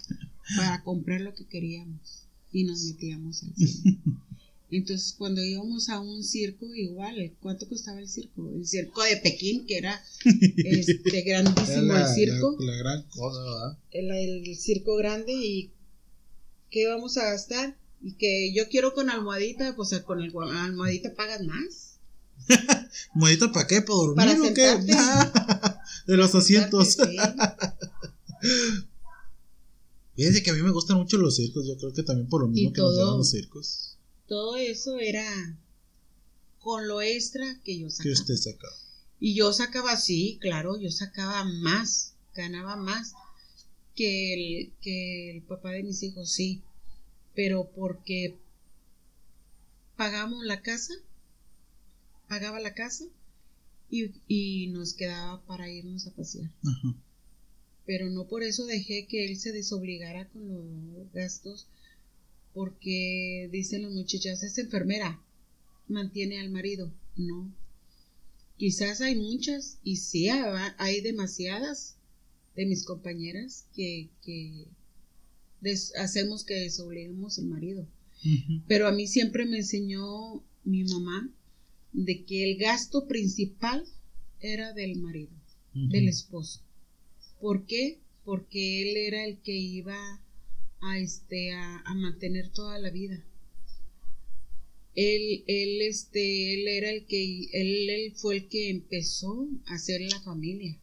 para 0.57 0.83
comprar 0.83 1.21
lo 1.21 1.35
que 1.35 1.45
queríamos 1.45 2.27
y 2.51 2.63
nos 2.63 2.83
metíamos 2.83 3.43
al 3.43 3.55
cine. 3.55 3.99
Entonces, 4.77 5.13
cuando 5.15 5.43
íbamos 5.43 5.89
a 5.89 5.99
un 5.99 6.23
circo, 6.23 6.73
igual, 6.73 7.35
¿cuánto 7.41 7.67
costaba 7.69 7.99
el 7.99 8.09
circo? 8.09 8.49
El 8.49 8.65
circo 8.65 9.03
de 9.03 9.17
Pekín, 9.17 9.67
que 9.67 9.77
era 9.77 10.03
este 10.25 11.21
grandísimo 11.21 11.95
el 11.95 12.07
circo. 12.07 12.57
La, 12.59 12.75
gran 12.77 13.03
cosa, 13.03 13.39
¿verdad? 13.43 13.77
El, 13.91 14.55
circo 14.57 14.95
grande 14.95 15.33
y 15.33 15.71
¿qué 16.71 16.81
íbamos 16.81 17.17
a 17.17 17.25
gastar? 17.25 17.77
Y 18.01 18.13
que 18.13 18.51
yo 18.53 18.67
quiero 18.67 18.93
con 18.93 19.11
almohadita, 19.11 19.75
pues 19.75 19.97
con 19.99 20.21
el 20.21 20.33
almohadita 20.35 21.13
pagas 21.13 21.43
más. 21.43 21.99
¿Almohadita 23.13 23.51
para 23.51 23.67
qué? 23.67 23.81
¿Para 23.81 23.97
dormir 23.97 24.37
para 24.37 24.49
o 24.49 24.53
qué? 24.53 24.91
de 26.11 26.17
los 26.17 26.33
asientos. 26.33 26.97
Fíjense 30.15 30.43
que 30.43 30.49
a 30.49 30.53
mí 30.53 30.61
me 30.63 30.71
gustan 30.71 30.97
mucho 30.97 31.17
los 31.17 31.35
circos, 31.35 31.65
yo 31.67 31.77
creo 31.77 31.93
que 31.93 32.03
también 32.03 32.27
por 32.27 32.41
lo 32.41 32.47
mismo 32.47 32.73
que 32.73 32.81
nos 32.81 32.95
llevan 32.95 33.17
los 33.17 33.29
circos 33.29 33.92
todo 34.27 34.55
eso 34.57 34.99
era 34.99 35.57
con 36.59 36.87
lo 36.87 37.01
extra 37.01 37.59
que 37.63 37.79
yo 37.79 37.89
sacaba. 37.89 38.03
Que 38.03 38.21
usted 38.21 38.35
sacaba. 38.35 38.73
Y 39.19 39.35
yo 39.35 39.53
sacaba, 39.53 39.95
sí, 39.97 40.37
claro, 40.41 40.79
yo 40.79 40.91
sacaba 40.91 41.43
más, 41.43 42.15
ganaba 42.33 42.75
más 42.75 43.13
que 43.95 44.33
el, 44.33 44.73
que 44.81 45.31
el 45.31 45.41
papá 45.43 45.71
de 45.71 45.83
mis 45.83 46.03
hijos, 46.03 46.31
sí. 46.31 46.61
Pero 47.35 47.69
porque 47.75 48.37
pagamos 49.95 50.43
la 50.43 50.61
casa, 50.61 50.93
pagaba 52.27 52.59
la 52.59 52.73
casa 52.73 53.05
y, 53.89 54.11
y 54.27 54.67
nos 54.67 54.93
quedaba 54.93 55.41
para 55.45 55.69
irnos 55.69 56.07
a 56.07 56.11
pasear. 56.11 56.49
Pero 57.85 58.09
no 58.09 58.27
por 58.27 58.43
eso 58.43 58.65
dejé 58.65 59.05
que 59.07 59.25
él 59.25 59.37
se 59.37 59.51
desobligara 59.51 60.27
con 60.29 60.93
los 60.93 61.11
gastos 61.11 61.67
porque 62.53 63.49
dicen 63.51 63.83
las 63.83 63.91
muchachas, 63.91 64.43
es 64.43 64.57
enfermera, 64.57 65.21
mantiene 65.87 66.39
al 66.39 66.49
marido. 66.49 66.93
No. 67.15 67.53
Quizás 68.57 69.01
hay 69.01 69.15
muchas, 69.15 69.79
y 69.83 69.97
sí 69.97 70.29
hay 70.29 71.01
demasiadas 71.01 71.97
de 72.55 72.65
mis 72.65 72.85
compañeras 72.85 73.67
que, 73.75 74.09
que 74.21 74.67
hacemos 75.97 76.43
que 76.43 76.55
desobligemos 76.55 77.39
al 77.39 77.45
marido. 77.45 77.87
Pero 78.67 78.87
a 78.87 78.93
mí 78.93 79.07
siempre 79.07 79.45
me 79.45 79.57
enseñó 79.57 80.43
mi 80.63 80.83
mamá 80.85 81.29
de 81.91 82.23
que 82.23 82.49
el 82.49 82.57
gasto 82.57 83.07
principal 83.07 83.85
era 84.39 84.73
del 84.73 84.97
marido, 84.97 85.33
del 85.73 86.07
esposo. 86.07 86.61
¿Por 87.41 87.65
qué? 87.65 87.99
Porque 88.23 88.81
él 88.81 88.97
era 88.97 89.25
el 89.25 89.39
que 89.39 89.57
iba 89.57 90.22
a 90.83 90.99
este 90.99 91.53
a, 91.53 91.93
mantener 91.95 92.49
toda 92.49 92.77
la 92.79 92.89
vida. 92.89 93.23
Él 94.95 95.43
él 95.47 95.81
este 95.81 96.53
él 96.53 96.67
era 96.67 96.89
el 96.91 97.05
que 97.05 97.49
él, 97.53 97.89
él 97.89 98.13
fue 98.15 98.35
el 98.35 98.47
que 98.49 98.69
empezó 98.69 99.47
a 99.65 99.75
hacer 99.75 100.01
la 100.01 100.19
familia. 100.21 100.77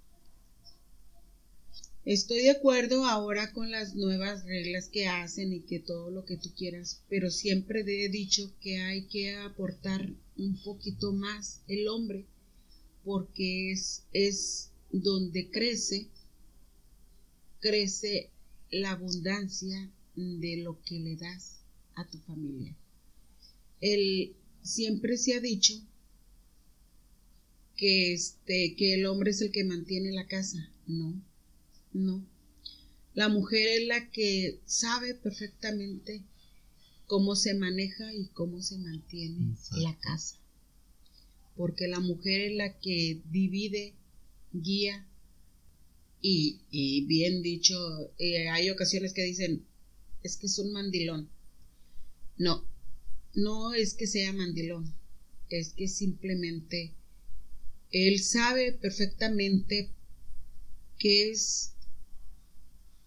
Estoy 2.07 2.41
de 2.43 2.51
acuerdo 2.51 3.05
ahora 3.05 3.53
con 3.53 3.71
las 3.71 3.95
nuevas 3.95 4.45
reglas 4.45 4.89
que 4.89 5.07
hacen 5.07 5.53
y 5.53 5.61
que 5.61 5.81
todo 5.81 6.11
lo 6.11 6.25
que 6.25 6.39
tú 6.39 6.49
quieras, 6.57 7.03
pero 7.11 7.31
siempre 7.31 7.81
he 7.83 8.09
dicho 8.09 8.51
que 8.61 8.79
hay 8.79 9.03
que 9.03 9.37
aportar 9.37 10.09
un 10.39 10.57
poquito 10.63 11.13
más 11.13 11.61
el 11.69 11.87
hombre, 11.89 12.25
porque 13.05 13.71
es, 13.71 14.07
es 14.13 14.71
donde 14.91 15.51
crece, 15.51 16.09
crece 17.61 18.31
la 18.71 18.93
abundancia 18.93 19.91
de 20.15 20.59
lo 20.59 20.81
que 20.83 21.01
le 21.01 21.17
das 21.17 21.61
a 21.95 22.09
tu 22.09 22.19
familia. 22.19 22.77
El, 23.81 24.37
siempre 24.63 25.17
se 25.17 25.35
ha 25.35 25.41
dicho 25.41 25.75
que, 27.77 28.13
este, 28.13 28.75
que 28.77 28.95
el 28.95 29.07
hombre 29.07 29.31
es 29.31 29.41
el 29.41 29.51
que 29.51 29.65
mantiene 29.65 30.13
la 30.13 30.27
casa. 30.27 30.71
No, 30.87 31.21
no. 31.93 32.25
La 33.15 33.29
mujer 33.29 33.67
es 33.81 33.89
la 33.89 34.11
que 34.11 34.61
sabe 34.67 35.15
perfectamente 35.15 36.23
cómo 37.07 37.35
se 37.35 37.55
maneja 37.55 38.15
y 38.15 38.27
cómo 38.29 38.63
se 38.63 38.79
mantiene 38.79 39.57
la 39.79 39.99
casa. 39.99 40.39
Porque 41.57 41.89
la 41.89 42.01
mujer 42.01 42.41
es 42.43 42.57
la 42.57 42.79
que 42.79 43.21
divide, 43.31 43.95
guía 44.53 45.07
y, 46.23 47.07
bien 47.07 47.43
dicho, 47.43 47.77
eh, 48.19 48.49
hay 48.49 48.71
ocasiones 48.71 49.13
que 49.15 49.23
dicen, 49.23 49.65
es 50.23 50.37
que 50.37 50.47
es 50.47 50.59
un 50.59 50.73
mandilón. 50.73 51.31
No, 52.37 52.67
no 53.35 53.75
es 53.75 53.95
que 53.95 54.07
sea 54.07 54.33
mandilón, 54.33 54.95
es 55.49 55.73
que 55.75 55.89
simplemente 55.89 56.95
él 57.91 58.21
sabe 58.21 58.73
perfectamente 58.73 59.91
que 60.99 61.31
es 61.31 61.73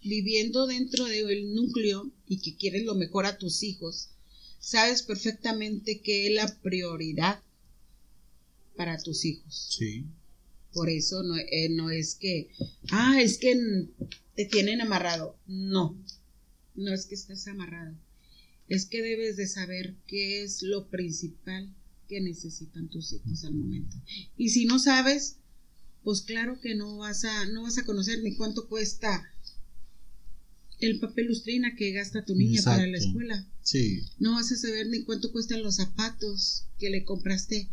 viviendo 0.02 0.68
dentro 0.68 1.06
del 1.06 1.54
núcleo 1.54 2.12
y 2.28 2.42
que 2.42 2.56
quieres 2.58 2.84
lo 2.84 2.96
mejor 2.96 3.26
a 3.26 3.38
tus 3.38 3.64
hijos, 3.64 4.10
sabes 4.60 5.04
perfectamente 5.04 6.02
que 6.02 6.28
es 6.28 6.34
la 6.34 6.60
prioridad 6.62 7.42
para 8.76 8.98
tus 8.98 9.24
hijos. 9.26 9.70
Sí. 9.78 10.06
Por 10.74 10.90
eso 10.90 11.24
no, 11.24 11.38
eh, 11.38 11.70
no 11.70 11.90
es 11.90 12.16
que, 12.16 12.50
ah, 12.92 13.22
es 13.22 13.38
que 13.38 13.88
te 14.36 14.46
tienen 14.46 14.82
amarrado. 14.82 15.38
No, 15.48 15.98
no 16.76 16.94
es 16.94 17.06
que 17.06 17.16
estés 17.16 17.48
amarrado. 17.48 17.96
Es 18.68 18.86
que 18.86 19.02
debes 19.02 19.36
de 19.38 19.48
saber 19.48 19.96
qué 20.08 20.44
es 20.44 20.64
lo 20.64 20.90
principal 20.90 21.74
que 22.08 22.22
necesitan 22.22 22.90
tus 22.90 23.14
hijos 23.14 23.44
al 23.44 23.54
momento. 23.54 23.96
Y 24.38 24.50
si 24.50 24.66
no 24.66 24.80
sabes, 24.80 25.38
pues 26.04 26.22
claro 26.22 26.60
que 26.60 26.76
no 26.76 26.98
vas 26.98 27.24
a, 27.26 27.46
no 27.48 27.64
vas 27.64 27.78
a 27.78 27.86
conocer 27.86 28.22
ni 28.24 28.36
cuánto 28.36 28.68
cuesta 28.68 29.30
el 30.80 31.00
papel 31.00 31.28
lustrina 31.28 31.76
que 31.76 31.92
gasta 31.92 32.26
tu 32.26 32.36
niña 32.36 32.62
para 32.64 32.86
la 32.88 32.98
escuela. 32.98 33.48
Sí. 33.62 34.02
No 34.20 34.34
vas 34.34 34.52
a 34.52 34.58
saber 34.58 34.88
ni 34.88 35.04
cuánto 35.04 35.32
cuestan 35.32 35.64
los 35.64 35.78
zapatos 35.78 36.66
que 36.78 36.90
le 36.90 37.06
compraste 37.06 37.70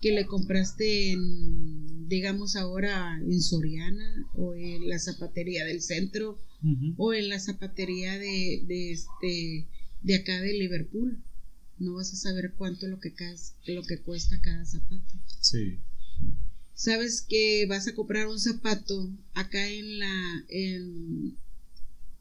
que 0.00 0.12
le 0.12 0.26
compraste 0.26 1.12
en, 1.12 2.08
digamos 2.08 2.56
ahora, 2.56 3.18
en 3.20 3.40
Soriana 3.42 4.26
o 4.34 4.54
en 4.54 4.88
la 4.88 4.98
zapatería 4.98 5.64
del 5.64 5.82
centro 5.82 6.38
o 6.96 7.14
en 7.14 7.28
la 7.28 7.38
zapatería 7.38 8.18
de, 8.18 8.62
de, 8.66 8.92
este, 8.92 9.66
de 10.02 10.14
acá 10.14 10.40
de 10.40 10.52
Liverpool. 10.54 11.22
No 11.78 11.94
vas 11.94 12.12
a 12.12 12.16
saber 12.16 12.54
cuánto 12.56 12.88
lo 12.88 12.98
que, 12.98 13.12
lo 13.66 13.82
que 13.84 14.00
cuesta 14.00 14.40
cada 14.40 14.64
zapato. 14.64 15.14
Sí. 15.40 15.78
Sabes 16.74 17.22
que 17.22 17.66
vas 17.68 17.86
a 17.88 17.94
comprar 17.94 18.28
un 18.28 18.38
zapato 18.38 19.10
acá 19.34 19.68
en 19.68 19.98
la, 19.98 20.44
en, 20.48 21.36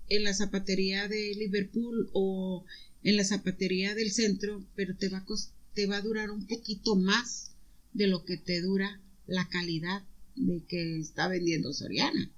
en 0.10 0.24
la 0.24 0.34
zapatería 0.34 1.08
de 1.08 1.36
Liverpool 1.36 2.10
o 2.14 2.66
en 3.04 3.18
la 3.18 3.24
zapatería 3.24 3.96
del 3.96 4.12
centro, 4.12 4.64
pero 4.76 4.96
te 4.96 5.10
va 5.10 5.20
a, 5.20 5.26
te 5.74 5.86
va 5.86 5.98
a 5.98 6.02
durar 6.02 6.32
un 6.32 6.46
poquito 6.48 6.96
más 6.96 7.52
de 7.94 8.08
lo 8.08 8.24
que 8.26 8.38
te 8.38 8.62
dura 8.62 9.02
la 9.26 9.48
calidad 9.50 10.04
de 10.36 10.64
que 10.66 11.00
está 11.00 11.28
vendiendo 11.28 11.74
Soriana. 11.74 12.32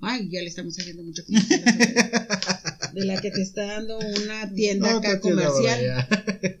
Ay, 0.00 0.28
ya 0.30 0.40
le 0.40 0.48
estamos 0.48 0.78
haciendo 0.78 1.02
mucha 1.02 1.22
De 2.94 3.04
la 3.04 3.20
que 3.20 3.30
te 3.30 3.42
está 3.42 3.66
dando 3.66 3.98
una 3.98 4.52
tienda 4.52 5.00
comercial. 5.20 6.08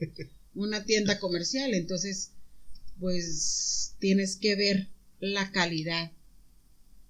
una 0.54 0.84
tienda 0.84 1.18
comercial. 1.18 1.74
Entonces, 1.74 2.32
pues 2.98 3.94
tienes 3.98 4.36
que 4.36 4.56
ver 4.56 4.88
la 5.20 5.50
calidad. 5.52 6.12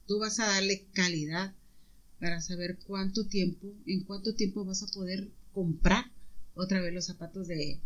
Tú 0.07 0.19
vas 0.19 0.39
a 0.41 0.47
darle 0.47 0.87
calidad 0.93 1.55
para 2.21 2.41
saber 2.41 2.79
cuánto 2.87 3.27
tiempo, 3.27 3.75
en 3.87 4.05
cuánto 4.05 4.35
tiempo 4.35 4.65
vas 4.65 4.83
a 4.83 4.89
poder 4.89 5.29
comprar 5.53 6.11
otra 6.55 6.81
vez 6.81 6.93
los 6.93 7.07
zapatos 7.07 7.47
de 7.47 7.81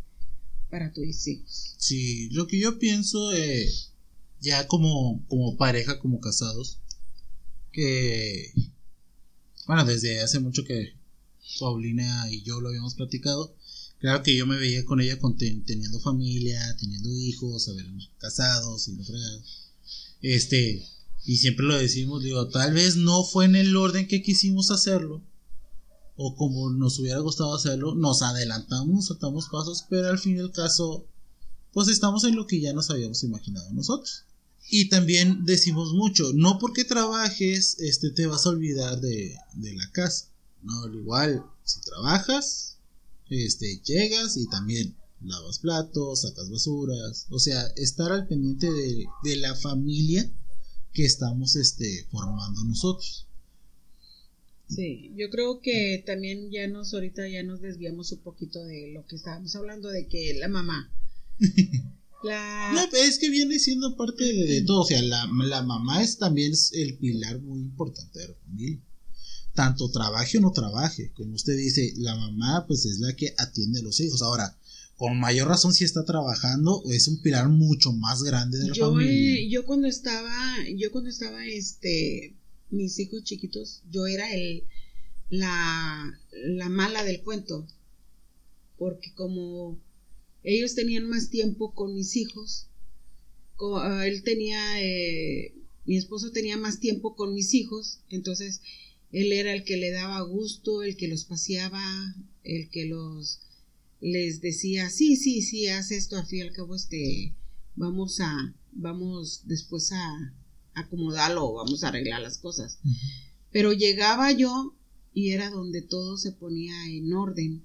para 0.72 0.90
tus 0.90 1.28
hijos. 1.28 1.74
Sí, 1.76 2.30
lo 2.30 2.46
que 2.46 2.58
yo 2.58 2.78
pienso 2.78 3.30
eh, 3.34 3.70
ya 4.40 4.66
como, 4.66 5.22
como 5.28 5.58
pareja, 5.58 5.98
como 5.98 6.18
casados, 6.18 6.78
que 7.72 8.54
bueno, 9.66 9.84
desde 9.84 10.22
hace 10.22 10.40
mucho 10.40 10.64
que 10.64 10.94
Paulina 11.60 12.26
y 12.30 12.42
yo 12.42 12.58
lo 12.62 12.70
habíamos 12.70 12.94
platicado, 12.94 13.54
claro 14.00 14.22
que 14.22 14.34
yo 14.34 14.46
me 14.46 14.56
veía 14.56 14.86
con 14.86 15.02
ella 15.02 15.18
teniendo 15.66 16.00
familia, 16.00 16.58
teniendo 16.80 17.10
hijos, 17.18 17.68
ver, 17.76 17.86
casados 18.18 18.88
y. 18.88 18.98
Este, 20.22 20.86
y 21.26 21.36
siempre 21.36 21.66
lo 21.66 21.76
decimos, 21.76 22.22
digo, 22.22 22.48
tal 22.48 22.72
vez 22.72 22.96
no 22.96 23.24
fue 23.24 23.44
en 23.44 23.56
el 23.56 23.76
orden 23.76 24.08
que 24.08 24.22
quisimos 24.22 24.70
hacerlo, 24.70 25.22
o 26.16 26.36
como 26.36 26.70
nos 26.70 26.98
hubiera 26.98 27.20
gustado 27.20 27.54
hacerlo, 27.54 27.94
nos 27.94 28.22
adelantamos, 28.22 29.06
saltamos 29.06 29.48
pasos, 29.48 29.84
pero 29.88 30.08
al 30.08 30.18
fin 30.18 30.38
al 30.40 30.52
caso, 30.52 31.06
pues 31.72 31.88
estamos 31.88 32.24
en 32.24 32.36
lo 32.36 32.46
que 32.46 32.60
ya 32.60 32.72
nos 32.72 32.90
habíamos 32.90 33.22
imaginado 33.24 33.72
nosotros. 33.72 34.24
Y 34.70 34.88
también 34.88 35.44
decimos 35.44 35.92
mucho, 35.92 36.32
no 36.34 36.58
porque 36.58 36.84
trabajes, 36.84 37.78
este, 37.80 38.10
te 38.10 38.26
vas 38.26 38.46
a 38.46 38.50
olvidar 38.50 39.00
de, 39.00 39.36
de 39.54 39.74
la 39.74 39.90
casa. 39.90 40.28
No, 40.62 40.86
igual, 40.94 41.44
si 41.64 41.80
trabajas, 41.80 42.78
este, 43.28 43.80
llegas 43.84 44.36
y 44.36 44.46
también 44.46 44.96
lavas 45.20 45.58
platos, 45.58 46.22
sacas 46.22 46.50
basuras, 46.50 47.26
o 47.30 47.38
sea, 47.38 47.62
estar 47.76 48.12
al 48.12 48.26
pendiente 48.26 48.70
de, 48.70 49.06
de 49.24 49.36
la 49.36 49.54
familia 49.54 50.30
que 50.92 51.04
estamos 51.04 51.56
este, 51.56 52.06
formando 52.10 52.64
nosotros. 52.64 53.26
Sí, 54.74 55.12
yo 55.16 55.30
creo 55.30 55.60
que 55.60 56.02
también 56.06 56.50
ya 56.50 56.66
nos, 56.68 56.94
ahorita 56.94 57.28
ya 57.28 57.42
nos 57.42 57.60
desviamos 57.60 58.12
un 58.12 58.20
poquito 58.20 58.64
de 58.64 58.92
lo 58.92 59.06
que 59.06 59.16
estábamos 59.16 59.54
hablando 59.56 59.88
de 59.88 60.06
que 60.08 60.34
la 60.34 60.48
mamá. 60.48 60.92
la... 62.24 62.72
No, 62.72 62.96
es 62.98 63.18
que 63.18 63.30
viene 63.30 63.58
siendo 63.58 63.96
parte 63.96 64.24
de, 64.24 64.62
todo, 64.62 64.82
o 64.82 64.86
sea, 64.86 65.02
la, 65.02 65.28
la, 65.44 65.62
mamá 65.62 66.02
es 66.02 66.18
también 66.18 66.52
el 66.72 66.96
pilar 66.98 67.40
muy 67.40 67.60
importante 67.60 68.18
de 68.18 68.28
la 68.28 68.34
familia. 68.34 68.78
Tanto 69.54 69.90
trabaje 69.90 70.38
o 70.38 70.40
no 70.40 70.52
trabaje, 70.52 71.12
como 71.12 71.34
usted 71.34 71.56
dice, 71.56 71.92
la 71.96 72.16
mamá 72.16 72.64
pues 72.66 72.86
es 72.86 73.00
la 73.00 73.14
que 73.14 73.34
atiende 73.36 73.80
a 73.80 73.82
los 73.82 74.00
hijos. 74.00 74.22
Ahora, 74.22 74.56
con 74.96 75.18
mayor 75.18 75.48
razón 75.48 75.74
si 75.74 75.84
está 75.84 76.04
trabajando 76.04 76.82
es 76.88 77.08
un 77.08 77.20
pilar 77.20 77.48
mucho 77.48 77.92
más 77.92 78.22
grande 78.22 78.58
de 78.58 78.68
la 78.68 78.74
yo, 78.74 78.90
familia. 78.90 79.48
yo 79.50 79.66
cuando 79.66 79.88
estaba, 79.88 80.56
yo 80.76 80.90
cuando 80.90 81.10
estaba, 81.10 81.44
este, 81.44 82.36
mis 82.72 82.98
hijos 82.98 83.22
chiquitos, 83.22 83.82
yo 83.90 84.06
era 84.06 84.32
el, 84.32 84.64
la, 85.28 86.18
la 86.32 86.68
mala 86.68 87.04
del 87.04 87.22
cuento, 87.22 87.66
porque 88.78 89.12
como 89.14 89.78
ellos 90.42 90.74
tenían 90.74 91.08
más 91.08 91.30
tiempo 91.30 91.74
con 91.74 91.94
mis 91.94 92.16
hijos, 92.16 92.66
ah, 93.60 94.04
él 94.06 94.22
tenía, 94.22 94.82
eh, 94.82 95.54
mi 95.84 95.96
esposo 95.96 96.32
tenía 96.32 96.56
más 96.56 96.80
tiempo 96.80 97.14
con 97.14 97.34
mis 97.34 97.54
hijos, 97.54 98.00
entonces 98.08 98.60
él 99.12 99.32
era 99.32 99.52
el 99.52 99.64
que 99.64 99.76
le 99.76 99.90
daba 99.90 100.20
gusto, 100.22 100.82
el 100.82 100.96
que 100.96 101.08
los 101.08 101.24
paseaba, 101.24 102.16
el 102.44 102.70
que 102.70 102.86
los 102.86 103.40
les 104.00 104.40
decía, 104.40 104.90
sí, 104.90 105.16
sí, 105.16 105.42
sí, 105.42 105.68
haz 105.68 105.92
esto, 105.92 106.16
al 106.16 106.26
fin 106.26 106.40
y 106.40 106.42
al 106.42 106.52
cabo, 106.52 106.74
este, 106.74 107.34
vamos 107.76 108.18
a, 108.20 108.54
vamos 108.72 109.42
después 109.46 109.92
a 109.92 110.34
acomodarlo, 110.74 111.52
vamos 111.52 111.84
a 111.84 111.88
arreglar 111.88 112.22
las 112.22 112.38
cosas. 112.38 112.78
Pero 113.50 113.72
llegaba 113.72 114.32
yo 114.32 114.74
y 115.14 115.30
era 115.30 115.50
donde 115.50 115.82
todo 115.82 116.16
se 116.16 116.32
ponía 116.32 116.74
en 116.88 117.12
orden. 117.12 117.62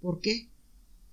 ¿Por 0.00 0.20
qué? 0.20 0.48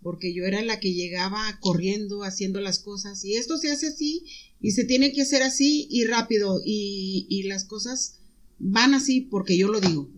Porque 0.01 0.33
yo 0.33 0.45
era 0.45 0.61
la 0.63 0.79
que 0.79 0.93
llegaba 0.93 1.59
corriendo, 1.59 2.23
haciendo 2.23 2.61
las 2.61 2.79
cosas, 2.79 3.23
y 3.25 3.35
esto 3.35 3.57
se 3.57 3.71
hace 3.71 3.87
así, 3.87 4.23
y 4.61 4.71
se 4.71 4.85
tiene 4.85 5.11
que 5.11 5.21
hacer 5.21 5.43
así 5.43 5.87
y 5.91 6.05
rápido, 6.05 6.61
y, 6.65 7.27
y 7.29 7.43
las 7.43 7.65
cosas 7.65 8.19
van 8.57 8.93
así 8.93 9.21
porque 9.21 9.57
yo 9.57 9.67
lo 9.67 9.81
digo. 9.81 10.09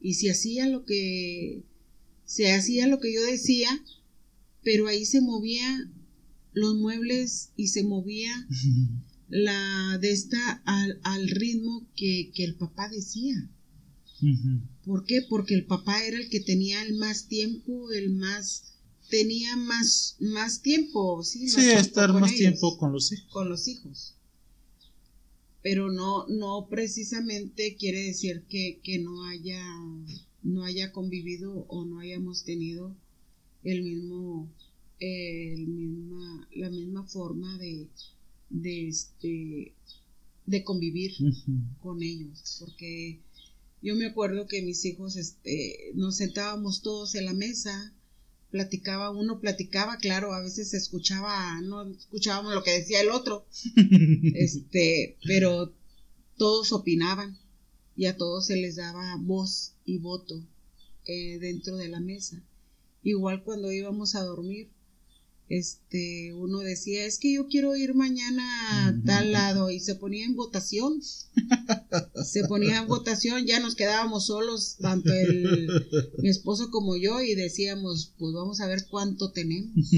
Y 0.00 0.14
si 0.14 0.28
hacía 0.28 0.66
lo 0.68 0.84
que 0.84 1.64
se 2.24 2.52
hacía 2.52 2.86
lo 2.86 3.00
que 3.00 3.12
yo 3.12 3.22
decía, 3.22 3.68
pero 4.62 4.88
ahí 4.88 5.04
se 5.04 5.20
movía 5.20 5.90
los 6.52 6.74
muebles 6.74 7.50
y 7.56 7.68
se 7.68 7.84
movía 7.84 8.32
la 9.34 9.98
de 9.98 10.12
esta 10.12 10.62
al, 10.64 11.00
al 11.02 11.28
ritmo 11.28 11.88
que, 11.96 12.30
que, 12.32 12.44
el 12.44 12.54
papá 12.54 12.88
decía. 12.88 13.34
¿Por 14.84 15.04
qué? 15.04 15.22
Porque 15.28 15.54
el 15.54 15.66
papá 15.66 16.04
era 16.04 16.16
el 16.18 16.30
que 16.30 16.38
tenía 16.38 16.80
el 16.82 16.94
más 16.94 17.26
tiempo, 17.26 17.90
el 17.90 18.10
más 18.10 18.76
tenía 19.10 19.56
más 19.56 20.16
más 20.20 20.62
tiempo, 20.62 21.24
sí, 21.24 21.48
sí 21.48 21.60
estar 21.60 22.12
más 22.12 22.32
tiempo 22.32 22.78
con 22.78 22.92
los 22.92 23.10
hijos. 23.10 23.32
Con 23.32 23.48
los 23.48 23.66
hijos. 23.66 24.14
Pero 25.62 25.90
no 25.90 26.28
no 26.28 26.68
precisamente 26.70 27.74
quiere 27.76 28.04
decir 28.04 28.44
que, 28.48 28.78
que 28.84 29.00
no 29.00 29.24
haya 29.24 29.66
no 30.44 30.62
haya 30.62 30.92
convivido 30.92 31.66
o 31.68 31.84
no 31.84 31.98
hayamos 31.98 32.44
tenido 32.44 32.96
el 33.64 33.82
mismo, 33.82 34.48
el 35.00 35.66
misma, 35.66 36.48
la 36.54 36.70
misma 36.70 37.04
forma 37.04 37.58
de, 37.58 37.88
de, 38.54 38.88
este, 38.88 39.72
de 40.46 40.64
convivir 40.64 41.12
con 41.80 42.02
ellos, 42.02 42.56
porque 42.60 43.20
yo 43.82 43.96
me 43.96 44.06
acuerdo 44.06 44.46
que 44.46 44.62
mis 44.62 44.84
hijos 44.84 45.16
este, 45.16 45.90
nos 45.94 46.16
sentábamos 46.16 46.80
todos 46.82 47.14
en 47.16 47.26
la 47.26 47.34
mesa, 47.34 47.92
platicaba, 48.50 49.10
uno 49.10 49.40
platicaba, 49.40 49.98
claro, 49.98 50.32
a 50.32 50.40
veces 50.40 50.72
escuchaba, 50.72 51.60
no 51.62 51.82
escuchábamos 51.82 52.54
lo 52.54 52.62
que 52.62 52.78
decía 52.78 53.00
el 53.00 53.10
otro, 53.10 53.44
este, 54.34 55.16
pero 55.26 55.72
todos 56.36 56.72
opinaban 56.72 57.36
y 57.96 58.06
a 58.06 58.16
todos 58.16 58.46
se 58.46 58.56
les 58.56 58.76
daba 58.76 59.16
voz 59.20 59.72
y 59.84 59.98
voto 59.98 60.40
eh, 61.06 61.38
dentro 61.40 61.76
de 61.76 61.88
la 61.88 62.00
mesa. 62.00 62.40
Igual 63.02 63.42
cuando 63.42 63.72
íbamos 63.72 64.14
a 64.14 64.22
dormir, 64.22 64.68
este, 65.48 66.32
uno 66.34 66.60
decía, 66.60 67.04
es 67.04 67.18
que 67.18 67.34
yo 67.34 67.48
quiero 67.48 67.76
ir 67.76 67.94
mañana 67.94 68.88
a 68.88 68.94
tal 69.04 69.32
lado 69.32 69.70
y 69.70 69.78
se 69.78 69.94
ponía 69.94 70.24
en 70.24 70.36
votación. 70.36 71.02
se 72.24 72.44
ponía 72.44 72.78
en 72.78 72.88
votación, 72.88 73.46
ya 73.46 73.60
nos 73.60 73.74
quedábamos 73.74 74.26
solos, 74.26 74.76
tanto 74.80 75.12
el, 75.12 75.68
mi 76.18 76.28
esposo 76.28 76.70
como 76.70 76.96
yo, 76.96 77.20
y 77.20 77.34
decíamos, 77.34 78.12
pues 78.18 78.32
vamos 78.32 78.60
a 78.60 78.66
ver 78.66 78.86
cuánto 78.88 79.32
tenemos 79.32 79.90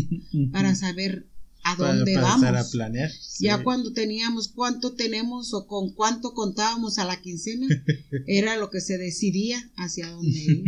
para 0.52 0.74
saber 0.74 1.26
a 1.62 1.76
dónde 1.76 2.16
vamos. 2.16 2.44
A 2.44 2.70
planear. 2.70 3.10
Ya 3.40 3.62
cuando 3.62 3.92
teníamos 3.92 4.48
cuánto 4.48 4.94
tenemos 4.94 5.54
o 5.54 5.66
con 5.66 5.90
cuánto 5.90 6.34
contábamos 6.34 6.98
a 6.98 7.04
la 7.04 7.20
quincena, 7.20 7.66
era 8.26 8.56
lo 8.56 8.70
que 8.70 8.80
se 8.80 8.98
decidía 8.98 9.70
hacia 9.76 10.10
dónde 10.10 10.38
ir. 10.38 10.64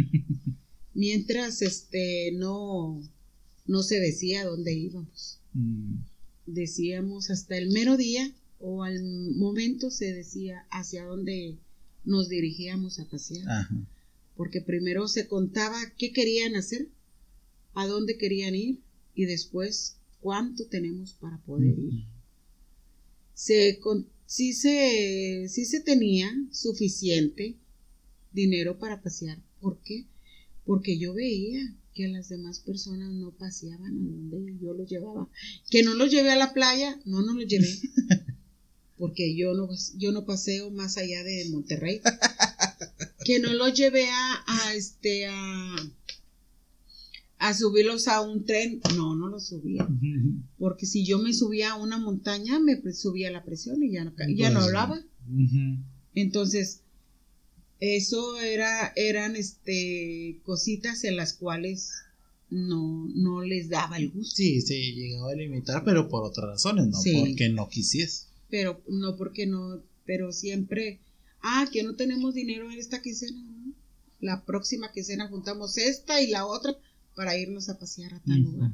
Mientras 0.94 1.62
este 1.62 2.32
no 2.32 3.00
no 3.68 3.82
se 3.82 4.00
decía 4.00 4.40
a 4.40 4.46
dónde 4.46 4.72
íbamos. 4.72 5.38
Mm. 5.52 5.98
Decíamos 6.46 7.30
hasta 7.30 7.56
el 7.56 7.70
mero 7.70 7.96
día 7.96 8.32
o 8.58 8.82
al 8.82 9.00
momento 9.36 9.90
se 9.90 10.12
decía 10.12 10.66
hacia 10.70 11.04
dónde 11.04 11.56
nos 12.04 12.28
dirigíamos 12.28 12.98
a 12.98 13.08
pasear. 13.08 13.68
Porque 14.36 14.60
primero 14.60 15.06
se 15.06 15.28
contaba 15.28 15.78
qué 15.96 16.12
querían 16.12 16.56
hacer, 16.56 16.88
a 17.74 17.86
dónde 17.86 18.16
querían 18.16 18.54
ir 18.54 18.80
y 19.14 19.26
después 19.26 19.96
cuánto 20.20 20.66
tenemos 20.66 21.12
para 21.12 21.38
poder 21.42 21.78
ir. 21.78 22.04
Se, 23.34 23.78
sí, 24.26 24.54
se, 24.54 25.46
sí 25.48 25.64
se 25.66 25.80
tenía 25.80 26.34
suficiente 26.50 27.56
dinero 28.32 28.78
para 28.78 29.02
pasear. 29.02 29.38
¿Por 29.60 29.78
qué? 29.82 30.06
Porque 30.64 30.98
yo 30.98 31.14
veía 31.14 31.74
que 31.99 32.07
las 32.07 32.28
demás 32.28 32.61
personas 32.61 33.12
no 33.12 33.32
paseaban 33.32 33.92
a 33.92 34.30
donde 34.30 34.57
yo 34.62 34.72
los 34.72 34.88
llevaba. 34.88 35.28
Que 35.68 35.82
no 35.82 35.94
los 35.94 36.12
llevé 36.12 36.30
a 36.30 36.36
la 36.36 36.55
playa, 36.55 36.96
no, 37.05 37.22
no 37.22 37.34
los 37.34 37.49
llevé. 37.49 37.66
Porque 38.99 39.34
yo 39.36 39.53
no, 39.55 39.68
yo 39.96 40.12
no 40.12 40.24
paseo 40.24 40.70
más 40.70 40.96
allá 40.96 41.24
de 41.24 41.49
Monterrey. 41.51 42.01
Que 43.24 43.40
no 43.40 43.53
los 43.53 43.74
llevé 43.74 44.09
a, 44.09 44.44
a 44.46 44.74
este, 44.74 45.26
a, 45.26 45.76
a 47.38 47.55
subirlos 47.55 48.07
a 48.07 48.20
un 48.20 48.44
tren. 48.44 48.80
No, 48.94 49.16
no 49.16 49.26
los 49.26 49.49
subía. 49.49 49.88
Porque 50.57 50.86
si 50.86 51.05
yo 51.05 51.18
me 51.18 51.32
subía 51.34 51.72
a 51.72 51.82
una 51.82 51.99
montaña, 51.99 52.61
me 52.61 52.80
subía 52.92 53.32
la 53.32 53.44
presión 53.44 53.82
y 53.82 53.90
ya 53.90 54.05
no, 54.05 54.12
ya 54.36 54.51
no 54.51 54.61
pues, 54.61 54.66
hablaba. 54.66 55.03
Entonces, 56.14 56.82
eso 57.80 58.40
era, 58.40 58.92
eran 58.96 59.36
este, 59.36 60.40
cositas 60.44 61.04
en 61.04 61.16
las 61.16 61.32
cuales 61.32 61.92
no, 62.50 63.08
no 63.14 63.42
les 63.42 63.68
daba 63.68 63.96
el 63.98 64.10
gusto. 64.10 64.36
Sí, 64.36 64.60
se 64.62 64.74
llegaba 64.74 65.32
a 65.32 65.36
limitar, 65.36 65.84
pero 65.84 66.08
por 66.08 66.24
otras 66.24 66.48
razones, 66.48 66.88
no 66.88 66.98
porque 66.98 67.48
no 67.50 67.68
quisiese. 67.68 68.26
Pero 68.50 68.80
no 68.88 69.16
porque 69.16 69.46
no, 69.46 69.82
pero 70.06 70.32
siempre, 70.32 70.98
ah, 71.42 71.68
que 71.72 71.82
no 71.82 71.94
tenemos 71.94 72.34
dinero 72.34 72.70
en 72.70 72.78
esta 72.78 73.02
quincena. 73.02 73.44
La 74.20 74.44
próxima 74.44 74.90
quincena 74.90 75.28
juntamos 75.28 75.78
esta 75.78 76.20
y 76.20 76.28
la 76.28 76.46
otra 76.46 76.76
para 77.14 77.36
irnos 77.36 77.68
a 77.68 77.78
pasear 77.78 78.14
a 78.14 78.20
tal 78.20 78.40
lugar. 78.40 78.72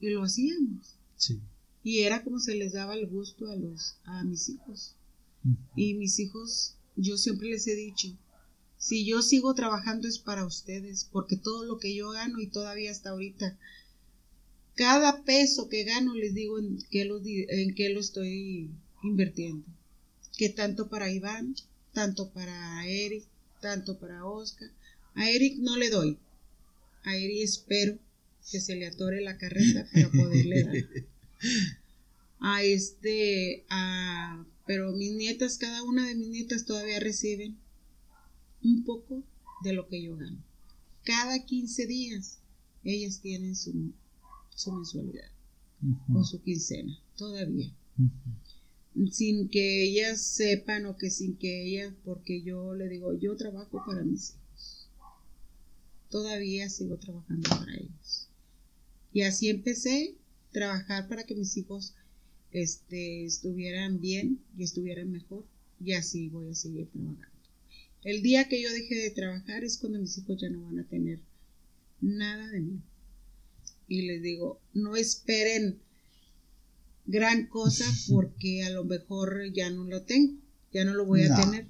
Y 0.00 0.10
lo 0.10 0.22
hacíamos. 0.22 0.96
Sí. 1.16 1.38
Y 1.84 2.00
era 2.00 2.22
como 2.24 2.40
se 2.40 2.54
les 2.54 2.72
daba 2.72 2.94
el 2.94 3.06
gusto 3.06 3.50
a 3.50 3.56
los, 3.56 3.96
a 4.04 4.24
mis 4.24 4.48
hijos. 4.48 4.94
Y 5.76 5.94
mis 5.94 6.18
hijos, 6.20 6.76
yo 6.96 7.16
siempre 7.16 7.48
les 7.48 7.66
he 7.66 7.74
dicho, 7.74 8.08
si 8.78 9.04
yo 9.04 9.22
sigo 9.22 9.54
trabajando 9.54 10.08
es 10.08 10.18
para 10.18 10.44
ustedes, 10.44 11.08
porque 11.12 11.36
todo 11.36 11.64
lo 11.64 11.78
que 11.78 11.94
yo 11.94 12.10
gano 12.10 12.40
y 12.40 12.48
todavía 12.48 12.90
hasta 12.90 13.10
ahorita, 13.10 13.56
cada 14.74 15.22
peso 15.22 15.68
que 15.68 15.84
gano 15.84 16.14
les 16.14 16.34
digo 16.34 16.58
en 16.58 16.78
qué 16.90 17.04
lo, 17.04 17.20
en 17.24 17.74
qué 17.74 17.90
lo 17.90 18.00
estoy 18.00 18.70
invirtiendo. 19.02 19.64
Que 20.36 20.48
tanto 20.48 20.88
para 20.88 21.12
Iván, 21.12 21.54
tanto 21.92 22.30
para 22.30 22.86
Eric, 22.88 23.24
tanto 23.60 23.98
para 23.98 24.24
Oscar. 24.24 24.70
A 25.14 25.30
Eric 25.30 25.58
no 25.58 25.76
le 25.76 25.90
doy. 25.90 26.18
A 27.04 27.16
Eric 27.16 27.42
espero 27.42 27.98
que 28.50 28.60
se 28.60 28.74
le 28.74 28.86
atore 28.86 29.20
la 29.20 29.38
carreta 29.38 29.86
para 29.92 30.10
poderle 30.10 30.64
dar. 30.64 30.74
A 32.44 32.64
este, 32.64 33.64
a, 33.68 34.44
pero 34.66 34.92
mis 34.92 35.14
nietas, 35.14 35.58
cada 35.58 35.82
una 35.82 36.06
de 36.06 36.14
mis 36.14 36.28
nietas 36.28 36.64
todavía 36.64 37.00
reciben 37.00 37.58
un 38.62 38.84
poco 38.84 39.22
de 39.62 39.72
lo 39.72 39.88
que 39.88 40.02
yo 40.02 40.16
gano. 40.16 40.42
Cada 41.04 41.44
15 41.44 41.86
días 41.86 42.38
ellas 42.84 43.20
tienen 43.20 43.56
su, 43.56 43.92
su 44.50 44.72
mensualidad 44.72 45.30
o 46.14 46.22
su 46.24 46.40
quincena, 46.42 46.96
todavía. 47.16 47.72
Sin 49.10 49.48
que 49.48 49.84
ellas 49.84 50.20
sepan 50.20 50.86
o 50.86 50.96
que 50.96 51.10
sin 51.10 51.36
que 51.36 51.66
ellas, 51.66 51.94
porque 52.04 52.42
yo 52.42 52.74
le 52.74 52.88
digo, 52.88 53.14
yo 53.14 53.36
trabajo 53.36 53.82
para 53.84 54.04
mis 54.04 54.30
hijos. 54.30 54.88
Todavía 56.08 56.68
sigo 56.68 56.98
trabajando 56.98 57.48
para 57.48 57.74
ellos. 57.74 58.28
Y 59.12 59.22
así 59.22 59.48
empecé 59.48 60.14
a 60.48 60.52
trabajar 60.52 61.08
para 61.08 61.24
que 61.24 61.34
mis 61.34 61.56
hijos 61.56 61.94
este, 62.52 63.24
estuvieran 63.24 64.00
bien 64.00 64.40
y 64.56 64.64
estuvieran 64.64 65.10
mejor. 65.10 65.44
Y 65.84 65.92
así 65.94 66.28
voy 66.28 66.50
a 66.50 66.54
seguir 66.54 66.88
trabajando. 66.90 67.26
El 68.04 68.22
día 68.22 68.48
que 68.48 68.62
yo 68.62 68.70
deje 68.72 68.94
de 68.96 69.10
trabajar 69.10 69.64
es 69.64 69.78
cuando 69.78 69.98
mis 69.98 70.18
hijos 70.18 70.40
ya 70.40 70.50
no 70.50 70.62
van 70.62 70.80
a 70.80 70.88
tener 70.88 71.20
nada 72.00 72.48
de 72.48 72.60
mí. 72.60 72.80
Y 73.88 74.02
les 74.02 74.22
digo, 74.22 74.60
no 74.74 74.96
esperen 74.96 75.78
gran 77.06 77.46
cosa 77.46 77.84
porque 78.10 78.64
a 78.64 78.70
lo 78.70 78.84
mejor 78.84 79.52
ya 79.52 79.70
no 79.70 79.84
lo 79.84 80.02
tengo, 80.02 80.38
ya 80.72 80.84
no 80.84 80.94
lo 80.94 81.06
voy 81.06 81.22
a 81.22 81.34
tener. 81.34 81.66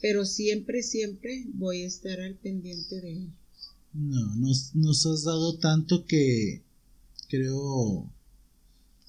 Pero 0.00 0.24
siempre, 0.24 0.82
siempre 0.82 1.46
voy 1.54 1.82
a 1.82 1.86
estar 1.86 2.20
al 2.20 2.34
pendiente 2.34 3.00
de 3.00 3.12
ellos. 3.12 3.32
No, 3.94 4.36
nos, 4.36 4.74
nos 4.74 5.06
has 5.06 5.24
dado 5.24 5.58
tanto 5.58 6.04
que 6.04 6.62
creo, 7.28 8.10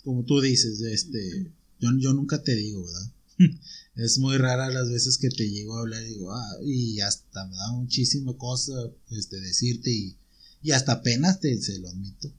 como 0.08 0.24
tú 0.24 0.39
dices, 0.39 0.80
este, 0.80 1.51
yo, 1.82 1.89
yo 1.99 2.14
nunca 2.14 2.41
te 2.41 2.55
digo, 2.55 2.86
¿verdad? 2.86 3.12
es 3.95 4.20
muy 4.20 4.38
rara 4.38 4.70
las 4.70 4.89
veces 4.89 5.18
que 5.18 5.28
te 5.28 5.49
llego 5.49 5.76
a 5.76 5.82
hablar 5.82 6.01
y 6.01 6.14
digo, 6.14 6.32
ah, 6.34 6.58
y 6.64 7.01
hasta 7.01 7.45
me 7.45 7.58
da 7.58 7.74
muchísima 7.74 8.32
cosa 8.38 8.72
este, 9.12 9.41
decirte 9.41 9.91
y, 9.91 10.16
y 10.64 10.72
hasta 10.72 10.93
apenas 10.93 11.41
te 11.41 11.62
se 11.62 11.80
lo 11.80 11.89
admito. 11.89 12.32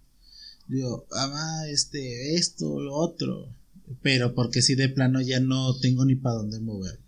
Digo, 0.67 1.07
mamá, 1.11 1.69
este, 1.69 2.37
esto, 2.37 2.81
lo 2.81 2.95
otro. 2.95 3.55
Pero 4.01 4.35
porque 4.35 4.63
si 4.63 4.75
de 4.75 4.89
plano 4.89 5.21
ya 5.21 5.39
no 5.39 5.79
tengo 5.79 6.07
ni 6.07 6.15
para 6.15 6.37
dónde 6.37 6.61
mover. 6.61 6.99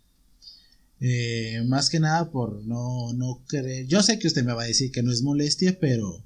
Eh, 1.00 1.64
más 1.68 1.88
que 1.88 2.00
nada 2.00 2.30
por 2.30 2.62
no, 2.66 3.14
no. 3.14 3.42
Yo 3.86 4.02
sé 4.02 4.18
que 4.18 4.26
usted 4.26 4.44
me 4.44 4.52
va 4.52 4.64
a 4.64 4.66
decir 4.66 4.92
que 4.92 5.02
no 5.02 5.10
es 5.10 5.22
molestia, 5.22 5.78
pero 5.80 6.22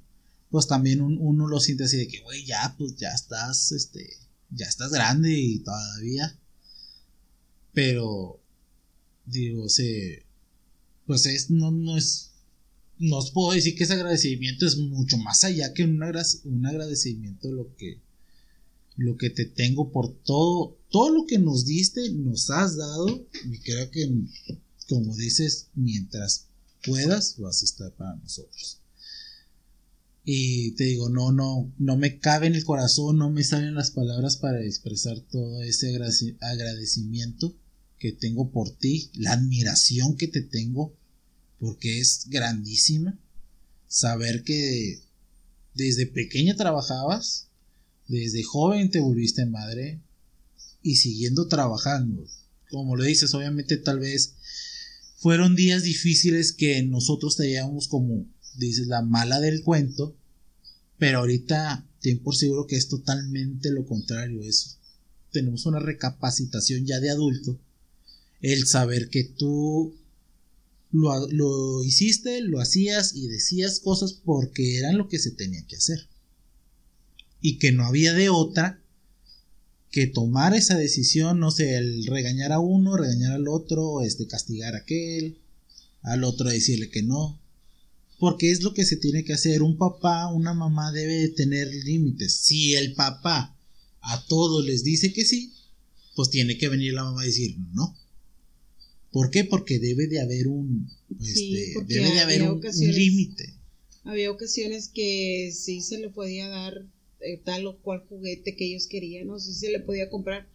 pues 0.49 0.67
también 0.67 0.99
uno 1.01 1.47
lo 1.47 1.61
siente 1.61 1.85
así 1.85 1.95
de 1.95 2.09
que, 2.09 2.19
güey, 2.19 2.45
ya, 2.45 2.75
pues 2.77 2.97
ya 2.97 3.09
estás, 3.13 3.71
este, 3.71 4.24
ya 4.55 4.65
estás 4.65 4.91
grande 4.91 5.31
y 5.31 5.59
todavía 5.59 6.39
pero, 7.75 8.41
digo, 9.25 9.67
se, 9.67 10.23
pues 11.05 11.25
es, 11.27 11.51
no, 11.51 11.71
no 11.71 11.97
es, 11.97 12.31
no 12.97 13.17
os 13.17 13.31
puedo 13.31 13.51
decir 13.51 13.75
que 13.75 13.83
ese 13.83 13.93
agradecimiento 13.93 14.65
es 14.65 14.77
mucho 14.77 15.17
más 15.17 15.43
allá 15.43 15.73
que 15.73 15.83
un, 15.83 16.01
un 16.01 16.65
agradecimiento 16.65 17.51
lo 17.51 17.75
que, 17.75 17.99
lo 18.95 19.17
que 19.17 19.29
te 19.29 19.45
tengo 19.45 19.91
por 19.91 20.15
todo, 20.23 20.79
todo 20.89 21.09
lo 21.09 21.25
que 21.27 21.37
nos 21.37 21.65
diste, 21.65 22.09
nos 22.11 22.49
has 22.49 22.77
dado, 22.77 23.27
y 23.43 23.59
creo 23.59 23.91
que, 23.91 24.09
como 24.87 25.13
dices, 25.17 25.67
mientras 25.75 26.47
puedas, 26.85 27.37
vas 27.37 27.61
a 27.61 27.65
estar 27.65 27.91
para 27.91 28.15
nosotros. 28.15 28.79
Y 30.25 30.71
te 30.71 30.85
digo, 30.85 31.09
no, 31.09 31.31
no, 31.31 31.71
no 31.77 31.97
me 31.97 32.17
cabe 32.17 32.47
en 32.47 32.55
el 32.55 32.65
corazón, 32.65 33.17
no 33.17 33.29
me 33.29 33.43
salen 33.43 33.75
las 33.75 33.91
palabras 33.91 34.37
para 34.37 34.63
expresar 34.63 35.19
todo 35.19 35.61
ese 35.61 35.95
agradecimiento 36.41 37.55
que 37.99 38.11
tengo 38.11 38.49
por 38.49 38.75
ti, 38.75 39.11
la 39.13 39.33
admiración 39.33 40.17
que 40.17 40.27
te 40.27 40.41
tengo, 40.41 40.95
porque 41.59 41.99
es 41.99 42.25
grandísima. 42.27 43.19
Saber 43.87 44.43
que 44.43 44.99
desde 45.75 46.07
pequeña 46.07 46.55
trabajabas, 46.55 47.47
desde 48.07 48.43
joven 48.43 48.89
te 48.89 48.99
volviste 48.99 49.45
madre 49.45 50.01
y 50.81 50.95
siguiendo 50.95 51.47
trabajando. 51.47 52.25
Como 52.69 52.95
lo 52.95 53.03
dices, 53.03 53.33
obviamente 53.33 53.77
tal 53.77 53.99
vez 53.99 54.33
fueron 55.17 55.55
días 55.55 55.83
difíciles 55.83 56.51
que 56.51 56.83
nosotros 56.83 57.37
teníamos 57.37 57.87
como, 57.87 58.27
dices, 58.57 58.87
la 58.87 59.01
mala 59.01 59.39
del 59.39 59.63
cuento, 59.63 60.15
pero 60.97 61.19
ahorita 61.19 61.85
ten 62.01 62.19
por 62.19 62.35
seguro 62.35 62.67
que 62.67 62.75
es 62.75 62.87
totalmente 62.87 63.71
lo 63.71 63.85
contrario. 63.85 64.41
Es, 64.41 64.77
tenemos 65.31 65.65
una 65.65 65.79
recapacitación 65.79 66.85
ya 66.85 66.99
de 66.99 67.09
adulto 67.09 67.59
el 68.41 68.67
saber 68.67 69.09
que 69.09 69.23
tú 69.23 69.95
lo, 70.91 71.83
hiciste, 71.83 72.41
lo 72.41 72.61
hacías 72.61 73.15
y 73.15 73.27
decías 73.27 73.79
cosas 73.79 74.13
porque 74.13 74.77
eran 74.77 74.97
lo 74.97 75.09
que 75.09 75.19
se 75.19 75.31
tenía 75.31 75.65
que 75.67 75.75
hacer. 75.75 76.07
Y 77.41 77.57
que 77.57 77.71
no 77.71 77.85
había 77.85 78.13
de 78.13 78.29
otra 78.29 78.79
que 79.91 80.07
tomar 80.07 80.53
esa 80.53 80.77
decisión, 80.77 81.39
no 81.39 81.51
sé, 81.51 81.77
el 81.77 82.05
regañar 82.05 82.51
a 82.51 82.59
uno, 82.59 82.97
regañar 82.97 83.31
al 83.31 83.47
otro, 83.47 84.01
este, 84.01 84.27
castigar 84.27 84.75
a 84.75 84.79
aquel, 84.79 85.39
al 86.01 86.23
otro 86.23 86.49
decirle 86.49 86.89
que 86.89 87.01
no. 87.01 87.39
Porque 88.19 88.51
es 88.51 88.63
lo 88.63 88.73
que 88.73 88.85
se 88.85 88.97
tiene 88.97 89.23
que 89.23 89.33
hacer. 89.33 89.61
Un 89.61 89.77
papá, 89.77 90.31
una 90.33 90.53
mamá 90.53 90.91
debe 90.91 91.27
tener 91.29 91.67
límites. 91.67 92.33
Si 92.33 92.73
el 92.73 92.93
papá 92.93 93.57
a 94.01 94.25
todos 94.27 94.65
les 94.65 94.83
dice 94.83 95.11
que 95.11 95.25
sí, 95.25 95.53
pues 96.15 96.29
tiene 96.29 96.57
que 96.57 96.69
venir 96.69 96.93
la 96.93 97.03
mamá 97.03 97.21
a 97.21 97.25
decir 97.25 97.57
no. 97.73 97.95
¿Por 99.11 99.31
qué? 99.31 99.45
Porque 99.45 99.79
debe 99.79 100.07
de 100.07 100.19
haber 100.19 100.47
un, 100.47 100.89
este, 101.21 101.73
debe 101.87 102.11
de 102.11 102.19
haber 102.19 102.43
un, 102.43 102.61
límite. 102.61 103.53
Había 104.03 104.29
ocasiones 104.29 104.89
que 104.89 105.51
sí 105.53 105.81
se 105.81 105.99
le 105.99 106.09
podía 106.09 106.49
dar 106.49 106.85
eh, 107.21 107.39
tal 107.43 107.65
o 107.65 107.77
cual 107.77 108.03
juguete 108.09 108.55
que 108.55 108.65
ellos 108.65 108.87
querían, 108.87 109.27
no 109.27 109.39
sé 109.39 109.53
si 109.53 109.59
se 109.61 109.71
le 109.71 109.79
podía 109.79 110.09
comprar, 110.09 110.49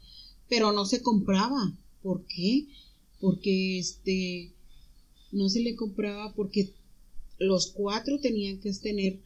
pero 0.48 0.72
no 0.72 0.84
se 0.84 1.00
compraba. 1.00 1.74
¿Por 2.02 2.26
qué? 2.26 2.66
Porque 3.18 3.78
este 3.78 4.52
no 5.32 5.48
se 5.48 5.60
le 5.60 5.74
compraba 5.74 6.34
porque 6.34 6.70
los 7.40 7.72
cuatro 7.72 8.20
tenían 8.20 8.60
que 8.60 8.72
tener 8.74 9.20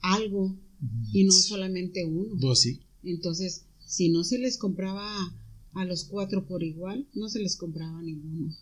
algo 0.00 0.56
y 1.12 1.24
no 1.24 1.32
solamente 1.32 2.04
uno. 2.04 2.36
Pues 2.40 2.60
sí. 2.60 2.80
Entonces, 3.04 3.66
si 3.86 4.08
no 4.08 4.24
se 4.24 4.38
les 4.38 4.56
compraba 4.56 5.04
a 5.74 5.84
los 5.84 6.04
cuatro 6.04 6.46
por 6.46 6.64
igual, 6.64 7.06
no 7.14 7.28
se 7.28 7.38
les 7.38 7.56
compraba 7.56 8.02
ninguno. 8.02 8.52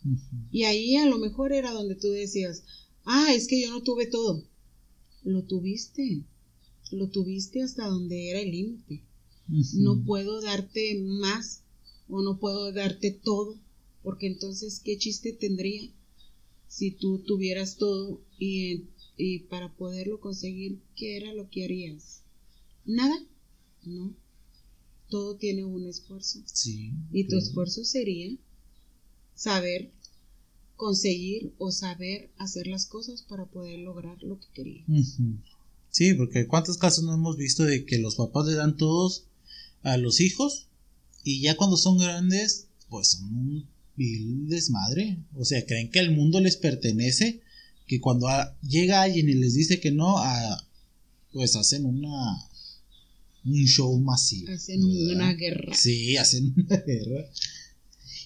Y 0.50 0.64
ahí 0.64 0.96
a 0.96 1.06
lo 1.06 1.18
mejor 1.18 1.52
era 1.52 1.72
donde 1.72 1.94
tú 1.94 2.08
decías, 2.08 2.64
ah, 3.04 3.32
es 3.34 3.46
que 3.46 3.62
yo 3.62 3.70
no 3.70 3.82
tuve 3.82 4.06
todo. 4.06 4.44
Lo 5.22 5.44
tuviste, 5.44 6.24
lo 6.90 7.08
tuviste 7.08 7.62
hasta 7.62 7.86
donde 7.86 8.30
era 8.30 8.40
el 8.40 8.50
límite. 8.50 9.04
No 9.74 10.04
puedo 10.04 10.42
darte 10.42 11.00
más 11.00 11.62
o 12.08 12.20
no 12.22 12.38
puedo 12.38 12.72
darte 12.72 13.12
todo, 13.12 13.56
porque 14.02 14.26
entonces, 14.26 14.80
¿qué 14.84 14.98
chiste 14.98 15.32
tendría? 15.32 15.90
si 16.68 16.90
tú 16.90 17.18
tuvieras 17.20 17.76
todo 17.76 18.20
y, 18.38 18.84
y 19.16 19.40
para 19.40 19.72
poderlo 19.74 20.20
conseguir, 20.20 20.80
¿qué 20.96 21.16
era 21.16 21.32
lo 21.32 21.48
que 21.50 21.64
harías? 21.64 22.22
Nada, 22.84 23.16
¿no? 23.84 24.14
Todo 25.08 25.36
tiene 25.36 25.64
un 25.64 25.86
esfuerzo. 25.86 26.40
Sí. 26.46 26.92
Y 27.12 27.24
tu 27.24 27.36
esfuerzo 27.36 27.84
sería 27.84 28.36
saber 29.34 29.90
conseguir 30.76 31.52
o 31.58 31.72
saber 31.72 32.30
hacer 32.38 32.66
las 32.66 32.86
cosas 32.86 33.22
para 33.22 33.46
poder 33.46 33.80
lograr 33.80 34.22
lo 34.22 34.38
que 34.38 34.46
querías. 34.54 34.86
Sí, 35.90 36.14
porque 36.14 36.46
cuántos 36.46 36.78
casos 36.78 37.04
no 37.04 37.14
hemos 37.14 37.36
visto 37.36 37.64
de 37.64 37.84
que 37.84 37.98
los 37.98 38.16
papás 38.16 38.46
le 38.46 38.54
dan 38.54 38.76
todos 38.76 39.24
a 39.82 39.96
los 39.96 40.20
hijos 40.20 40.68
y 41.24 41.40
ya 41.40 41.56
cuando 41.56 41.76
son 41.76 41.98
grandes, 41.98 42.68
pues 42.88 43.08
son 43.08 43.36
un 43.36 43.68
vil 43.96 44.48
desmadre. 44.48 45.18
O 45.34 45.44
sea, 45.44 45.66
creen 45.66 45.90
que 45.90 45.98
el 45.98 46.14
mundo 46.14 46.40
les 46.40 46.56
pertenece, 46.56 47.40
que 47.88 48.00
cuando 48.00 48.28
llega 48.62 49.02
alguien 49.02 49.28
y 49.28 49.34
les 49.34 49.54
dice 49.54 49.80
que 49.80 49.90
no, 49.90 50.16
pues 51.32 51.56
hacen 51.56 51.84
una 51.86 52.48
un 53.44 53.66
show 53.66 53.98
masivo. 53.98 54.52
Hacen 54.52 54.84
una 54.84 55.32
guerra. 55.32 55.74
Sí, 55.74 56.16
hacen 56.16 56.54
una 56.56 56.76
guerra. 56.86 57.28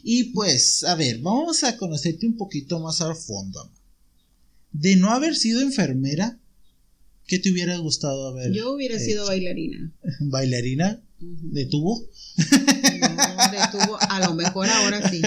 Y 0.02 0.24
pues, 0.24 0.82
a 0.84 0.96
ver, 0.96 1.18
vamos 1.18 1.62
a 1.62 1.76
conocerte 1.76 2.26
un 2.26 2.36
poquito 2.36 2.80
más 2.80 3.00
al 3.00 3.14
fondo. 3.14 3.70
De 4.72 4.96
no 4.96 5.10
haber 5.10 5.36
sido 5.36 5.60
enfermera, 5.60 6.40
¿qué 7.26 7.38
te 7.38 7.52
hubiera 7.52 7.76
gustado 7.76 8.28
haber? 8.28 8.52
Yo 8.52 8.72
hubiera 8.72 8.98
sido 8.98 9.26
bailarina. 9.26 9.92
¿Bailarina? 10.20 11.00
¿De 11.20 11.66
tubo? 11.66 12.02
No, 12.02 12.08
de 12.08 12.10
tubo, 12.46 12.81
a 14.08 14.20
lo 14.20 14.34
mejor 14.34 14.68
ahora 14.68 15.08
sí. 15.10 15.20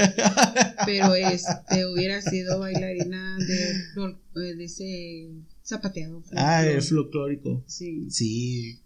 Pero 0.85 1.15
este 1.15 1.85
hubiera 1.85 2.21
sido 2.21 2.59
bailarina 2.59 3.37
de, 3.37 3.71
eh, 3.71 4.55
de 4.55 4.63
ese 4.63 5.29
zapateado. 5.65 6.23
Ah, 6.35 6.65
el 6.65 6.81
folclórico. 6.81 7.63
Sí. 7.67 8.07
Sí. 8.09 8.79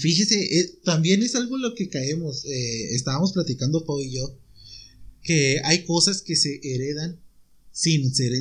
Fíjese, 0.00 0.60
eh, 0.60 0.78
también 0.84 1.22
es 1.22 1.34
algo 1.34 1.58
lo 1.58 1.74
que 1.74 1.88
caemos. 1.88 2.44
Eh, 2.44 2.94
estábamos 2.94 3.32
platicando 3.32 3.84
Pau 3.84 4.00
y 4.00 4.12
yo 4.12 4.36
que 5.26 5.60
hay 5.64 5.84
cosas 5.84 6.22
que 6.22 6.36
se 6.36 6.60
heredan 6.62 7.18
sin 7.72 8.14
ser. 8.14 8.32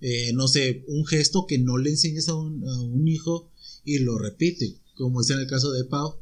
Eh, 0.00 0.32
no 0.34 0.46
sé, 0.46 0.84
un 0.86 1.04
gesto 1.06 1.46
que 1.46 1.58
no 1.58 1.78
le 1.78 1.90
enseñas 1.90 2.28
a 2.28 2.34
un, 2.34 3.08
hijo 3.08 3.50
y 3.84 3.98
lo 4.00 4.18
repite, 4.18 4.76
como 4.94 5.22
es 5.22 5.30
en 5.30 5.40
el 5.40 5.48
caso 5.48 5.72
de 5.72 5.84
Pau, 5.84 6.16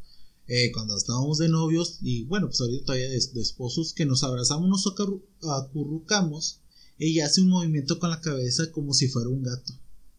cuando 0.73 0.97
estábamos 0.97 1.39
de 1.39 1.49
novios 1.49 1.99
y 2.03 2.25
bueno, 2.25 2.47
pues 2.47 2.61
ahorita 2.61 2.85
todavía 2.85 3.09
de, 3.09 3.17
esposos, 3.17 3.93
que 3.93 4.07
nos 4.07 4.23
abrazamos, 4.23 4.69
nos 4.69 4.87
acurrucamos, 4.87 6.61
ella 6.99 7.27
hace 7.27 7.41
un 7.41 7.49
movimiento 7.49 7.99
con 7.99 8.11
la 8.11 8.21
cabeza 8.21 8.71
como 8.71 8.95
si 8.95 9.09
fuera 9.09 9.29
un 9.29 9.43
gato 9.43 9.75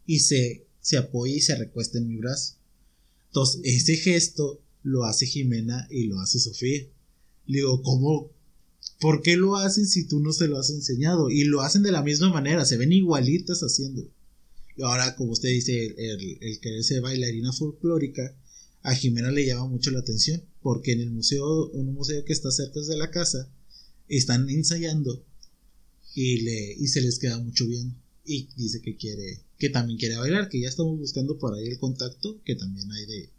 y 0.05 0.19
se, 0.19 0.67
se 0.81 0.97
apoya 0.97 1.35
y 1.35 1.41
se 1.41 1.55
recuesta 1.55 1.97
en 1.97 2.07
mi 2.07 2.17
brazo. 2.17 2.55
Entonces, 3.27 3.61
ese 3.63 3.95
gesto 3.95 4.61
lo 4.83 5.05
hace 5.05 5.25
Jimena 5.25 5.87
y 5.89 6.03
lo 6.03 6.19
hace 6.19 6.39
Sofía. 6.39 6.87
Le 7.45 7.57
digo, 7.59 7.81
¿cómo? 7.81 8.31
¿Por 8.99 9.21
qué 9.21 9.37
lo 9.37 9.55
hacen 9.55 9.87
si 9.87 10.07
tú 10.07 10.19
no 10.19 10.33
se 10.33 10.47
lo 10.47 10.57
has 10.57 10.69
enseñado? 10.69 11.29
Y 11.29 11.43
lo 11.45 11.61
hacen 11.61 11.83
de 11.83 11.91
la 11.91 12.03
misma 12.03 12.29
manera, 12.29 12.65
se 12.65 12.77
ven 12.77 12.91
igualitas 12.91 13.61
haciendo. 13.61 14.09
Y 14.75 14.83
ahora, 14.83 15.15
como 15.15 15.31
usted 15.31 15.49
dice, 15.49 15.95
el, 15.97 16.37
el 16.41 16.83
ser 16.83 17.01
bailarina 17.01 17.51
folclórica, 17.51 18.35
a 18.87 18.95
Jimena 18.95 19.31
le 19.31 19.45
llama 19.45 19.67
mucho 19.67 19.91
la 19.91 19.99
atención, 19.99 20.41
porque 20.61 20.93
en 20.93 21.01
el 21.01 21.11
museo, 21.11 21.69
un 21.71 21.93
museo 21.93 22.23
que 22.23 22.31
está 22.31 22.51
cerca 22.51 22.79
de 22.79 22.95
la 22.95 23.11
casa, 23.11 23.51
están 24.07 24.49
ensayando 24.49 25.25
y, 26.15 26.39
le, 26.43 26.71
y 26.71 26.87
se 26.87 27.01
les 27.01 27.19
queda 27.19 27.37
mucho 27.37 27.67
bien. 27.67 27.97
Y 28.23 28.47
dice 28.55 28.81
que 28.81 28.95
quiere 28.95 29.41
que 29.59 29.69
también 29.69 29.99
quiere 29.99 30.15
bailar, 30.15 30.47
que 30.47 30.61
ya 30.61 30.69
estamos 30.69 30.97
buscando 30.97 31.37
por 31.37 31.53
ahí 31.53 31.67
el 31.67 31.79
contacto, 31.79 32.41
que 32.45 32.55
también 32.55 32.89
hay 32.93 33.05
de 33.07 33.29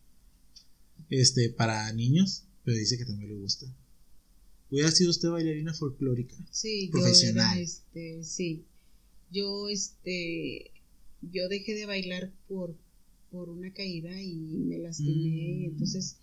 este 1.09 1.49
para 1.49 1.90
niños, 1.94 2.44
pero 2.62 2.76
dice 2.76 2.99
que 2.99 3.07
también 3.07 3.30
le 3.30 3.38
gusta. 3.38 3.66
¿Hubiera 4.70 4.90
sido 4.90 5.09
usted 5.09 5.30
bailarina 5.30 5.72
folclórica? 5.72 6.36
Sí, 6.51 6.90
profesional. 6.92 7.57
Yo 7.57 7.62
este, 7.64 8.22
sí. 8.22 8.64
Yo 9.30 9.70
este 9.70 10.72
yo 11.22 11.49
dejé 11.49 11.74
de 11.74 11.86
bailar 11.86 12.32
por 12.49 12.76
por 13.31 13.49
una 13.49 13.72
caída 13.72 14.22
y 14.22 14.37
me 14.37 14.79
lastimé 14.79 15.62
y 15.62 15.66
mm. 15.66 15.70
entonces 15.70 16.18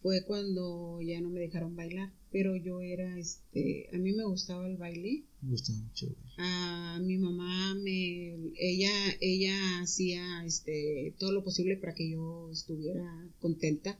fue 0.00 0.24
cuando 0.24 1.00
ya 1.02 1.20
no 1.20 1.28
me 1.28 1.40
dejaron 1.40 1.74
bailar, 1.74 2.12
pero 2.30 2.56
yo 2.56 2.80
era, 2.80 3.18
este, 3.18 3.88
a 3.92 3.98
mí 3.98 4.12
me 4.12 4.24
gustaba 4.24 4.68
el 4.68 4.76
baile. 4.76 5.24
Me 5.42 5.50
gustaba 5.50 5.78
mucho. 5.78 6.06
A 6.36 7.00
mi 7.02 7.18
mamá 7.18 7.74
me, 7.74 8.36
ella, 8.58 8.92
ella 9.20 9.80
hacía, 9.80 10.44
este, 10.44 11.14
todo 11.18 11.32
lo 11.32 11.42
posible 11.42 11.76
para 11.76 11.94
que 11.94 12.10
yo 12.10 12.48
estuviera 12.52 13.28
contenta. 13.40 13.98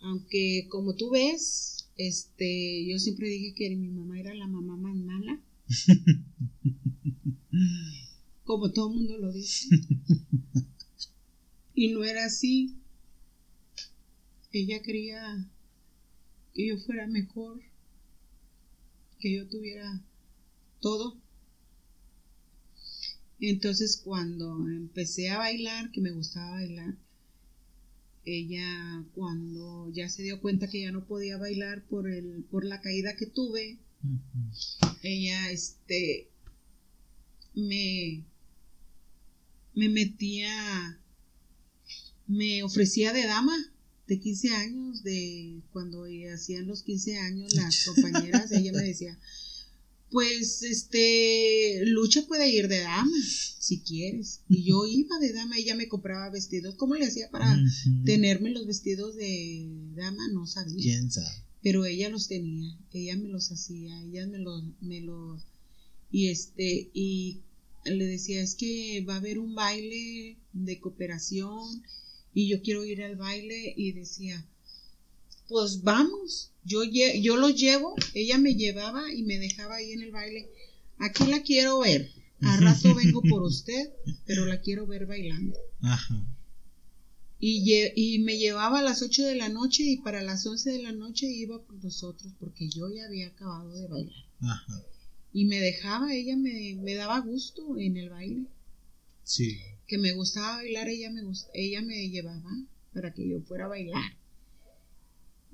Aunque 0.00 0.66
como 0.68 0.94
tú 0.94 1.10
ves, 1.10 1.88
este, 1.96 2.86
yo 2.86 2.98
siempre 2.98 3.28
dije 3.28 3.54
que 3.54 3.74
mi 3.74 3.88
mamá 3.88 4.20
era 4.20 4.34
la 4.34 4.46
mamá 4.46 4.76
más 4.76 4.96
mala. 4.96 5.40
como 8.44 8.70
todo 8.70 8.90
el 8.90 8.96
mundo 8.96 9.18
lo 9.18 9.32
dice. 9.32 9.68
y 11.76 11.92
no 11.92 12.02
era 12.02 12.24
así 12.24 12.74
ella 14.58 14.80
quería 14.80 15.46
que 16.54 16.68
yo 16.68 16.78
fuera 16.78 17.06
mejor, 17.06 17.60
que 19.20 19.34
yo 19.34 19.46
tuviera 19.48 20.02
todo. 20.80 21.20
Entonces 23.38 24.00
cuando 24.02 24.66
empecé 24.66 25.28
a 25.28 25.38
bailar, 25.38 25.90
que 25.92 26.00
me 26.00 26.10
gustaba 26.10 26.52
bailar, 26.52 26.96
ella 28.24 29.04
cuando 29.14 29.90
ya 29.92 30.08
se 30.08 30.22
dio 30.22 30.40
cuenta 30.40 30.68
que 30.68 30.80
ya 30.80 30.90
no 30.90 31.04
podía 31.04 31.36
bailar 31.36 31.84
por 31.84 32.10
el 32.10 32.44
por 32.50 32.64
la 32.64 32.80
caída 32.80 33.14
que 33.16 33.26
tuve, 33.26 33.78
ella 35.02 35.50
este 35.50 36.30
me 37.54 38.24
me 39.74 39.90
metía 39.90 40.98
me 42.26 42.62
ofrecía 42.62 43.12
de 43.12 43.24
dama 43.26 43.56
de 44.06 44.20
15 44.20 44.50
años, 44.50 45.02
de 45.02 45.60
cuando 45.72 46.06
hacían 46.32 46.66
los 46.66 46.82
15 46.82 47.18
años 47.18 47.54
las 47.54 47.84
compañeras, 47.86 48.52
ella 48.52 48.72
me 48.72 48.82
decía, 48.82 49.18
pues 50.10 50.62
este, 50.62 51.82
Lucha 51.86 52.26
puede 52.26 52.48
ir 52.48 52.68
de 52.68 52.80
dama, 52.80 53.16
si 53.58 53.80
quieres. 53.80 54.40
Y 54.48 54.62
yo 54.62 54.86
iba 54.86 55.18
de 55.18 55.32
dama, 55.32 55.58
ella 55.58 55.74
me 55.74 55.88
compraba 55.88 56.30
vestidos. 56.30 56.76
¿Cómo 56.76 56.94
le 56.94 57.06
hacía 57.06 57.30
para 57.30 57.58
tenerme 58.04 58.50
los 58.50 58.66
vestidos 58.66 59.16
de 59.16 59.66
dama? 59.96 60.28
No 60.32 60.46
sabía. 60.46 60.76
¿Quién 60.76 61.10
sabe? 61.10 61.44
Pero 61.62 61.84
ella 61.84 62.08
los 62.08 62.28
tenía, 62.28 62.78
ella 62.92 63.16
me 63.16 63.28
los 63.28 63.50
hacía, 63.50 64.00
ella 64.04 64.26
me 64.28 64.38
los, 64.38 64.62
me 64.80 65.00
los, 65.00 65.42
y 66.12 66.28
este, 66.28 66.90
y 66.94 67.40
le 67.84 68.06
decía, 68.06 68.40
es 68.40 68.54
que 68.54 69.04
va 69.08 69.14
a 69.14 69.18
haber 69.18 69.40
un 69.40 69.56
baile 69.56 70.36
de 70.52 70.78
cooperación 70.78 71.82
y 72.36 72.48
yo 72.48 72.60
quiero 72.60 72.84
ir 72.84 73.02
al 73.02 73.16
baile 73.16 73.72
y 73.78 73.92
decía, 73.92 74.46
pues 75.48 75.82
vamos, 75.82 76.52
yo, 76.64 76.84
yo 76.84 77.36
los 77.38 77.58
llevo, 77.58 77.94
ella 78.12 78.36
me 78.36 78.54
llevaba 78.54 79.10
y 79.10 79.22
me 79.22 79.38
dejaba 79.38 79.76
ahí 79.76 79.92
en 79.92 80.02
el 80.02 80.10
baile, 80.10 80.50
aquí 80.98 81.24
la 81.28 81.40
quiero 81.40 81.78
ver, 81.78 82.12
a 82.42 82.58
rato 82.58 82.94
vengo 82.94 83.22
por 83.22 83.42
usted, 83.54 83.90
pero 84.26 84.44
la 84.44 84.60
quiero 84.60 84.86
ver 84.86 85.06
bailando. 85.06 85.56
Y, 87.40 87.72
y, 87.96 88.18
me 88.18 88.36
llevaba 88.36 88.80
a 88.80 88.82
las 88.82 89.00
8 89.00 89.24
de 89.24 89.36
la 89.36 89.48
noche 89.48 89.84
y 89.84 89.96
para 89.96 90.22
las 90.22 90.44
11 90.44 90.72
de 90.72 90.82
la 90.82 90.92
noche 90.92 91.26
iba 91.26 91.64
con 91.64 91.80
nosotros 91.80 92.34
porque 92.38 92.68
yo 92.68 92.90
ya 92.90 93.06
había 93.06 93.28
acabado 93.28 93.72
de 93.72 93.88
bailar. 93.88 94.24
Y 95.32 95.46
me 95.46 95.58
dejaba, 95.58 96.12
ella 96.14 96.36
me, 96.36 96.76
me 96.82 96.96
daba 96.96 97.18
gusto 97.20 97.78
en 97.78 97.96
el 97.96 98.10
baile. 98.10 98.44
Sí 99.24 99.58
que 99.86 99.98
me 99.98 100.12
gustaba 100.12 100.56
bailar, 100.56 100.88
ella 100.88 101.10
me, 101.10 101.22
ella 101.54 101.82
me 101.82 102.08
llevaba 102.08 102.50
para 102.92 103.12
que 103.12 103.28
yo 103.28 103.40
fuera 103.42 103.66
a 103.66 103.68
bailar. 103.68 104.16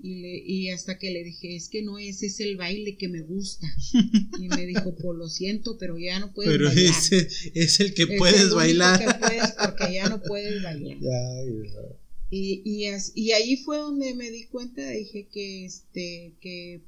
Y, 0.03 0.16
le, 0.16 0.37
y 0.45 0.70
hasta 0.70 0.99
que 0.99 1.11
le 1.11 1.22
dije, 1.22 1.55
es 1.55 1.68
que 1.68 1.83
no, 1.83 1.99
ese 1.99 2.26
es 2.26 2.41
el 2.41 2.57
baile 2.57 2.97
que 2.97 3.09
me 3.09 3.20
gusta. 3.20 3.66
Y 4.41 4.49
me 4.49 4.66
dijo, 4.66 4.95
pues 4.97 5.16
lo 5.16 5.28
siento, 5.28 5.76
pero 5.78 5.97
ya 5.99 6.18
no 6.18 6.33
puedes 6.33 6.51
pero 6.51 6.66
bailar. 6.66 6.95
Pero 7.11 7.22
ese 7.22 7.53
es 7.55 7.80
el 7.80 7.95
que 7.95 8.07
puedes 8.18 8.53
bailar. 8.53 8.99
Que 8.99 9.14
puedes 9.14 9.53
porque 9.53 9.95
ya 9.95 10.09
no 10.09 10.20
puedes 10.22 10.62
bailar. 10.62 10.99
y, 12.30 12.62
y, 12.64 12.89
y, 13.14 13.33
ahí 13.33 13.57
fue 13.59 13.78
donde 13.78 14.14
me 14.14 14.30
di 14.30 14.47
cuenta, 14.47 14.89
dije 14.89 15.28
que, 15.33 15.66
este, 15.66 16.33
que, 16.41 16.80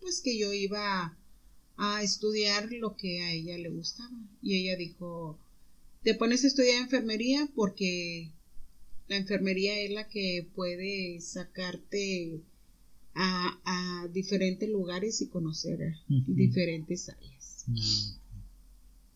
pues 0.00 0.22
que 0.22 0.38
yo 0.38 0.52
iba 0.54 1.18
a 1.76 2.02
estudiar 2.02 2.70
lo 2.72 2.96
que 2.96 3.22
a 3.22 3.32
ella 3.32 3.58
le 3.58 3.68
gustaba. 3.68 4.16
Y 4.40 4.62
ella 4.62 4.76
dijo, 4.76 5.38
te 6.04 6.14
pones 6.14 6.44
a 6.44 6.48
estudiar 6.48 6.82
enfermería 6.82 7.48
porque 7.54 8.30
la 9.08 9.16
enfermería 9.16 9.80
es 9.80 9.90
la 9.90 10.06
que 10.08 10.46
puede 10.54 11.20
sacarte 11.20 12.42
a, 13.14 14.08
diferentes 14.12 14.68
lugares 14.68 15.22
y 15.22 15.28
conocer 15.28 15.78
diferentes 16.08 17.08
áreas. 17.08 17.64
Ah, 17.68 18.18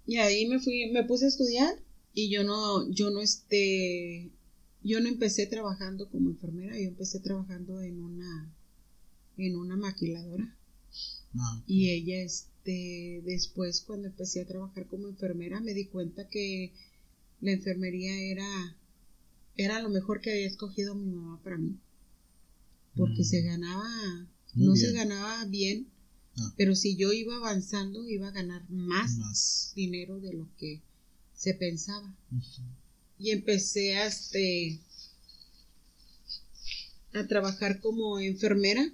y 0.06 0.16
ahí 0.16 0.46
me 0.46 0.60
fui, 0.60 0.90
me 0.90 1.04
puse 1.04 1.26
a 1.26 1.28
estudiar 1.28 1.78
y 2.14 2.30
yo 2.30 2.42
no, 2.42 2.90
yo 2.90 3.10
no 3.10 3.20
este, 3.20 4.30
yo 4.82 5.00
no 5.00 5.08
empecé 5.08 5.46
trabajando 5.46 6.08
como 6.08 6.30
enfermera, 6.30 6.78
yo 6.78 6.88
empecé 6.88 7.20
trabajando 7.20 7.82
en 7.82 8.00
una, 8.00 8.50
en 9.36 9.56
una 9.56 9.76
maquiladora. 9.76 10.56
Ah, 11.34 11.62
y 11.66 11.90
ella, 11.90 12.24
este, 12.68 13.22
después 13.24 13.80
cuando 13.80 14.08
empecé 14.08 14.42
a 14.42 14.46
trabajar 14.46 14.86
como 14.86 15.08
enfermera 15.08 15.60
me 15.60 15.74
di 15.74 15.86
cuenta 15.86 16.28
que 16.28 16.72
la 17.40 17.52
enfermería 17.52 18.14
era, 18.20 18.76
era 19.56 19.80
lo 19.80 19.88
mejor 19.88 20.20
que 20.20 20.30
había 20.30 20.46
escogido 20.46 20.94
mi 20.94 21.06
mamá 21.06 21.40
para 21.42 21.56
mí. 21.56 21.78
Porque 22.96 23.24
se 23.24 23.42
mm. 23.42 23.46
ganaba, 23.46 24.28
no 24.54 24.76
se 24.76 24.92
ganaba 24.92 25.44
bien, 25.46 25.86
ah. 26.36 26.54
pero 26.56 26.74
si 26.74 26.96
yo 26.96 27.12
iba 27.12 27.36
avanzando 27.36 28.08
iba 28.08 28.28
a 28.28 28.32
ganar 28.32 28.68
más, 28.68 29.72
dinero 29.74 30.20
de 30.20 30.34
lo 30.34 30.48
que 30.58 30.82
se 31.34 31.54
pensaba. 31.54 32.14
Y 33.18 33.30
empecé 33.30 33.96
a, 33.96 34.06
este, 34.06 34.80
a 37.12 37.26
trabajar 37.26 37.80
como 37.80 38.18
enfermera 38.18 38.92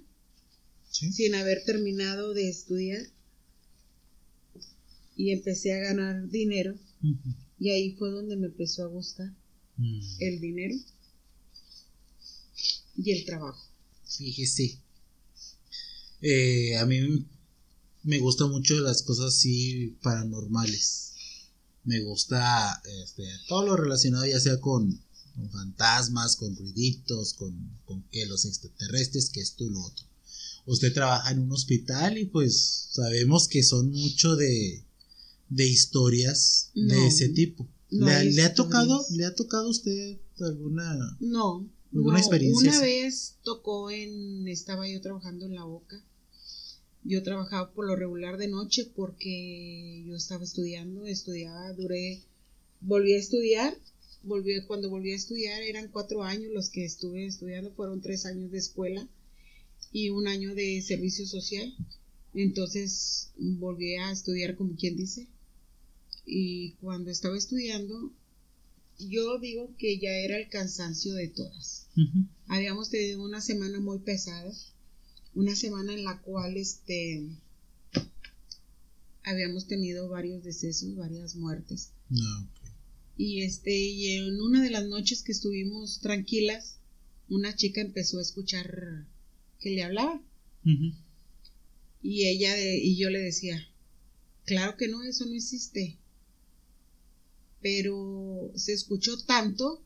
sin 0.90 1.34
haber 1.34 1.64
terminado 1.64 2.34
de 2.34 2.48
estudiar. 2.48 3.13
Y 5.16 5.30
empecé 5.30 5.72
a 5.72 5.78
ganar 5.78 6.28
dinero. 6.28 6.74
Y 7.58 7.70
ahí 7.70 7.94
fue 7.96 8.10
donde 8.10 8.36
me 8.36 8.46
empezó 8.46 8.84
a 8.84 8.88
gustar 8.88 9.30
mm. 9.76 10.00
el 10.20 10.40
dinero 10.40 10.74
y 12.96 13.12
el 13.12 13.24
trabajo. 13.24 13.62
Fíjese. 14.06 14.78
Eh, 16.20 16.76
a 16.76 16.86
mí 16.86 17.26
me 18.02 18.18
gustan 18.18 18.50
mucho 18.50 18.78
las 18.80 19.02
cosas 19.02 19.34
así 19.34 19.96
paranormales. 20.02 21.12
Me 21.84 22.02
gusta 22.02 22.82
este, 23.02 23.24
todo 23.48 23.66
lo 23.66 23.76
relacionado 23.76 24.24
ya 24.26 24.40
sea 24.40 24.60
con, 24.60 25.00
fantasmas, 25.52 26.36
con 26.36 26.56
ruiditos, 26.56 27.34
con, 27.34 27.54
con 27.84 28.02
que 28.04 28.24
los 28.26 28.44
extraterrestres, 28.44 29.30
que 29.30 29.40
esto 29.40 29.64
y 29.64 29.70
lo 29.70 29.82
otro. 29.82 30.06
Usted 30.66 30.94
trabaja 30.94 31.30
en 31.30 31.40
un 31.40 31.52
hospital 31.52 32.16
y 32.16 32.24
pues 32.24 32.88
sabemos 32.90 33.48
que 33.48 33.62
son 33.62 33.90
mucho 33.90 34.36
de, 34.36 34.83
de 35.54 35.68
historias 35.68 36.70
de 36.74 37.06
ese 37.06 37.28
tipo. 37.28 37.68
¿Le, 37.90 38.42
ha 38.42 38.54
tocado, 38.54 39.04
¿Le 39.10 39.24
ha 39.24 39.34
tocado 39.34 39.66
a 39.66 39.70
usted 39.70 40.18
alguna, 40.40 41.16
no, 41.20 41.70
alguna 41.92 42.18
experiencia? 42.18 42.70
Una 42.70 42.80
vez 42.80 43.36
tocó 43.44 43.90
en, 43.90 44.48
estaba 44.48 44.88
yo 44.88 45.00
trabajando 45.00 45.46
en 45.46 45.54
la 45.54 45.64
boca. 45.64 46.02
Yo 47.04 47.22
trabajaba 47.22 47.72
por 47.72 47.86
lo 47.86 47.94
regular 47.94 48.36
de 48.36 48.48
noche 48.48 48.90
porque 48.96 50.02
yo 50.06 50.16
estaba 50.16 50.42
estudiando, 50.42 51.06
estudiaba, 51.06 51.72
duré, 51.74 52.22
volví 52.80 53.12
a 53.12 53.18
estudiar, 53.18 53.78
volví, 54.22 54.60
cuando 54.66 54.90
volví 54.90 55.12
a 55.12 55.16
estudiar 55.16 55.62
eran 55.62 55.88
cuatro 55.88 56.24
años 56.24 56.50
los 56.52 56.70
que 56.70 56.84
estuve 56.84 57.26
estudiando, 57.26 57.70
fueron 57.72 58.00
tres 58.00 58.26
años 58.26 58.50
de 58.50 58.58
escuela 58.58 59.06
y 59.92 60.08
un 60.08 60.26
año 60.26 60.54
de 60.54 60.82
servicio 60.82 61.26
social. 61.26 61.72
Entonces 62.34 63.30
volví 63.36 63.94
a 63.94 64.10
estudiar 64.10 64.56
como 64.56 64.74
quien 64.74 64.96
dice. 64.96 65.28
Y 66.26 66.72
cuando 66.80 67.10
estaba 67.10 67.36
estudiando, 67.36 68.12
yo 68.98 69.38
digo 69.38 69.74
que 69.76 69.98
ya 69.98 70.10
era 70.10 70.38
el 70.38 70.48
cansancio 70.48 71.14
de 71.14 71.28
todas. 71.28 71.88
Habíamos 72.46 72.90
tenido 72.90 73.22
una 73.22 73.40
semana 73.40 73.80
muy 73.80 73.98
pesada, 73.98 74.52
una 75.34 75.54
semana 75.54 75.94
en 75.94 76.04
la 76.04 76.20
cual 76.20 76.56
este 76.56 77.24
habíamos 79.24 79.66
tenido 79.66 80.08
varios 80.08 80.44
decesos, 80.44 80.96
varias 80.96 81.34
muertes. 81.34 81.90
Ah, 82.10 82.46
y 83.16 83.42
este, 83.42 83.76
y 83.76 84.12
en 84.16 84.40
una 84.40 84.62
de 84.62 84.70
las 84.70 84.86
noches 84.86 85.22
que 85.22 85.32
estuvimos 85.32 86.00
tranquilas, 86.00 86.78
una 87.28 87.54
chica 87.56 87.80
empezó 87.80 88.18
a 88.18 88.22
escuchar 88.22 89.06
que 89.60 89.70
le 89.70 89.82
hablaba. 89.82 90.22
Y 92.02 92.26
ella 92.26 92.54
y 92.58 92.96
yo 92.96 93.10
le 93.10 93.18
decía, 93.18 93.66
claro 94.44 94.76
que 94.76 94.88
no, 94.88 95.02
eso 95.02 95.24
no 95.26 95.34
existe. 95.34 95.98
Pero 97.64 98.52
se 98.56 98.74
escuchó 98.74 99.16
tanto, 99.24 99.82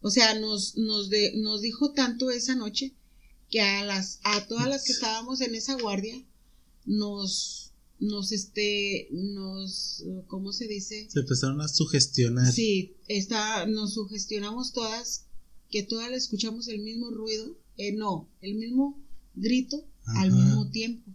o 0.00 0.10
sea, 0.10 0.36
nos, 0.40 0.76
nos, 0.76 1.08
nos 1.36 1.60
dijo 1.60 1.92
tanto 1.92 2.32
esa 2.32 2.56
noche 2.56 2.96
que 3.48 3.60
a 3.60 3.84
las, 3.84 4.18
a 4.24 4.44
todas 4.48 4.66
las 4.66 4.82
que 4.82 4.92
estábamos 4.92 5.40
en 5.40 5.54
esa 5.54 5.80
guardia, 5.80 6.20
nos, 6.84 7.70
nos, 8.00 8.32
este, 8.32 9.06
nos, 9.12 10.02
¿cómo 10.26 10.52
se 10.52 10.66
dice? 10.66 11.06
Se 11.08 11.20
empezaron 11.20 11.60
a 11.60 11.68
sugestionar. 11.68 12.52
Sí, 12.52 12.96
está, 13.06 13.66
nos 13.66 13.94
sugestionamos 13.94 14.72
todas, 14.72 15.26
que 15.70 15.84
todas 15.84 16.10
le 16.10 16.16
escuchamos 16.16 16.66
el 16.66 16.80
mismo 16.80 17.12
ruido, 17.12 17.56
eh, 17.76 17.92
no, 17.92 18.28
el 18.40 18.56
mismo 18.56 19.00
grito 19.36 19.86
al 20.06 20.32
mismo 20.32 20.68
tiempo. 20.70 21.08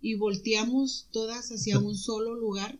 Y 0.00 0.14
volteamos 0.14 1.08
todas 1.10 1.50
hacia 1.50 1.80
un 1.80 1.96
solo 1.96 2.36
lugar 2.36 2.78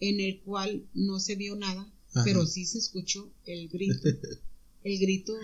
en 0.00 0.20
el 0.20 0.40
cual 0.40 0.86
no 0.94 1.20
se 1.20 1.36
vio 1.36 1.56
nada, 1.56 1.90
pero 2.24 2.46
sí 2.46 2.66
se 2.66 2.78
escuchó 2.78 3.30
el 3.44 3.68
grito. 3.68 4.08
el 4.84 4.98
grito 4.98 5.34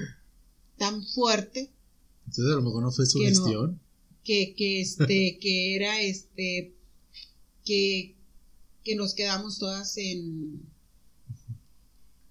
tan 0.78 1.05
fuerte. 1.05 1.70
Entonces 2.26 2.53
a 2.53 2.57
lo 2.57 2.62
mejor 2.62 2.82
no 2.82 2.92
fue 2.92 3.07
su 3.07 3.18
gestión. 3.20 3.80
que, 4.24 4.55
que 4.55 4.80
este, 4.80 5.38
que 5.40 5.76
era 5.76 6.00
este, 6.00 6.74
que, 7.64 8.14
que 8.84 8.96
nos 8.96 9.14
quedamos 9.14 9.59
todas 9.59 9.96
en, 9.98 10.62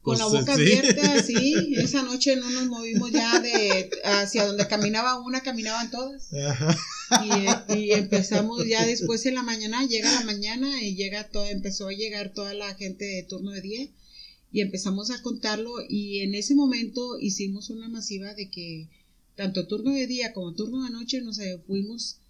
con 0.01 0.17
la 0.17 0.25
boca 0.25 0.53
abierta, 0.53 1.21
sí. 1.23 1.73
Esa 1.77 2.03
noche 2.03 2.35
no 2.35 2.49
nos 2.49 2.67
movimos 2.67 3.11
ya 3.11 3.39
de 3.39 3.89
hacia 4.03 4.45
donde 4.45 4.67
caminaba 4.67 5.19
una, 5.19 5.41
caminaban 5.41 5.91
todas. 5.91 6.29
Y, 7.69 7.91
empezamos 7.91 8.65
ya 8.65 8.85
después 8.85 9.25
en 9.25 9.35
la 9.35 9.43
mañana, 9.43 9.85
llega 9.85 10.11
la 10.11 10.25
mañana 10.25 10.81
y 10.81 10.95
llega 10.95 11.29
todo, 11.29 11.45
empezó 11.45 11.87
a 11.87 11.93
llegar 11.93 12.33
toda 12.33 12.53
la 12.53 12.73
gente 12.75 13.05
de 13.05 13.23
turno 13.23 13.51
de 13.51 13.61
día 13.61 13.87
y 14.51 14.61
empezamos 14.61 15.11
a 15.11 15.21
contarlo 15.21 15.71
y 15.87 16.19
en 16.19 16.35
ese 16.35 16.55
momento 16.55 17.19
hicimos 17.19 17.69
una 17.69 17.87
masiva 17.87 18.33
de 18.33 18.49
que 18.49 18.89
tanto 19.35 19.67
turno 19.67 19.91
de 19.91 20.07
día 20.07 20.33
como 20.33 20.53
turno 20.53 20.83
de 20.83 20.91
noche 20.91 21.21
nos 21.21 21.39
fuimos 21.67 22.20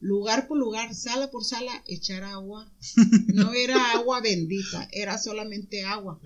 lugar 0.00 0.48
por 0.48 0.58
lugar, 0.58 0.94
sala 0.94 1.30
por 1.30 1.44
sala, 1.44 1.72
echar 1.86 2.24
agua. 2.24 2.70
No 3.34 3.54
era 3.54 3.92
agua 3.92 4.20
bendita, 4.20 4.88
era 4.92 5.16
solamente 5.18 5.84
agua. 5.84 6.20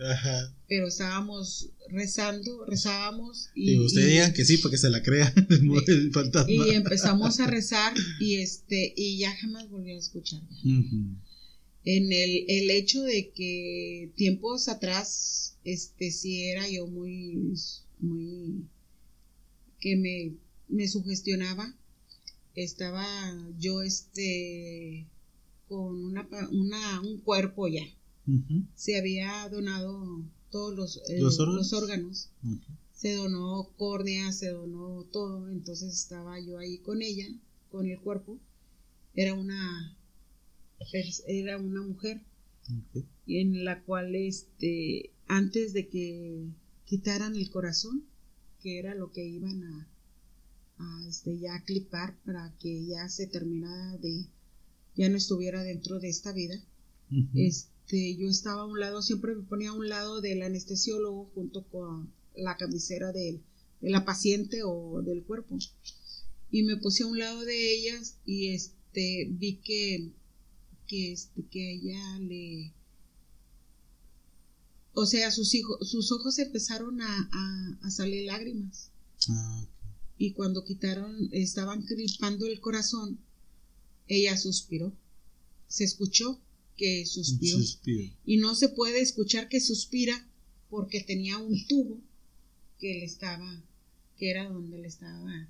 Pero 0.69 0.89
estábamos 0.89 1.71
rezando, 1.89 2.65
rezábamos. 2.65 3.51
Y, 3.55 3.79
usted 3.79 4.09
digan 4.09 4.33
que 4.33 4.45
sí, 4.45 4.59
para 4.59 4.71
que 4.71 4.79
se 4.79 4.91
la 4.91 5.03
crea 5.03 5.33
el 5.87 6.13
fantasma. 6.13 6.53
Y 6.53 6.71
empezamos 6.71 7.41
a 7.41 7.47
rezar 7.47 7.93
y 8.21 8.37
este, 8.37 8.95
y 8.97 9.19
ya 9.19 9.35
jamás 9.37 9.69
volví 9.69 9.93
a 9.93 9.99
escuchar. 9.99 10.41
En 10.65 12.13
el, 12.13 12.45
el 12.49 12.71
hecho 12.71 13.03
de 13.03 13.31
que 13.31 14.11
tiempos 14.17 14.69
atrás, 14.69 15.57
este, 15.65 16.11
sí 16.11 16.45
era 16.45 16.67
yo 16.69 16.87
muy, 16.87 17.55
muy, 18.01 18.65
que 19.81 19.97
me, 19.97 20.33
me 20.69 20.89
sugestionaba 20.89 21.77
estaba 22.55 23.07
yo 23.59 23.83
este 23.83 25.07
con 25.69 26.05
una, 26.05 26.29
una 26.51 27.01
un 27.01 27.19
cuerpo 27.19 27.69
ya. 27.69 27.85
Se 28.75 28.97
había 28.97 29.49
donado 29.51 30.23
todos 30.51 30.75
los, 30.75 30.97
eh, 31.11 31.21
¿Los 31.21 31.73
órganos. 31.73 32.31
Se 32.93 33.15
donó 33.15 33.69
córnea, 33.77 34.33
se 34.33 34.51
donó 34.51 35.05
todo, 35.13 35.51
entonces 35.51 35.93
estaba 35.93 36.41
yo 36.41 36.59
ahí 36.59 36.79
con 36.79 37.03
ella, 37.03 37.27
con 37.71 37.87
el 37.87 38.01
cuerpo. 38.01 38.39
Era 39.15 39.35
una 39.35 39.97
era 41.27 41.59
una 41.59 41.83
mujer 41.83 42.21
en 43.27 43.65
la 43.65 43.83
cual 43.83 44.15
este 44.15 45.11
antes 45.27 45.73
de 45.73 45.89
que 45.89 46.47
quitaran 46.85 47.37
el 47.37 47.51
corazón, 47.51 48.05
que 48.63 48.79
era 48.79 48.95
lo 48.95 49.13
que 49.13 49.25
iban 49.27 49.63
a 49.65 49.89
a 49.89 49.94
este, 51.09 51.39
ya 51.39 51.63
clipar 51.65 52.17
para 52.25 52.55
que 52.59 52.85
ya 52.87 53.09
se 53.09 53.27
terminara 53.27 53.97
de, 53.99 54.27
ya 54.97 55.09
no 55.09 55.17
estuviera 55.17 55.63
dentro 55.63 55.99
de 56.01 56.09
esta 56.09 56.33
vida. 56.33 56.55
Este, 57.35 58.17
yo 58.17 58.29
estaba 58.29 58.63
a 58.63 58.67
un 58.67 58.81
lado, 58.81 59.03
siempre 59.03 59.35
me 59.35 59.43
ponía 59.43 59.71
a 59.71 59.75
un 59.75 59.89
lado 59.89 60.21
del 60.21 60.43
anestesiólogo 60.43 61.31
junto 61.35 61.65
con 61.69 62.13
la 62.35 62.57
cabecera 62.57 63.13
de, 63.13 63.41
de 63.81 63.91
la 63.91 64.05
paciente 64.05 64.63
o 64.65 65.03
del 65.03 65.23
cuerpo. 65.23 65.59
Y 66.51 66.63
me 66.63 66.77
puse 66.77 67.05
a 67.05 67.07
un 67.07 67.19
lado 67.19 67.45
de 67.45 67.75
ellas 67.75 68.17
y 68.25 68.55
este, 68.55 69.29
vi 69.31 69.57
que, 69.57 70.13
que, 70.87 71.13
este, 71.13 71.45
que 71.47 71.75
ella 71.75 72.19
le, 72.21 72.73
o 74.95 75.07
sea, 75.07 75.31
sus 75.31 75.55
hijos, 75.55 75.91
sus 75.91 76.13
ojos 76.13 76.39
empezaron 76.39 77.03
a, 77.03 77.79
a, 77.83 77.91
salir 77.91 78.27
lágrimas. 78.27 78.91
Ah, 79.29 79.67
y 80.17 80.33
cuando 80.33 80.65
quitaron, 80.65 81.29
estaban 81.33 81.83
clipando 81.83 82.47
el 82.47 82.61
corazón, 82.61 83.19
ella 84.07 84.37
suspiró. 84.37 84.93
Se 85.67 85.85
escuchó 85.85 86.41
que 86.77 87.05
suspiró. 87.07 87.59
Y 88.25 88.37
no 88.37 88.55
se 88.55 88.69
puede 88.69 89.01
escuchar 89.01 89.49
que 89.49 89.61
suspira 89.61 90.29
porque 90.71 91.01
tenía 91.01 91.39
un 91.39 91.67
tubo 91.67 92.01
que 92.79 92.95
le 92.95 93.05
estaba, 93.05 93.63
que 94.19 94.31
era 94.31 94.49
donde 94.49 94.79
le 94.79 94.89
estaba, 94.89 95.49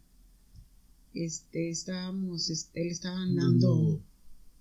este, 1.12 1.71
estábamos, 1.71 2.51
este, 2.51 2.85
le 2.85 2.91
estaban 2.91 3.35
dando 3.37 4.03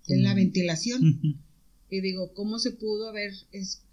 en 0.08 0.24
la 0.24 0.34
ventilación. 0.34 1.40
Y 1.90 2.02
digo, 2.02 2.34
¿cómo 2.34 2.58
se 2.58 2.72
pudo 2.72 3.08
haber 3.08 3.34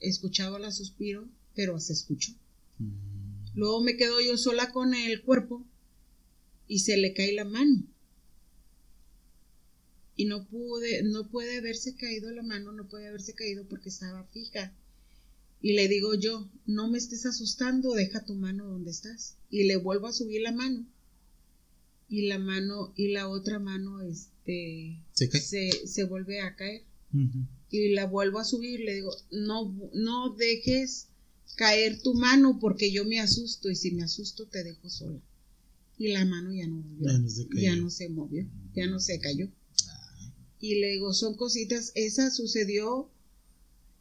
escuchado 0.01 0.59
la 0.59 0.73
suspiro? 0.73 1.29
Pero 1.55 1.79
se 1.81 1.93
escuchó. 1.93 2.33
Mm. 2.79 3.57
Luego 3.57 3.83
me 3.83 3.97
quedo 3.97 4.21
yo 4.21 4.39
sola 4.39 4.73
con 4.73 4.95
el 4.95 5.23
cuerpo 5.23 5.67
y 6.71 6.79
se 6.79 6.97
le 6.97 7.13
cae 7.13 7.33
la 7.33 7.45
mano. 7.45 7.83
Y 10.15 10.27
no 10.27 10.47
pude, 10.47 11.03
no 11.03 11.29
puede 11.29 11.59
haberse 11.59 11.97
caído 11.97 12.31
la 12.31 12.45
mano, 12.45 12.71
no 12.71 12.89
puede 12.89 13.09
haberse 13.09 13.35
caído 13.35 13.67
porque 13.67 13.89
estaba 13.89 14.23
fija. 14.29 14.73
Y 15.61 15.73
le 15.73 15.89
digo 15.89 16.15
yo, 16.15 16.49
no 16.67 16.89
me 16.89 16.97
estés 16.97 17.27
asustando, 17.27 17.93
deja 17.95 18.25
tu 18.25 18.37
mano 18.37 18.67
donde 18.67 18.93
estás. 18.93 19.35
Y 19.51 19.65
le 19.65 19.79
vuelvo 19.79 20.07
a 20.07 20.13
subir 20.13 20.43
la 20.43 20.53
mano. 20.53 20.87
Y 22.09 22.29
la 22.29 22.39
mano, 22.39 22.93
y 22.95 23.09
la 23.09 23.29
otra 23.29 23.59
mano, 23.59 24.03
este, 24.03 25.03
se, 25.13 25.73
se, 25.89 26.05
vuelve 26.05 26.41
a 26.41 26.55
caer. 26.55 26.85
Y 27.69 27.89
la 27.95 28.07
vuelvo 28.07 28.39
a 28.39 28.45
subir, 28.45 28.79
le 28.79 28.95
digo, 28.95 29.13
no, 29.33 29.77
no 29.93 30.37
dejes 30.37 31.09
caer 31.57 32.01
tu 32.01 32.15
mano 32.15 32.61
porque 32.61 32.93
yo 32.93 33.05
me 33.05 33.19
asusto 33.19 33.71
y 33.71 33.75
si 33.75 33.91
me 33.91 34.05
asusto 34.05 34.47
te 34.47 34.63
dejo 34.63 34.89
sola 34.89 35.21
y 36.01 36.09
la 36.09 36.25
mano 36.25 36.51
ya 36.51 36.67
no 36.67 36.81
volvió, 36.81 37.09
ya 37.61 37.77
no 37.77 37.91
se, 37.91 38.09
movió, 38.09 38.47
ya 38.75 38.87
no 38.87 38.99
se 39.01 39.21
cayó. 39.21 39.51
Ah. 39.87 40.33
Y 40.59 40.81
le 40.81 40.93
digo, 40.93 41.13
son 41.13 41.37
cositas, 41.37 41.93
esa 41.95 42.31
sucedió 42.31 43.11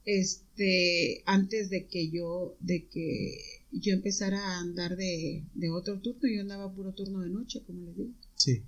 este 0.05 1.23
antes 1.25 1.69
de 1.69 1.87
que 1.87 2.09
yo 2.09 2.55
de 2.61 2.87
que 2.87 3.37
yo 3.73 3.93
empezara 3.93 4.39
a 4.39 4.59
andar 4.61 4.95
de, 4.95 5.43
otro 5.73 5.99
turno, 5.99 6.29
yo 6.29 6.39
andaba 6.39 6.73
puro 6.73 6.93
turno 6.93 7.19
de 7.19 7.31
noche, 7.31 7.63
como 7.67 7.83
les 7.83 7.97
digo. 7.97 8.13
Sí. 8.35 8.63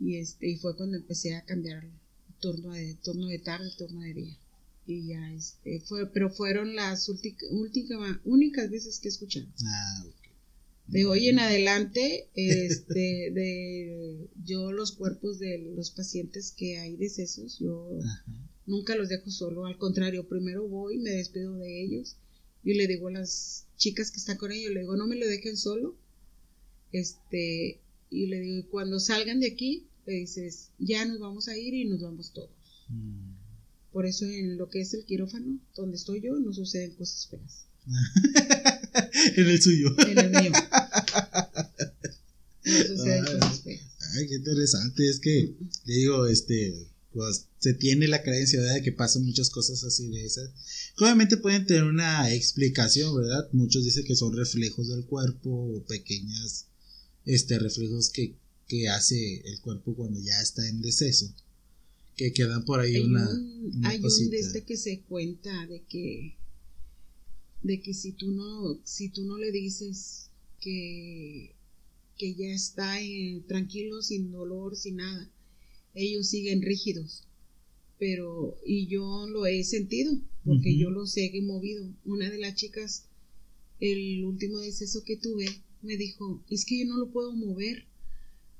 Y 0.00 0.16
este 0.16 0.48
y 0.48 0.56
fue 0.56 0.74
cuando 0.76 0.96
empecé 0.96 1.36
a 1.36 1.44
cambiar 1.44 1.86
turno 2.40 2.72
de 2.72 2.94
turno 2.94 3.26
de 3.26 3.38
tarde, 3.38 3.70
turno 3.76 4.00
de 4.00 4.14
día. 4.14 4.38
Y 4.86 5.08
ya 5.08 5.30
este 5.34 5.80
fue, 5.80 6.10
pero 6.10 6.30
fueron 6.30 6.74
las 6.74 7.06
últimas 7.10 8.18
únicas 8.24 8.70
veces 8.70 8.98
que 8.98 9.08
escuché. 9.10 9.46
Ah, 9.62 10.04
de 10.90 11.06
hoy 11.06 11.28
en 11.28 11.38
adelante, 11.38 12.28
este, 12.34 13.30
de 13.32 14.28
yo 14.44 14.72
los 14.72 14.92
cuerpos 14.92 15.38
de 15.38 15.58
los 15.76 15.90
pacientes 15.90 16.52
que 16.56 16.78
hay 16.78 16.96
decesos, 16.96 17.58
yo 17.58 17.88
nunca 18.66 18.96
los 18.96 19.08
dejo 19.08 19.30
solo, 19.30 19.66
al 19.66 19.78
contrario, 19.78 20.28
primero 20.28 20.66
voy, 20.68 20.98
me 20.98 21.10
despido 21.10 21.56
de 21.58 21.82
ellos 21.82 22.16
y 22.64 22.74
le 22.74 22.86
digo 22.86 23.08
a 23.08 23.12
las 23.12 23.66
chicas 23.76 24.10
que 24.10 24.18
están 24.18 24.36
con 24.36 24.52
ellos, 24.52 24.72
le 24.72 24.80
digo, 24.80 24.96
no 24.96 25.06
me 25.06 25.16
lo 25.16 25.26
dejen 25.26 25.56
solo, 25.56 25.96
este, 26.92 27.80
y 28.10 28.26
le 28.26 28.40
digo, 28.40 28.68
cuando 28.70 28.98
salgan 28.98 29.40
de 29.40 29.46
aquí, 29.46 29.86
le 30.06 30.14
dices, 30.14 30.70
ya 30.78 31.04
nos 31.04 31.20
vamos 31.20 31.48
a 31.48 31.56
ir 31.56 31.72
y 31.72 31.84
nos 31.84 32.00
vamos 32.00 32.32
todos. 32.32 32.50
Mm. 32.88 33.34
Por 33.92 34.06
eso 34.06 34.24
en 34.24 34.56
lo 34.56 34.68
que 34.68 34.80
es 34.80 34.94
el 34.94 35.04
quirófano, 35.04 35.58
donde 35.76 35.96
estoy 35.96 36.20
yo, 36.20 36.38
no 36.38 36.52
suceden 36.52 36.94
cosas 36.94 37.28
feas. 37.28 37.66
en 39.36 39.48
el 39.48 39.60
suyo. 39.60 39.94
En 39.98 40.18
el 40.18 40.30
mío. 40.30 40.52
Ay, 42.64 44.28
qué 44.28 44.34
interesante. 44.36 45.08
Es 45.08 45.20
que, 45.20 45.54
le 45.84 45.94
digo, 45.94 46.26
este, 46.26 46.88
pues 47.12 47.46
se 47.58 47.74
tiene 47.74 48.08
la 48.08 48.22
creencia 48.22 48.60
de 48.60 48.82
que 48.82 48.92
pasan 48.92 49.24
muchas 49.24 49.50
cosas 49.50 49.82
así 49.84 50.08
de 50.08 50.24
esas. 50.24 50.50
Obviamente 50.98 51.36
pueden 51.36 51.66
tener 51.66 51.84
una 51.84 52.32
explicación, 52.32 53.14
¿verdad? 53.16 53.48
Muchos 53.52 53.84
dicen 53.84 54.04
que 54.04 54.16
son 54.16 54.36
reflejos 54.36 54.88
del 54.88 55.04
cuerpo 55.04 55.50
o 55.50 55.84
pequeñas 55.84 56.66
este, 57.24 57.58
reflejos 57.58 58.10
que, 58.10 58.34
que 58.66 58.88
hace 58.88 59.42
el 59.44 59.60
cuerpo 59.60 59.94
cuando 59.94 60.20
ya 60.20 60.40
está 60.40 60.66
en 60.68 60.80
deceso. 60.80 61.32
Que 62.16 62.32
quedan 62.32 62.64
por 62.64 62.80
ahí 62.80 62.98
una, 62.98 63.28
Hay 63.84 64.00
un 64.02 64.30
de 64.30 64.38
este 64.38 64.62
que 64.62 64.76
se 64.76 65.00
cuenta 65.00 65.66
de 65.66 65.82
que 65.82 66.36
de 67.62 67.80
que 67.82 67.92
si 67.92 68.12
tú 68.12 68.30
no, 68.30 68.80
si 68.84 69.10
tú 69.10 69.24
no 69.24 69.36
le 69.36 69.52
dices 69.52 70.29
que, 70.60 71.54
que 72.16 72.34
ya 72.34 72.48
está 72.48 72.98
tranquilo, 73.48 74.02
sin 74.02 74.30
dolor, 74.30 74.76
sin 74.76 74.96
nada, 74.96 75.30
ellos 75.94 76.28
siguen 76.28 76.62
rígidos. 76.62 77.24
Pero, 77.98 78.56
y 78.64 78.86
yo 78.86 79.26
lo 79.28 79.46
he 79.46 79.62
sentido, 79.64 80.18
porque 80.44 80.76
yo 80.78 80.90
los 80.90 81.16
he 81.16 81.30
movido. 81.42 81.92
Una 82.04 82.30
de 82.30 82.38
las 82.38 82.54
chicas, 82.54 83.08
el 83.78 84.24
último 84.24 84.58
deceso 84.58 85.04
que 85.04 85.16
tuve, 85.16 85.46
me 85.82 85.96
dijo, 85.96 86.42
es 86.48 86.64
que 86.64 86.78
yo 86.78 86.86
no 86.86 86.96
lo 86.96 87.10
puedo 87.10 87.32
mover, 87.32 87.86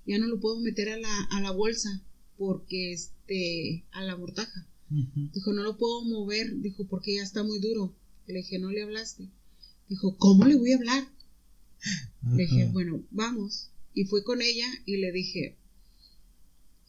ya 0.07 0.19
no 0.19 0.27
lo 0.27 0.41
puedo 0.41 0.61
meter 0.61 0.91
a 0.91 0.99
la, 0.99 1.23
a 1.31 1.41
la 1.41 1.53
bolsa, 1.53 2.03
porque 2.37 2.93
este, 2.93 3.85
a 3.93 4.03
la 4.03 4.17
mortaja. 4.17 4.67
Dijo, 5.33 5.53
no 5.53 5.63
lo 5.63 5.79
puedo 5.79 6.03
mover, 6.05 6.61
dijo, 6.61 6.85
porque 6.89 7.15
ya 7.17 7.23
está 7.23 7.45
muy 7.45 7.61
duro. 7.61 7.95
Le 8.27 8.39
dije, 8.39 8.59
¿no 8.59 8.71
le 8.71 8.83
hablaste? 8.83 9.29
Dijo, 9.89 10.17
¿cómo 10.17 10.47
le 10.47 10.57
voy 10.57 10.73
a 10.73 10.77
hablar? 10.77 11.05
Le 12.35 12.43
dije, 12.45 12.67
bueno, 12.73 13.03
vamos. 13.11 13.71
Y 13.95 14.05
fui 14.05 14.23
con 14.23 14.43
ella 14.43 14.67
y 14.87 14.99
le 14.99 15.13
dije, 15.13 15.57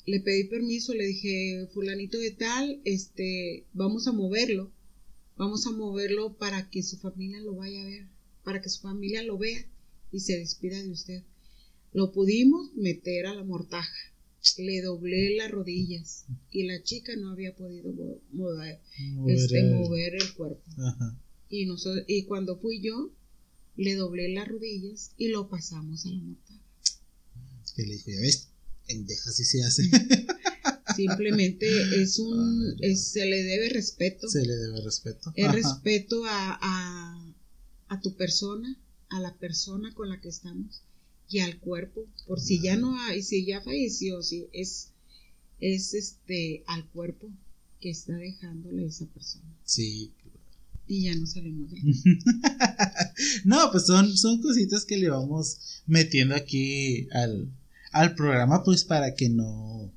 le 0.05 0.19
pedí 0.19 0.45
permiso, 0.45 0.93
le 0.93 1.05
dije, 1.05 1.67
fulanito 1.73 2.17
de 2.17 2.31
tal, 2.31 2.81
este, 2.85 3.65
vamos 3.73 4.07
a 4.07 4.11
moverlo, 4.11 4.71
vamos 5.37 5.65
a 5.67 5.71
moverlo 5.71 6.37
para 6.37 6.69
que 6.69 6.83
su 6.83 6.97
familia 6.97 7.39
lo 7.41 7.55
vaya 7.55 7.81
a 7.81 7.85
ver, 7.85 8.07
para 8.43 8.61
que 8.61 8.69
su 8.69 8.81
familia 8.81 9.23
lo 9.23 9.37
vea 9.37 9.65
y 10.11 10.19
se 10.19 10.37
despida 10.37 10.81
de 10.81 10.89
usted. 10.89 11.23
Lo 11.93 12.11
pudimos 12.11 12.73
meter 12.75 13.25
a 13.25 13.35
la 13.35 13.43
mortaja, 13.43 14.13
le 14.57 14.81
doblé 14.81 15.35
las 15.35 15.51
rodillas 15.51 16.25
y 16.51 16.63
la 16.63 16.81
chica 16.83 17.15
no 17.15 17.31
había 17.31 17.55
podido 17.55 17.93
mover, 18.31 18.79
este, 19.27 19.63
mover 19.63 20.15
el 20.15 20.33
cuerpo. 20.33 20.63
Ajá. 20.77 21.19
Y, 21.49 21.65
nosotros, 21.65 22.05
y 22.07 22.23
cuando 22.23 22.57
fui 22.57 22.81
yo, 22.81 23.11
le 23.75 23.95
doblé 23.95 24.29
las 24.33 24.47
rodillas 24.47 25.11
y 25.17 25.29
lo 25.29 25.49
pasamos 25.49 26.05
a 26.05 26.09
la 26.09 26.21
mortaja. 26.21 26.59
Que 27.75 27.83
le 27.83 27.93
dijo, 27.93 28.11
ya 28.11 28.21
ves, 28.21 28.49
en 28.87 29.05
deja 29.05 29.31
si 29.31 29.45
se 29.45 29.63
hace. 29.63 29.83
Simplemente 30.95 31.67
es 32.01 32.19
un, 32.19 32.77
se 32.95 33.25
le 33.25 33.43
debe 33.43 33.69
respeto. 33.69 34.27
Se 34.27 34.45
le 34.45 34.55
debe 34.55 34.81
respeto. 34.81 35.31
Es 35.35 35.51
respeto 35.51 36.25
a, 36.25 36.59
a, 36.61 37.33
a, 37.87 38.01
tu 38.01 38.15
persona, 38.15 38.77
a 39.09 39.19
la 39.21 39.37
persona 39.37 39.93
con 39.93 40.09
la 40.09 40.19
que 40.19 40.29
estamos 40.29 40.81
y 41.29 41.39
al 41.39 41.59
cuerpo. 41.59 42.07
Por 42.27 42.39
si 42.39 42.61
ya 42.61 42.75
no 42.75 42.99
hay, 42.99 43.23
si 43.23 43.45
ya 43.45 43.61
falleció, 43.61 44.21
si 44.21 44.47
es, 44.51 44.89
es 45.59 45.93
este, 45.93 46.63
al 46.67 46.87
cuerpo 46.89 47.31
que 47.79 47.89
está 47.89 48.15
dejándole 48.15 48.85
esa 48.85 49.05
persona. 49.07 49.57
Sí, 49.63 50.11
y 50.87 51.03
ya 51.03 51.15
no 51.15 51.25
salimos 51.25 51.71
de 51.71 51.81
No, 53.45 53.71
pues 53.71 53.85
son, 53.85 54.15
son 54.17 54.41
cositas 54.41 54.85
que 54.85 54.97
le 54.97 55.09
vamos 55.09 55.81
metiendo 55.85 56.35
aquí 56.35 57.07
al, 57.11 57.49
al 57.91 58.15
programa, 58.15 58.63
pues 58.63 58.83
para 58.83 59.15
que 59.15 59.29
no, 59.29 59.91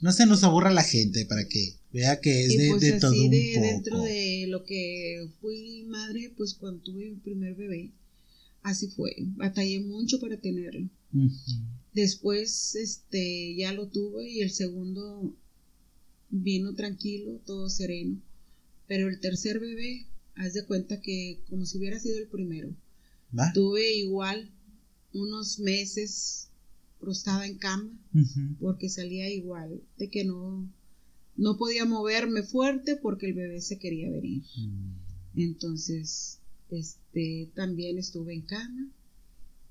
no 0.00 0.12
se 0.12 0.26
nos 0.26 0.44
aburra 0.44 0.70
la 0.70 0.82
gente, 0.84 1.26
para 1.26 1.46
que 1.48 1.76
vea 1.92 2.20
que 2.20 2.44
es 2.44 2.56
de, 2.56 2.68
pues 2.70 3.00
todo 3.00 3.12
un 3.12 3.30
de, 3.30 3.58
Dentro 3.60 4.00
de 4.00 4.46
lo 4.48 4.64
que 4.64 5.28
fui 5.40 5.84
madre, 5.88 6.32
pues 6.36 6.54
cuando 6.54 6.82
tuve 6.82 7.10
mi 7.10 7.16
primer 7.16 7.54
bebé, 7.54 7.90
así 8.62 8.88
fue. 8.88 9.14
Batallé 9.18 9.80
mucho 9.80 10.20
para 10.20 10.36
tenerlo. 10.36 10.88
Después, 11.94 12.76
este, 12.76 13.56
ya 13.56 13.72
lo 13.72 13.88
tuve 13.88 14.28
y 14.28 14.42
el 14.42 14.50
segundo 14.50 15.34
vino 16.30 16.74
tranquilo, 16.74 17.40
todo 17.44 17.68
sereno. 17.68 18.20
Pero 18.86 19.08
el 19.08 19.20
tercer 19.20 19.58
bebé 19.58 20.06
haz 20.38 20.54
de 20.54 20.64
cuenta 20.64 21.00
que 21.00 21.42
como 21.48 21.66
si 21.66 21.78
hubiera 21.78 21.98
sido 21.98 22.18
el 22.18 22.28
primero. 22.28 22.74
Tuve 23.52 23.94
igual 23.94 24.50
unos 25.12 25.58
meses 25.58 26.48
estaba 27.06 27.46
en 27.46 27.56
cama 27.58 27.90
porque 28.60 28.88
salía 28.88 29.30
igual 29.30 29.82
de 29.96 30.10
que 30.10 30.24
no 30.24 30.68
no 31.36 31.56
podía 31.56 31.84
moverme 31.84 32.42
fuerte 32.42 32.96
porque 32.96 33.26
el 33.26 33.34
bebé 33.34 33.60
se 33.60 33.78
quería 33.78 34.10
venir. 34.10 34.42
Mm. 34.56 35.40
Entonces, 35.40 36.40
este 36.68 37.52
también 37.54 37.96
estuve 37.96 38.34
en 38.34 38.42
cama. 38.42 38.90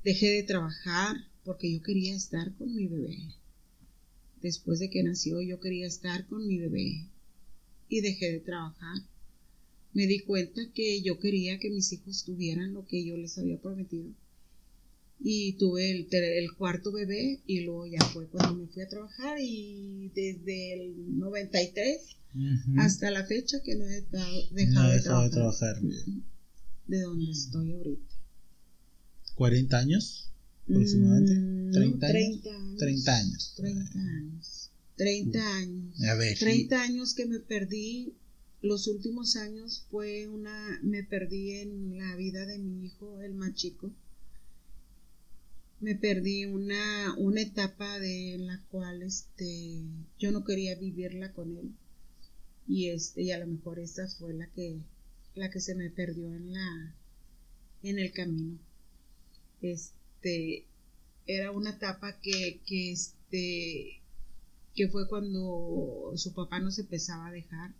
Dejé 0.06 0.28
de 0.28 0.44
trabajar 0.44 1.18
porque 1.44 1.72
yo 1.74 1.82
quería 1.82 2.16
estar 2.16 2.56
con 2.56 2.74
mi 2.74 2.88
bebé. 2.88 3.18
Después 4.42 4.80
de 4.80 4.90
que 4.90 5.04
nació 5.04 5.42
yo 5.42 5.60
quería 5.60 5.88
estar 5.88 6.26
con 6.28 6.48
mi 6.48 6.58
bebé 6.58 7.10
y 7.90 8.00
dejé 8.00 8.32
de 8.32 8.40
trabajar 8.40 8.98
me 9.94 10.08
di 10.08 10.20
cuenta 10.20 10.62
que 10.74 11.02
yo 11.02 11.20
quería 11.20 11.60
que 11.60 11.70
mis 11.70 11.92
hijos 11.94 12.24
tuvieran 12.24 12.74
lo 12.74 12.86
que 12.86 13.06
yo 13.06 13.18
les 13.18 13.38
había 13.38 13.60
prometido. 13.60 14.10
y 15.20 15.54
tuve 15.54 15.92
el, 15.92 16.08
el, 16.12 16.54
cuarto 16.54 16.92
bebé 16.92 17.42
y 17.48 17.62
luego 17.62 17.88
ya 17.88 18.00
fue 18.14 18.28
cuando 18.28 18.56
me 18.56 18.68
fui 18.68 18.84
a 18.84 18.88
trabajar 18.88 19.38
y 19.42 20.12
desde 20.14 20.74
el 20.74 21.18
93 21.18 22.18
hasta 22.78 23.10
la 23.10 23.26
fecha 23.26 23.58
que 23.64 23.76
no 23.76 23.86
he 23.86 24.02
dejado, 24.02 25.24
de, 25.24 25.30
trabajar, 25.32 25.82
de 26.88 27.02
donde 27.02 27.32
estoy 27.32 27.74
ahorita. 27.74 28.16
¿40 29.36 29.74
años 29.74 30.32
aproximadamente? 30.64 31.34
¿30, 31.80 32.00
30 32.00 32.48
años? 32.56 32.78
30 32.78 33.18
años. 33.18 33.54
30 33.56 34.00
años. 34.00 34.72
30 34.96 35.58
años. 35.58 36.04
A 36.04 36.16
ver. 36.16 36.38
30 36.38 36.82
años 36.82 37.14
que 37.14 37.26
me 37.26 37.40
perdí. 37.40 38.14
Los 38.62 38.88
últimos 38.88 39.36
años 39.36 39.86
fue 39.92 40.28
una. 40.28 40.80
Me 40.82 41.04
perdí 41.04 41.52
en 41.52 41.98
la 41.98 42.16
vida 42.16 42.46
de 42.46 42.58
mi 42.58 42.86
hijo, 42.86 43.22
el 43.22 43.36
más 43.36 43.54
chico. 43.54 43.92
Me 45.80 45.96
perdí 45.96 46.46
una, 46.46 47.14
una 47.18 47.42
etapa 47.42 48.00
de 48.00 48.38
la 48.40 48.60
cual 48.72 49.04
este 49.04 49.84
yo 50.18 50.32
no 50.32 50.44
quería 50.44 50.76
vivirla 50.76 51.34
con 51.34 51.56
él. 51.56 51.72
Y 52.68 52.90
este 52.90 53.22
y 53.22 53.32
a 53.32 53.38
lo 53.38 53.46
mejor 53.46 53.80
esa 53.80 54.08
fue 54.08 54.34
la 54.34 54.48
que 54.48 54.80
la 55.36 55.52
que 55.52 55.60
se 55.60 55.76
me 55.76 55.92
perdió 55.92 56.34
en 56.34 56.54
la 56.54 56.96
en 57.84 58.00
el 58.00 58.12
camino. 58.12 58.58
Este 59.62 60.66
era 61.28 61.52
una 61.52 61.72
etapa 61.72 62.20
que, 62.22 62.60
que 62.66 62.92
este 62.92 64.02
que 64.74 64.88
fue 64.90 65.08
cuando 65.08 66.12
su 66.16 66.34
papá 66.34 66.60
nos 66.60 66.80
empezaba 66.80 67.28
a 67.28 67.32
dejar 67.32 67.74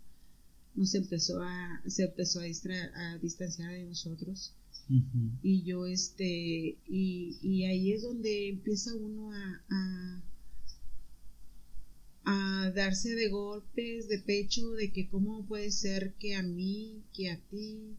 nos 0.78 0.94
empezó 0.94 1.42
a 1.42 1.82
se 1.86 2.04
empezó 2.04 2.40
a, 2.40 2.44
a 2.44 3.18
distanciar 3.18 3.72
de 3.72 3.84
nosotros. 3.84 4.54
Y 5.42 5.64
yo, 5.64 5.84
este, 5.86 6.78
y, 6.86 7.64
ahí 7.64 7.92
es 7.92 8.02
donde 8.02 8.48
empieza 8.48 8.94
uno 8.94 9.32
a, 9.34 10.22
a, 12.24 12.70
darse 12.70 13.14
de 13.14 13.28
golpes, 13.28 14.08
de 14.08 14.18
pecho, 14.18 14.70
de 14.72 14.90
que 14.90 15.08
cómo 15.08 15.44
puede 15.46 15.70
ser 15.72 16.14
que 16.14 16.36
a 16.36 16.42
mí, 16.42 17.02
que 17.12 17.30
a 17.30 17.38
ti, 17.50 17.96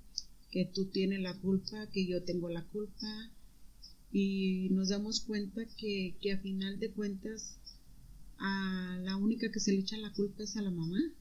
que 0.49 0.65
tú 0.65 0.85
tienes 0.85 1.19
la 1.21 1.37
culpa, 1.39 1.87
que 1.91 2.07
yo 2.07 2.23
tengo 2.23 2.49
la 2.49 2.63
culpa. 2.65 3.31
Y 4.11 4.69
nos 4.71 4.89
damos 4.89 5.19
cuenta 5.19 5.61
que, 5.77 6.15
que 6.21 6.31
a 6.31 6.39
final 6.39 6.79
de 6.79 6.89
cuentas, 6.89 7.59
a 8.39 8.97
la 9.03 9.15
única 9.15 9.51
que 9.51 9.59
se 9.59 9.73
le 9.73 9.81
echa 9.81 9.97
la 9.97 10.13
culpa 10.13 10.43
es 10.43 10.57
a 10.57 10.63
la 10.63 10.71
mamá 10.71 11.13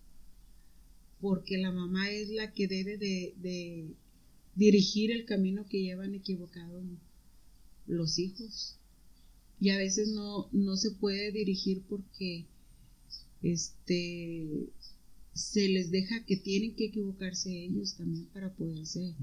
porque 1.21 1.59
la 1.59 1.73
mamá 1.73 2.11
es 2.11 2.31
la 2.31 2.53
que 2.53 2.69
debe 2.69 2.97
de, 2.97 3.87
dirigir 4.55 5.13
el 5.13 5.25
camino 5.25 5.67
que 5.69 5.83
llevan 5.83 6.15
equivocado 6.15 6.83
los 7.87 8.19
hijos. 8.19 8.77
Y 9.61 9.71
a 9.71 9.79
veces 9.79 10.09
no, 10.09 10.49
no 10.53 10.77
se 10.77 10.91
puede 10.93 11.33
dirigir 11.33 11.83
porque 11.89 12.47
este 13.43 14.69
se 15.39 15.69
les 15.69 15.91
deja 15.91 16.25
que 16.25 16.37
tienen 16.37 16.75
que 16.75 16.87
equivocarse 16.87 17.65
ellos 17.65 17.95
también 17.95 18.27
para 18.27 18.53
poderse 18.55 19.15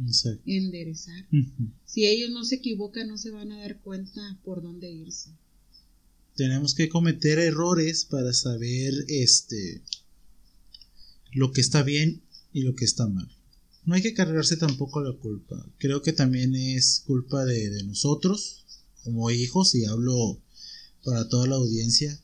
enderezar. 0.46 1.28
Si 1.86 2.06
ellos 2.06 2.32
no 2.32 2.46
se 2.46 2.56
equivocan, 2.56 3.10
no 3.10 3.18
se 3.18 3.32
van 3.32 3.52
a 3.52 3.60
dar 3.60 3.82
cuenta 3.82 4.40
por 4.44 4.64
dónde 4.64 4.90
irse. 4.92 5.32
Tenemos 6.36 6.74
que 6.74 6.90
cometer 6.90 7.40
errores 7.40 8.06
para 8.06 8.34
saber 8.34 8.94
este 9.08 9.82
lo 11.36 11.52
que 11.52 11.62
está 11.62 11.84
bien 11.84 12.24
y 12.52 12.62
lo 12.62 12.76
que 12.76 12.86
está 12.86 13.08
mal 13.08 13.30
no 13.86 13.94
hay 13.94 14.02
que 14.02 14.14
cargarse 14.14 14.58
tampoco 14.58 15.02
la 15.02 15.14
culpa. 15.14 15.64
Creo 15.78 16.02
que 16.02 16.12
también 16.12 16.56
es 16.56 17.04
culpa 17.06 17.46
de, 17.46 17.84
nosotros, 17.84 18.66
como 19.04 19.30
hijos, 19.30 19.76
y 19.76 19.86
hablo 19.86 20.42
para 21.04 21.30
toda 21.30 21.48
la 21.48 21.56
audiencia. 21.56 22.20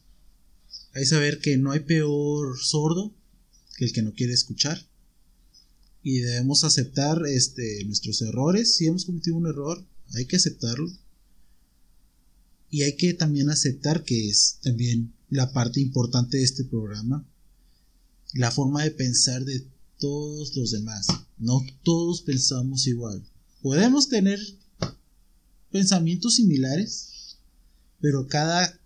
Hay 0.93 1.05
saber 1.05 1.39
que 1.39 1.57
no 1.57 1.71
hay 1.71 1.81
peor 1.81 2.57
sordo 2.59 3.13
que 3.77 3.85
el 3.85 3.93
que 3.93 4.01
no 4.01 4.13
quiere 4.13 4.33
escuchar. 4.33 4.88
Y 6.03 6.17
debemos 6.19 6.63
aceptar 6.63 7.21
este, 7.27 7.85
nuestros 7.85 8.23
errores. 8.23 8.75
Si 8.75 8.88
hemos 8.88 9.05
cometido 9.05 9.35
un 9.35 9.47
error, 9.47 9.85
hay 10.15 10.25
que 10.25 10.38
aceptarlo. 10.38 10.91
Y 12.71 12.81
hay 12.81 12.95
que 12.95 13.13
también 13.13 13.51
aceptar 13.51 14.03
que 14.03 14.29
es 14.29 14.57
también 14.63 15.13
la 15.29 15.53
parte 15.53 15.79
importante 15.79 16.38
de 16.38 16.43
este 16.43 16.63
programa. 16.63 17.23
La 18.33 18.51
forma 18.51 18.83
de 18.83 18.91
pensar 18.91 19.43
de 19.43 19.65
todos 19.99 20.55
los 20.55 20.71
demás. 20.71 21.07
No 21.37 21.65
todos 21.83 22.21
pensamos 22.21 22.87
igual. 22.87 23.23
Podemos 23.61 24.09
tener 24.09 24.39
pensamientos 25.71 26.35
similares, 26.35 27.37
pero 27.99 28.27
cada, 28.27 28.79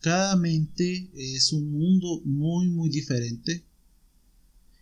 cada 0.00 0.36
mente 0.36 1.10
es 1.14 1.52
un 1.52 1.70
mundo 1.70 2.20
muy, 2.24 2.68
muy 2.68 2.90
diferente. 2.90 3.64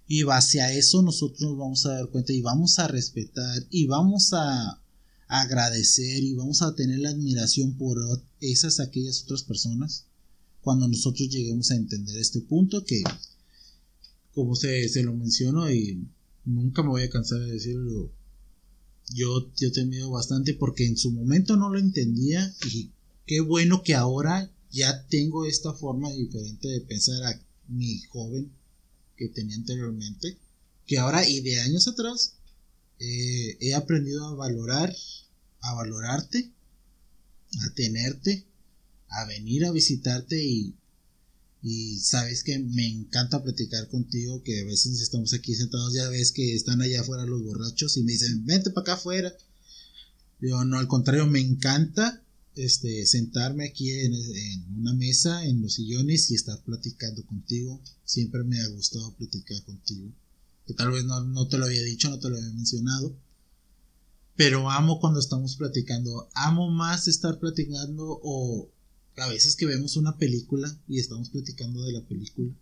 Y 0.07 0.23
base 0.23 0.61
a 0.63 0.73
eso 0.73 1.03
nosotros 1.03 1.43
nos 1.43 1.59
vamos 1.59 1.87
a 1.87 1.95
dar 1.95 2.09
cuenta 2.09 2.33
y 2.33 2.41
vamos 2.41 2.79
a 2.79 2.89
respetar 2.89 3.67
y 3.71 3.87
vamos 3.87 4.33
a 4.33 4.81
agradecer 5.29 6.25
y 6.25 6.35
vamos 6.35 6.63
a 6.63 6.75
tener 6.75 7.01
la 7.01 7.11
admiración 7.11 7.75
por 7.75 7.99
esas 8.41 8.81
aquellas 8.81 9.23
otras 9.25 9.43
personas 9.43 10.07
cuando 10.63 10.89
nosotros 10.89 11.29
lleguemos 11.29 11.71
a 11.71 11.77
entender 11.77 12.17
este 12.17 12.41
punto 12.41 12.83
que 12.85 13.03
como 14.39 14.55
se, 14.55 14.89
se 14.89 15.03
lo 15.03 15.13
menciono 15.15 15.69
y 15.69 16.07
nunca 16.45 16.85
me 16.85 16.91
voy 16.91 17.03
a 17.03 17.11
cansar 17.11 17.41
de 17.41 17.55
decirlo, 17.55 18.09
yo, 19.13 19.53
yo 19.57 19.67
he 19.67 19.73
temido 19.73 20.13
bastante 20.13 20.55
porque 20.55 20.87
en 20.87 20.97
su 20.97 21.11
momento 21.11 21.57
no 21.57 21.71
lo 21.71 21.77
entendía 21.81 22.55
y 22.71 22.93
qué 23.27 23.41
bueno 23.41 23.83
que 23.83 23.97
ahora 23.97 24.49
ya 24.71 25.09
tengo 25.09 25.45
esta 25.45 25.73
forma 25.73 26.13
diferente 26.13 26.69
de 26.69 26.81
pensar 26.83 27.21
a 27.25 27.41
mi 27.67 27.99
joven 28.11 28.53
que 29.17 29.29
tenía 29.29 29.57
anteriormente, 29.57 30.39
que 30.87 30.99
ahora 30.99 31.29
y 31.29 31.41
de 31.41 31.59
años 31.59 31.89
atrás 31.89 32.35
eh, 33.01 33.57
he 33.61 33.75
aprendido 33.75 34.25
a 34.25 34.37
valorar, 34.37 34.95
a 35.63 35.75
valorarte, 35.75 36.53
a 37.61 37.75
tenerte, 37.75 38.47
a 39.09 39.25
venir 39.25 39.65
a 39.65 39.73
visitarte 39.73 40.41
y 40.41 40.77
y 41.63 41.99
sabes 41.99 42.45
que 42.45 42.59
me 42.59 42.87
encanta 42.87 43.43
platicar 43.43 43.89
contigo, 43.89 44.43
que 44.43 44.61
a 44.61 44.65
veces 44.65 45.01
estamos 45.01 45.33
aquí 45.35 45.55
sentados, 45.55 45.93
ya 45.93 46.09
ves 46.09 46.33
que 46.33 46.55
están 46.55 46.81
allá 46.81 47.01
afuera 47.01 47.27
los 47.27 47.43
borrachos 47.43 47.97
y 47.97 48.05
me 48.05 48.13
dicen, 48.13 48.45
vente 48.47 48.71
para 48.71 48.83
acá 48.83 48.93
afuera. 48.95 49.37
Yo 50.41 50.65
no, 50.65 50.79
al 50.79 50.87
contrario, 50.87 51.27
me 51.27 51.41
encanta 51.41 52.23
este, 52.55 53.07
sentarme 53.07 53.67
aquí 53.67 53.91
en, 53.91 54.15
una 54.79 54.95
mesa, 54.95 55.45
en 55.45 55.61
los 55.61 55.75
sillones 55.75 56.31
y 56.31 56.37
estar 56.37 56.63
platicando 56.63 57.25
contigo. 57.27 57.81
Siempre 58.05 58.45
me 58.45 58.61
ha 58.61 58.69
gustado 58.69 59.15
platicar 59.15 59.61
contigo. 59.65 60.13
Que 60.67 60.75
tal 60.75 60.93
vez 60.93 61.05
no, 61.05 61.25
no 61.25 61.49
te 61.49 61.59
lo 61.59 61.65
había 61.65 61.83
dicho, 61.83 62.09
no 62.09 62.21
te 62.21 62.29
lo 62.29 62.37
había 62.37 62.51
mencionado. 62.51 63.17
Pero 64.37 64.71
amo 64.71 65.01
cuando 65.01 65.19
estamos 65.19 65.57
platicando. 65.57 66.29
Amo 66.35 66.71
más 66.71 67.09
estar 67.09 67.41
platicando 67.41 68.21
o 68.23 68.71
a 69.21 69.29
veces 69.29 69.57
que 69.57 69.67
vemos 69.67 69.97
una 69.97 70.17
película 70.17 70.81
y 70.89 70.99
estamos 70.99 71.31
platicando 71.31 71.83
de 71.83 71.93
la 71.93 72.07
película. 72.07 72.55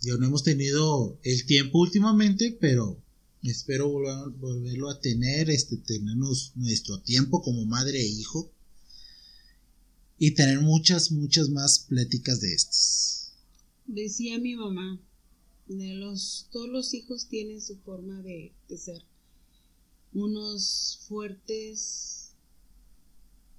Ya 0.00 0.14
no 0.16 0.26
hemos 0.26 0.42
tenido 0.42 1.18
el 1.22 1.46
tiempo 1.46 1.78
últimamente, 1.78 2.56
pero 2.60 3.02
espero 3.42 3.90
volverlo 4.38 4.90
a 4.90 5.00
tener, 5.00 5.50
este, 5.50 5.76
tenernos 5.78 6.52
nuestro 6.56 7.00
tiempo 7.00 7.42
como 7.42 7.64
madre 7.64 8.00
e 8.00 8.06
hijo 8.06 8.52
y 10.18 10.32
tener 10.32 10.60
muchas, 10.60 11.10
muchas 11.12 11.48
más 11.48 11.80
pláticas 11.80 12.40
de 12.40 12.54
estas. 12.54 13.32
Decía 13.86 14.38
mi 14.38 14.56
mamá, 14.56 15.00
de 15.68 15.94
los, 15.94 16.48
todos 16.50 16.68
los 16.68 16.92
hijos 16.92 17.28
tienen 17.28 17.60
su 17.60 17.76
forma 17.78 18.20
de 18.22 18.52
ser. 18.76 19.02
Unos 20.12 21.00
fuertes, 21.08 22.32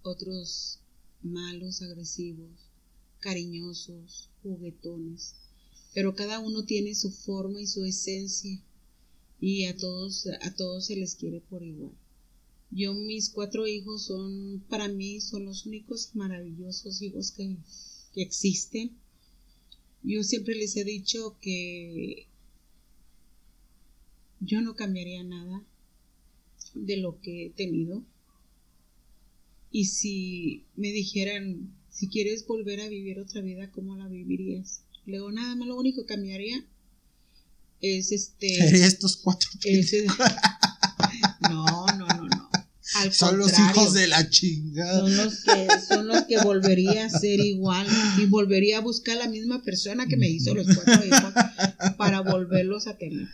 otros 0.04 0.80
malos, 1.28 1.82
agresivos, 1.82 2.50
cariñosos, 3.20 4.30
juguetones, 4.44 5.36
pero 5.94 6.16
cada 6.16 6.40
uno 6.40 6.66
tiene 6.66 6.96
su 6.96 7.12
forma 7.12 7.62
y 7.62 7.68
su 7.68 7.84
esencia 7.86 8.62
y 9.40 9.66
a 9.66 9.78
todos 9.78 10.28
a 10.42 10.54
todos 10.56 10.88
se 10.88 10.96
les 10.96 11.16
quiere 11.16 11.42
por 11.42 11.64
igual. 11.64 11.94
Yo 12.70 12.94
mis 12.94 13.30
cuatro 13.30 13.66
hijos 13.68 14.04
son 14.04 14.64
para 14.70 14.88
mí 14.88 15.22
son 15.22 15.46
los 15.46 15.66
únicos 15.66 16.12
maravillosos 16.16 17.02
hijos 17.02 17.32
que, 17.32 17.58
que 18.14 18.22
existen. 18.22 18.92
Yo 20.04 20.24
siempre 20.24 20.56
les 20.56 20.76
he 20.76 20.84
dicho 20.84 21.38
que 21.42 22.28
yo 24.40 24.62
no 24.62 24.76
cambiaría 24.76 25.24
nada 25.24 25.66
de 26.76 26.98
lo 26.98 27.20
que 27.22 27.48
he 27.48 27.50
tenido 27.50 28.04
y 29.72 29.86
si 29.86 30.66
me 30.76 30.92
dijeran, 30.92 31.74
si 31.90 32.08
quieres 32.08 32.46
volver 32.46 32.82
a 32.82 32.88
vivir 32.88 33.20
otra 33.20 33.42
vida, 33.42 33.72
¿cómo 33.72 33.96
la 33.96 34.08
vivirías? 34.08 34.82
Luego 35.06 35.32
nada 35.32 35.56
más 35.56 35.68
lo 35.68 35.78
único 35.78 36.02
que 36.02 36.14
cambiaría 36.14 36.64
es 37.82 38.12
este... 38.12 38.48
Estos 38.86 39.18
cuatro. 39.18 39.50
no, 41.50 41.86
no, 41.98 42.08
no, 42.08 42.28
no. 42.28 42.50
son 43.12 43.38
los 43.38 43.52
hijos 43.58 43.94
de 43.94 44.08
la 44.08 44.30
chingada. 44.30 45.00
Son 45.00 45.18
los, 45.18 45.44
que, 45.44 45.68
son 45.88 46.08
los 46.08 46.24
que 46.24 46.38
volvería 46.40 47.06
a 47.06 47.10
ser 47.10 47.40
igual 47.40 47.88
y 48.18 48.26
volvería 48.26 48.78
a 48.78 48.82
buscar 48.82 49.18
la 49.18 49.28
misma 49.28 49.64
persona 49.64 50.08
que 50.08 50.18
me 50.18 50.30
hizo 50.30 50.54
los 50.54 50.68
cuatro 50.68 51.06
hijos 51.06 51.34
para 51.98 52.22
volverlos 52.22 52.88
a 52.88 52.98
tener. 52.98 53.28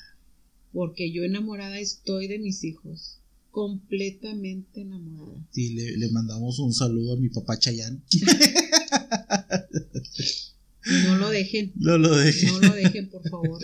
Porque 0.71 1.11
yo 1.11 1.23
enamorada 1.23 1.79
estoy 1.79 2.27
de 2.27 2.39
mis 2.39 2.63
hijos. 2.63 3.19
Completamente 3.53 4.81
enamorada. 4.81 5.47
Sí, 5.51 5.75
le, 5.75 5.95
le 5.95 6.09
mandamos 6.09 6.57
un 6.57 6.73
saludo 6.73 7.13
a 7.13 7.17
mi 7.17 7.29
papá 7.29 7.59
Chayán. 7.59 8.03
No 11.05 11.17
lo 11.17 11.29
dejen. 11.29 11.71
No 11.75 11.99
lo 11.99 12.15
dejen. 12.17 12.51
No 12.51 12.59
lo 12.61 12.73
dejen, 12.73 13.09
por 13.11 13.29
favor. 13.29 13.61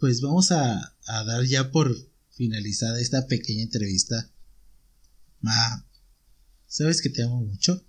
Pues 0.00 0.20
vamos 0.20 0.50
a, 0.50 0.92
a 1.06 1.24
dar 1.24 1.44
ya 1.46 1.70
por 1.70 1.96
finalizada 2.32 3.00
esta 3.00 3.28
pequeña 3.28 3.62
entrevista. 3.62 4.28
Ma, 5.40 5.86
¿sabes 6.66 7.00
que 7.00 7.10
te 7.10 7.22
amo 7.22 7.44
mucho? 7.44 7.80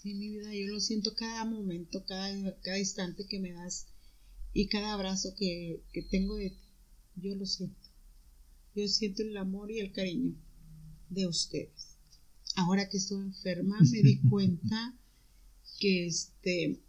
Sí, 0.00 0.14
mi 0.14 0.28
vida, 0.28 0.54
yo 0.54 0.68
lo 0.68 0.78
siento 0.78 1.12
cada 1.16 1.44
momento, 1.44 2.04
cada, 2.06 2.30
cada 2.60 2.78
instante 2.78 3.26
que 3.26 3.40
me 3.40 3.52
das 3.52 3.88
y 4.52 4.68
cada 4.68 4.92
abrazo 4.92 5.34
que, 5.36 5.82
que 5.92 6.02
tengo 6.02 6.36
de 6.36 6.50
ti. 6.50 6.68
Yo 7.16 7.34
lo 7.34 7.46
siento. 7.46 7.77
Yo 8.74 8.86
siento 8.88 9.22
el 9.22 9.36
amor 9.36 9.70
y 9.70 9.80
el 9.80 9.92
cariño 9.92 10.34
de 11.10 11.26
ustedes. 11.26 11.96
Ahora 12.56 12.88
que 12.88 12.96
estoy 12.96 13.22
enferma 13.22 13.78
me 13.90 14.02
di 14.02 14.18
cuenta 14.28 14.96
que 15.80 16.06
este 16.06 16.80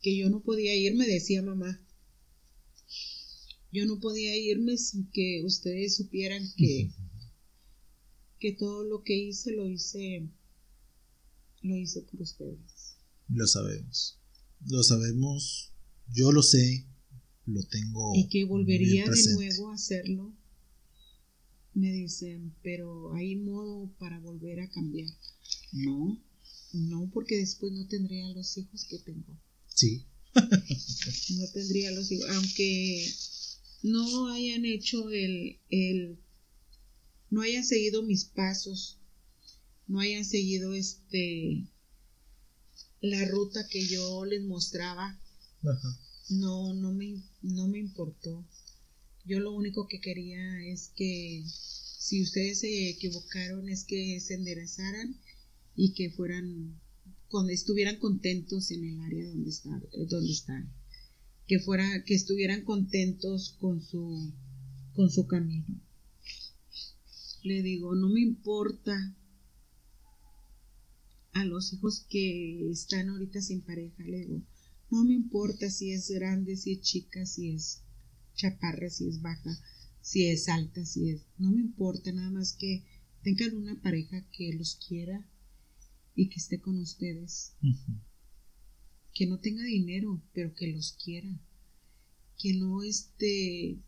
que 0.00 0.16
yo 0.16 0.30
no 0.30 0.40
podía 0.42 0.74
irme, 0.74 1.06
decía 1.06 1.42
mamá. 1.42 1.82
Yo 3.72 3.86
no 3.86 3.98
podía 3.98 4.36
irme 4.36 4.78
sin 4.78 5.10
que 5.10 5.42
ustedes 5.44 5.96
supieran 5.96 6.42
que 6.56 6.90
que 8.38 8.52
todo 8.52 8.84
lo 8.84 9.02
que 9.02 9.16
hice 9.16 9.52
lo 9.52 9.68
hice 9.68 10.28
lo 11.62 11.76
hice 11.76 12.02
por 12.02 12.22
ustedes. 12.22 12.96
Lo 13.28 13.46
sabemos. 13.46 14.18
Lo 14.66 14.82
sabemos. 14.82 15.72
Yo 16.12 16.32
lo 16.32 16.42
sé. 16.42 16.86
Lo 17.46 17.62
tengo. 17.64 18.12
Y 18.14 18.28
que 18.28 18.44
volvería 18.44 19.04
de 19.08 19.34
nuevo 19.34 19.70
a 19.70 19.74
hacerlo. 19.74 20.34
Me 21.76 21.92
dicen, 21.92 22.54
pero 22.62 23.12
hay 23.12 23.36
modo 23.36 23.92
para 23.98 24.18
volver 24.20 24.60
a 24.60 24.70
cambiar. 24.70 25.10
No, 25.72 26.18
no, 26.72 27.10
porque 27.12 27.36
después 27.36 27.70
no 27.74 27.86
tendría 27.86 28.26
los 28.30 28.56
hijos 28.56 28.86
que 28.88 28.98
tengo. 29.00 29.38
Sí. 29.74 30.06
no 30.34 31.46
tendría 31.52 31.90
los 31.90 32.10
hijos, 32.10 32.30
aunque 32.30 33.06
no 33.82 34.28
hayan 34.28 34.64
hecho 34.64 35.10
el, 35.10 35.58
el, 35.68 36.18
no 37.28 37.42
hayan 37.42 37.62
seguido 37.62 38.02
mis 38.02 38.24
pasos, 38.24 38.96
no 39.86 40.00
hayan 40.00 40.24
seguido 40.24 40.72
este, 40.72 41.68
la 43.02 43.22
ruta 43.26 43.68
que 43.68 43.86
yo 43.86 44.24
les 44.24 44.42
mostraba. 44.44 45.20
No, 46.30 46.72
no 46.72 46.94
me, 46.94 47.22
no 47.42 47.68
me 47.68 47.80
importó. 47.80 48.46
Yo 49.26 49.40
lo 49.40 49.52
único 49.52 49.88
que 49.88 50.00
quería 50.00 50.64
es 50.66 50.92
que 50.94 51.42
si 51.48 52.22
ustedes 52.22 52.60
se 52.60 52.90
equivocaron 52.90 53.68
es 53.68 53.82
que 53.82 54.20
se 54.20 54.34
enderezaran 54.34 55.16
y 55.74 55.94
que 55.94 56.10
fueran, 56.10 56.80
cuando 57.28 57.52
estuvieran 57.52 57.98
contentos 57.98 58.70
en 58.70 58.84
el 58.84 59.00
área 59.00 59.26
donde 59.26 59.50
están, 59.50 59.82
donde 60.08 60.30
están, 60.30 60.72
que 61.48 61.58
fuera, 61.58 62.04
que 62.04 62.14
estuvieran 62.14 62.62
contentos 62.62 63.56
con 63.58 63.82
su, 63.82 64.32
con 64.94 65.10
su 65.10 65.26
camino. 65.26 65.66
Le 67.42 67.62
digo, 67.62 67.96
no 67.96 68.08
me 68.08 68.20
importa 68.20 69.16
a 71.32 71.44
los 71.44 71.72
hijos 71.72 72.06
que 72.08 72.70
están 72.70 73.08
ahorita 73.08 73.40
sin 73.40 73.60
pareja, 73.60 74.04
le 74.04 74.18
digo, 74.18 74.42
no 74.88 75.04
me 75.04 75.14
importa 75.14 75.68
si 75.68 75.90
es 75.90 76.10
grande, 76.10 76.56
si 76.56 76.74
es 76.74 76.80
chica, 76.82 77.26
si 77.26 77.50
es 77.50 77.82
chaparra, 78.36 78.88
si 78.90 79.08
es 79.08 79.20
baja, 79.20 79.58
si 80.00 80.26
es 80.28 80.48
alta, 80.48 80.84
si 80.84 81.10
es, 81.10 81.22
no 81.38 81.50
me 81.50 81.60
importa, 81.60 82.12
nada 82.12 82.30
más 82.30 82.52
que 82.52 82.84
tengan 83.22 83.56
una 83.56 83.80
pareja 83.80 84.24
que 84.30 84.52
los 84.52 84.76
quiera 84.76 85.28
y 86.14 86.28
que 86.28 86.36
esté 86.36 86.60
con 86.60 86.78
ustedes. 86.78 87.54
Que 89.12 89.26
no 89.26 89.40
tenga 89.40 89.64
dinero, 89.64 90.22
pero 90.32 90.54
que 90.54 90.68
los 90.68 90.92
quiera. 90.92 91.28
Que 92.38 92.54
no 92.54 92.82
esté, 92.84 93.78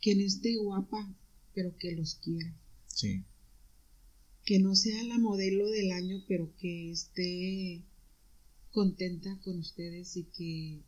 que 0.00 0.16
no 0.16 0.22
esté 0.22 0.56
guapa, 0.56 1.14
pero 1.54 1.76
que 1.76 1.92
los 1.92 2.16
quiera. 2.16 2.52
Sí. 2.86 3.24
Que 4.44 4.58
no 4.58 4.74
sea 4.74 5.04
la 5.04 5.18
modelo 5.18 5.68
del 5.68 5.92
año, 5.92 6.24
pero 6.26 6.52
que 6.56 6.90
esté 6.90 7.84
contenta 8.72 9.38
con 9.44 9.58
ustedes 9.58 10.16
y 10.16 10.24
que 10.24 10.82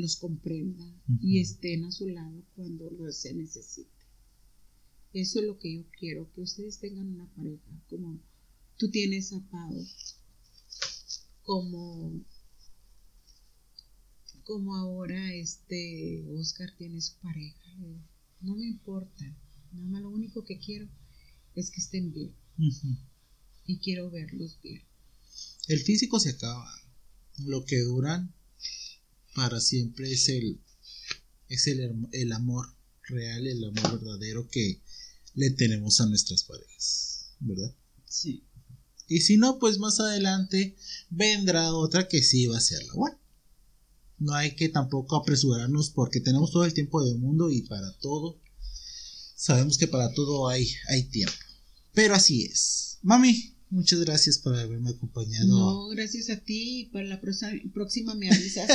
los 0.00 0.16
comprenda 0.16 0.84
y 1.20 1.40
estén 1.40 1.84
a 1.84 1.92
su 1.92 2.08
lado 2.08 2.42
cuando 2.56 2.90
lo 2.90 3.10
se 3.12 3.34
necesite. 3.34 3.90
Eso 5.12 5.40
es 5.40 5.46
lo 5.46 5.58
que 5.58 5.74
yo 5.74 5.84
quiero, 5.98 6.32
que 6.32 6.40
ustedes 6.42 6.78
tengan 6.78 7.08
una 7.08 7.26
pareja 7.34 7.82
como 7.88 8.20
tú 8.76 8.90
tienes 8.90 9.32
a 9.32 9.40
Pau, 9.50 9.86
como 11.42 12.24
como 14.44 14.74
ahora 14.74 15.32
este 15.34 16.24
Oscar 16.30 16.74
tiene 16.76 17.00
su 17.00 17.14
pareja. 17.18 17.76
No 18.40 18.56
me 18.56 18.66
importa, 18.66 19.24
nada 19.72 19.86
más 19.86 20.02
lo 20.02 20.10
único 20.10 20.44
que 20.44 20.58
quiero 20.58 20.88
es 21.54 21.70
que 21.70 21.80
estén 21.80 22.12
bien. 22.12 22.34
Y 23.66 23.78
quiero 23.78 24.10
verlos 24.10 24.58
bien. 24.62 24.82
El 25.68 25.80
físico 25.80 26.18
se 26.18 26.30
acaba. 26.30 26.68
Lo 27.38 27.64
que 27.64 27.80
duran 27.80 28.34
para 29.34 29.60
siempre 29.60 30.12
es 30.12 30.28
el 30.28 30.60
es 31.48 31.66
el, 31.66 32.08
el 32.12 32.32
amor 32.32 32.74
real, 33.08 33.46
el 33.46 33.64
amor 33.64 34.00
verdadero 34.00 34.48
que 34.48 34.80
le 35.34 35.50
tenemos 35.50 36.00
a 36.00 36.06
nuestras 36.06 36.44
parejas, 36.44 37.34
¿verdad? 37.40 37.74
Sí. 38.06 38.44
Y 39.08 39.20
si 39.22 39.36
no, 39.36 39.58
pues 39.58 39.78
más 39.78 39.98
adelante 39.98 40.76
vendrá 41.10 41.74
otra 41.74 42.06
que 42.06 42.22
sí 42.22 42.46
va 42.46 42.58
a 42.58 42.60
ser 42.60 42.82
la 42.84 42.94
buena. 42.94 43.18
No 44.18 44.34
hay 44.34 44.54
que 44.54 44.68
tampoco 44.68 45.16
apresurarnos 45.16 45.90
porque 45.90 46.20
tenemos 46.20 46.52
todo 46.52 46.64
el 46.64 46.74
tiempo 46.74 47.02
del 47.02 47.18
mundo 47.18 47.50
y 47.50 47.62
para 47.62 47.90
todo. 47.98 48.40
Sabemos 49.34 49.78
que 49.78 49.88
para 49.88 50.12
todo 50.12 50.48
hay, 50.48 50.70
hay 50.88 51.04
tiempo. 51.04 51.32
Pero 51.92 52.14
así 52.14 52.44
es. 52.44 52.98
Mami, 53.02 53.56
Muchas 53.70 54.00
gracias 54.00 54.38
por 54.38 54.56
haberme 54.56 54.90
acompañado. 54.90 55.46
No, 55.46 55.88
gracias 55.90 56.28
a 56.28 56.40
ti. 56.40 56.90
Para 56.92 57.04
la 57.06 57.20
próxima 57.20 58.16
me 58.16 58.28
avisas. 58.28 58.68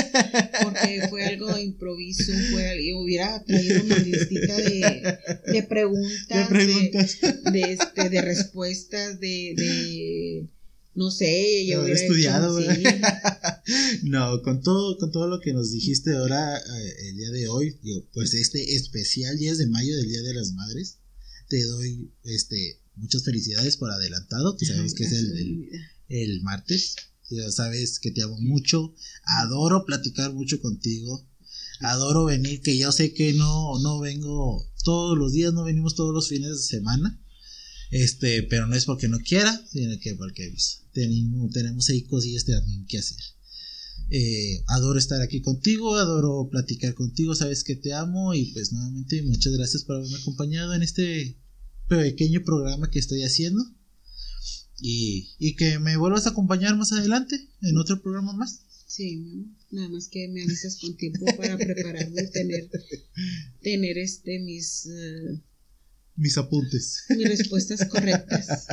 Porque 0.63 1.07
fue 1.09 1.25
algo 1.25 1.57
improviso. 1.57 2.31
Fue, 2.51 2.93
hubiera 2.95 3.43
traído 3.43 3.83
una 3.83 3.97
listita 3.97 4.55
de, 4.55 5.17
de 5.51 5.63
preguntas. 5.63 6.29
De, 6.29 6.45
preguntas. 6.45 7.17
de, 7.51 7.61
este, 7.73 8.09
de 8.09 8.21
respuestas. 8.21 9.19
De, 9.19 9.53
de. 9.57 10.49
No 10.93 11.11
sé, 11.11 11.65
yo 11.67 11.81
hubiera 11.81 11.99
estudiado. 11.99 12.57
no, 14.03 14.41
con 14.43 14.61
todo, 14.61 14.97
con 14.97 15.11
todo 15.11 15.27
lo 15.27 15.41
que 15.41 15.51
nos 15.51 15.73
dijiste 15.73 16.15
ahora, 16.15 16.57
eh, 16.57 17.09
el 17.09 17.17
día 17.17 17.31
de 17.31 17.49
hoy, 17.49 17.77
pues 18.13 18.33
este 18.33 18.75
especial 18.77 19.37
10 19.37 19.57
de 19.57 19.67
mayo 19.67 19.97
del 19.97 20.07
Día 20.07 20.21
de 20.21 20.33
las 20.35 20.53
Madres, 20.53 20.99
te 21.49 21.61
doy 21.65 22.13
este 22.23 22.79
muchas 22.97 23.23
felicidades 23.23 23.77
por 23.77 23.91
adelantado, 23.91 24.57
que 24.57 24.65
sabes 24.65 24.93
que 24.93 25.03
es 25.03 25.11
el, 25.13 25.69
el, 26.09 26.41
martes. 26.41 26.95
Ya 27.29 27.49
sabes 27.51 27.99
que 27.99 28.11
te 28.11 28.21
amo 28.21 28.37
mucho, 28.39 28.93
adoro 29.39 29.83
platicar 29.85 30.31
mucho 30.33 30.61
contigo, 30.61 31.27
adoro 31.79 32.25
venir, 32.25 32.61
que 32.61 32.77
yo 32.77 32.91
sé 32.91 33.13
que 33.13 33.33
no, 33.33 33.79
no 33.79 33.99
vengo 33.99 34.71
todos 34.83 35.17
los 35.17 35.33
días, 35.33 35.51
no 35.51 35.63
venimos 35.63 35.95
todos 35.95 36.13
los 36.13 36.29
fines 36.29 36.49
de 36.49 36.57
semana, 36.57 37.19
este, 37.89 38.43
pero 38.43 38.67
no 38.67 38.75
es 38.75 38.85
porque 38.85 39.07
no 39.07 39.19
quiera, 39.19 39.59
sino 39.71 39.97
que 39.99 40.13
porque 40.15 40.49
pues, 40.49 40.83
tenemos, 40.93 41.51
tenemos 41.51 41.89
ahí 41.89 42.03
cosillas 42.03 42.45
también 42.45 42.85
que 42.85 42.99
hacer. 42.99 43.17
Eh, 44.11 44.63
adoro 44.67 44.99
estar 44.99 45.21
aquí 45.21 45.41
contigo, 45.41 45.95
adoro 45.95 46.47
platicar 46.51 46.93
contigo, 46.93 47.33
sabes 47.33 47.63
que 47.63 47.75
te 47.75 47.93
amo 47.93 48.35
y 48.35 48.51
pues 48.53 48.71
nuevamente 48.71 49.23
muchas 49.23 49.53
gracias 49.53 49.83
por 49.83 49.95
haberme 49.95 50.17
acompañado 50.17 50.75
en 50.75 50.83
este 50.83 51.39
pequeño 51.87 52.43
programa 52.43 52.89
que 52.89 52.99
estoy 52.99 53.23
haciendo. 53.23 53.63
Y, 54.77 55.29
y 55.39 55.55
que 55.55 55.79
me 55.79 55.95
vuelvas 55.95 56.27
a 56.27 56.31
acompañar 56.31 56.75
más 56.75 56.91
adelante 56.91 57.37
en 57.61 57.77
otro 57.77 58.01
programa 58.01 58.33
más. 58.33 58.61
Sí, 58.87 59.47
nada 59.71 59.89
más 59.89 60.09
que 60.09 60.27
me 60.27 60.43
avisas 60.43 60.77
con 60.79 60.95
tiempo 60.95 61.25
para 61.37 61.57
prepararme 61.57 62.21
y 62.21 62.31
tener, 62.31 62.69
tener 63.61 63.97
este 63.97 64.39
mis 64.39 64.85
eh, 64.85 65.41
mis 66.15 66.37
apuntes. 66.37 67.03
Mis 67.09 67.27
respuestas 67.27 67.85
correctas. 67.85 68.67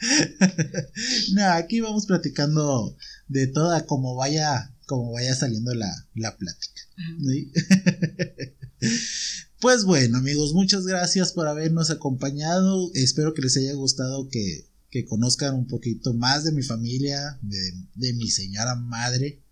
no, 1.32 1.44
aquí 1.52 1.80
vamos 1.80 2.06
platicando 2.06 2.96
de 3.28 3.46
toda 3.46 3.86
como 3.86 4.16
vaya, 4.16 4.74
como 4.86 5.12
vaya 5.12 5.34
saliendo 5.34 5.74
la, 5.74 5.92
la 6.14 6.36
plática. 6.36 6.82
Pues 9.60 9.84
bueno, 9.84 10.18
amigos, 10.18 10.54
muchas 10.54 10.86
gracias 10.86 11.32
por 11.32 11.48
habernos 11.48 11.90
acompañado. 11.90 12.92
Espero 12.94 13.34
que 13.34 13.42
les 13.42 13.56
haya 13.56 13.72
gustado 13.74 14.28
que, 14.28 14.68
que 14.88 15.04
conozcan 15.04 15.56
un 15.56 15.66
poquito 15.66 16.14
más 16.14 16.44
de 16.44 16.52
mi 16.52 16.62
familia, 16.62 17.40
de, 17.42 17.72
de 17.96 18.12
mi 18.12 18.28
señora 18.28 18.76
madre. 18.76 19.42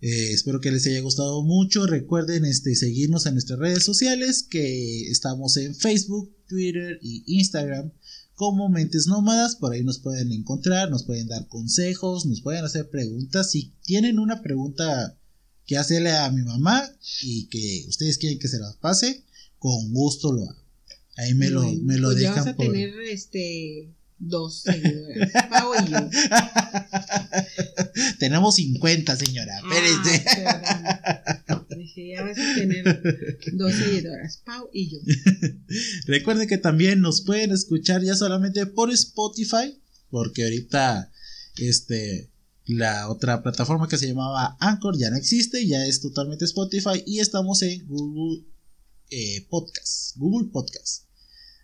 Eh, 0.00 0.32
espero 0.32 0.60
que 0.60 0.72
les 0.72 0.84
haya 0.88 1.00
gustado 1.02 1.44
mucho. 1.44 1.86
Recuerden 1.86 2.44
este, 2.44 2.74
seguirnos 2.74 3.26
en 3.26 3.34
nuestras 3.34 3.60
redes 3.60 3.84
sociales, 3.84 4.42
que 4.42 5.08
estamos 5.08 5.56
en 5.56 5.76
Facebook, 5.76 6.34
Twitter 6.48 6.98
y 7.00 7.22
Instagram 7.38 7.92
como 8.34 8.68
Mentes 8.68 9.06
Nómadas. 9.06 9.54
Por 9.54 9.72
ahí 9.72 9.84
nos 9.84 10.00
pueden 10.00 10.32
encontrar, 10.32 10.90
nos 10.90 11.04
pueden 11.04 11.28
dar 11.28 11.46
consejos, 11.46 12.26
nos 12.26 12.40
pueden 12.40 12.64
hacer 12.64 12.90
preguntas. 12.90 13.52
Si 13.52 13.72
tienen 13.84 14.18
una 14.18 14.42
pregunta 14.42 15.16
que 15.64 15.76
hacerle 15.76 16.10
a 16.10 16.28
mi 16.32 16.42
mamá 16.42 16.82
y 17.22 17.46
que 17.46 17.84
ustedes 17.88 18.18
quieren 18.18 18.40
que 18.40 18.48
se 18.48 18.58
las 18.58 18.74
pase, 18.78 19.22
con 19.58 19.92
gusto 19.92 20.32
lo 20.32 20.42
hago. 20.42 20.64
Ahí 21.16 21.34
me 21.34 21.50
lo, 21.50 21.62
me 21.62 21.98
lo 21.98 22.08
pues 22.08 22.18
dejan. 22.18 22.36
Ya 22.36 22.44
vas 22.44 22.54
a 22.54 22.56
tener 22.56 23.00
este 23.00 23.92
dos 24.18 24.62
seguidores. 24.62 25.30
Pau 25.50 25.72
y 25.74 25.90
yo. 25.90 25.98
Tenemos 28.18 28.54
50, 28.56 29.16
señora. 29.16 29.60
Ah, 29.64 31.64
Dije, 31.76 32.08
ya 32.08 32.22
vas 32.22 32.38
a 32.38 32.54
tener 32.54 33.02
dos 33.52 33.72
seguidoras, 33.72 34.42
Pau 34.44 34.68
y 34.72 34.90
yo. 34.90 34.98
Recuerden 36.06 36.48
que 36.48 36.58
también 36.58 37.00
nos 37.00 37.22
pueden 37.22 37.52
escuchar 37.52 38.02
ya 38.02 38.14
solamente 38.14 38.66
por 38.66 38.92
Spotify, 38.92 39.80
porque 40.10 40.42
ahorita 40.44 41.10
este 41.56 42.30
la 42.64 43.08
otra 43.08 43.42
plataforma 43.42 43.88
que 43.88 43.96
se 43.96 44.08
llamaba 44.08 44.58
Anchor 44.60 44.98
ya 44.98 45.08
no 45.10 45.16
existe, 45.16 45.66
ya 45.66 45.86
es 45.86 46.02
totalmente 46.02 46.44
Spotify 46.44 47.02
y 47.06 47.20
estamos 47.20 47.62
en 47.62 47.86
Google 47.86 48.44
eh, 49.10 49.46
Podcast, 49.48 50.16
Google 50.16 50.48
Podcast. 50.52 51.04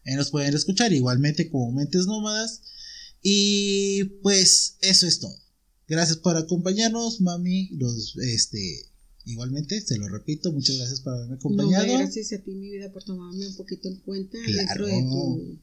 Ahí 0.07 0.15
nos 0.15 0.31
pueden 0.31 0.55
escuchar 0.55 0.93
igualmente 0.93 1.51
como 1.51 1.73
Mentes 1.73 2.07
Nómadas. 2.07 2.63
Y 3.23 4.05
pues 4.23 4.77
eso 4.83 5.07
es 5.07 5.19
todo. 5.19 5.37
Gracias 5.89 6.19
por 6.19 6.37
acompañarnos, 6.37 7.21
mami. 7.21 7.71
Los, 7.73 8.17
este, 8.19 8.91
igualmente, 9.25 9.81
se 9.81 9.97
lo 9.97 10.09
repito, 10.09 10.53
muchas 10.53 10.77
gracias 10.77 11.01
por 11.01 11.15
haberme 11.15 11.37
acompañado. 11.37 11.87
No, 11.87 11.99
gracias 11.99 12.33
a 12.33 12.43
ti, 12.43 12.55
mi 12.55 12.71
vida, 12.71 12.93
por 12.93 13.03
tomarme 13.03 13.47
un 13.47 13.57
poquito 13.57 13.89
en 13.89 13.97
cuenta 14.01 14.39
dentro 14.39 14.87
de 14.87 15.01
tu 15.03 15.59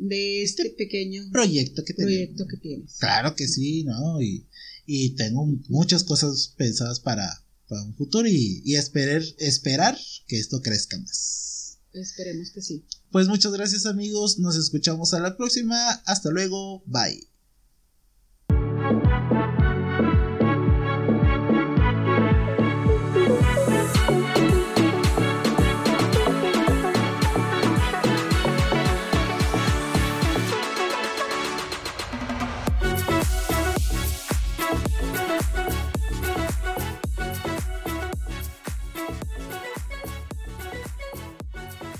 de 0.00 0.42
este, 0.42 0.70
pequeño 0.70 1.28
proyecto 1.30 1.84
que, 1.84 1.94
proyecto 1.94 2.46
que 2.46 2.56
tienes. 2.56 2.96
Claro 2.98 3.34
que 3.36 3.46
sí, 3.46 3.84
¿no? 3.84 4.20
Y, 4.22 4.46
y 4.86 5.10
tengo 5.10 5.46
muchas 5.68 6.04
cosas 6.04 6.54
pensadas 6.56 7.00
para, 7.00 7.44
para 7.70 7.84
un 7.84 7.94
futuro 7.94 8.28
y, 8.28 8.60
y 8.64 8.74
esperar, 8.74 9.22
esperar 9.38 9.96
que 10.26 10.38
esto 10.38 10.60
crezca 10.60 10.98
más. 10.98 11.78
Esperemos 11.92 12.50
que 12.50 12.60
sí. 12.60 12.84
Pues 13.10 13.28
muchas 13.28 13.52
gracias 13.52 13.86
amigos, 13.86 14.38
nos 14.38 14.56
escuchamos 14.56 15.14
a 15.14 15.20
la 15.20 15.36
próxima, 15.36 15.90
hasta 16.04 16.30
luego, 16.30 16.82
bye. 16.86 17.30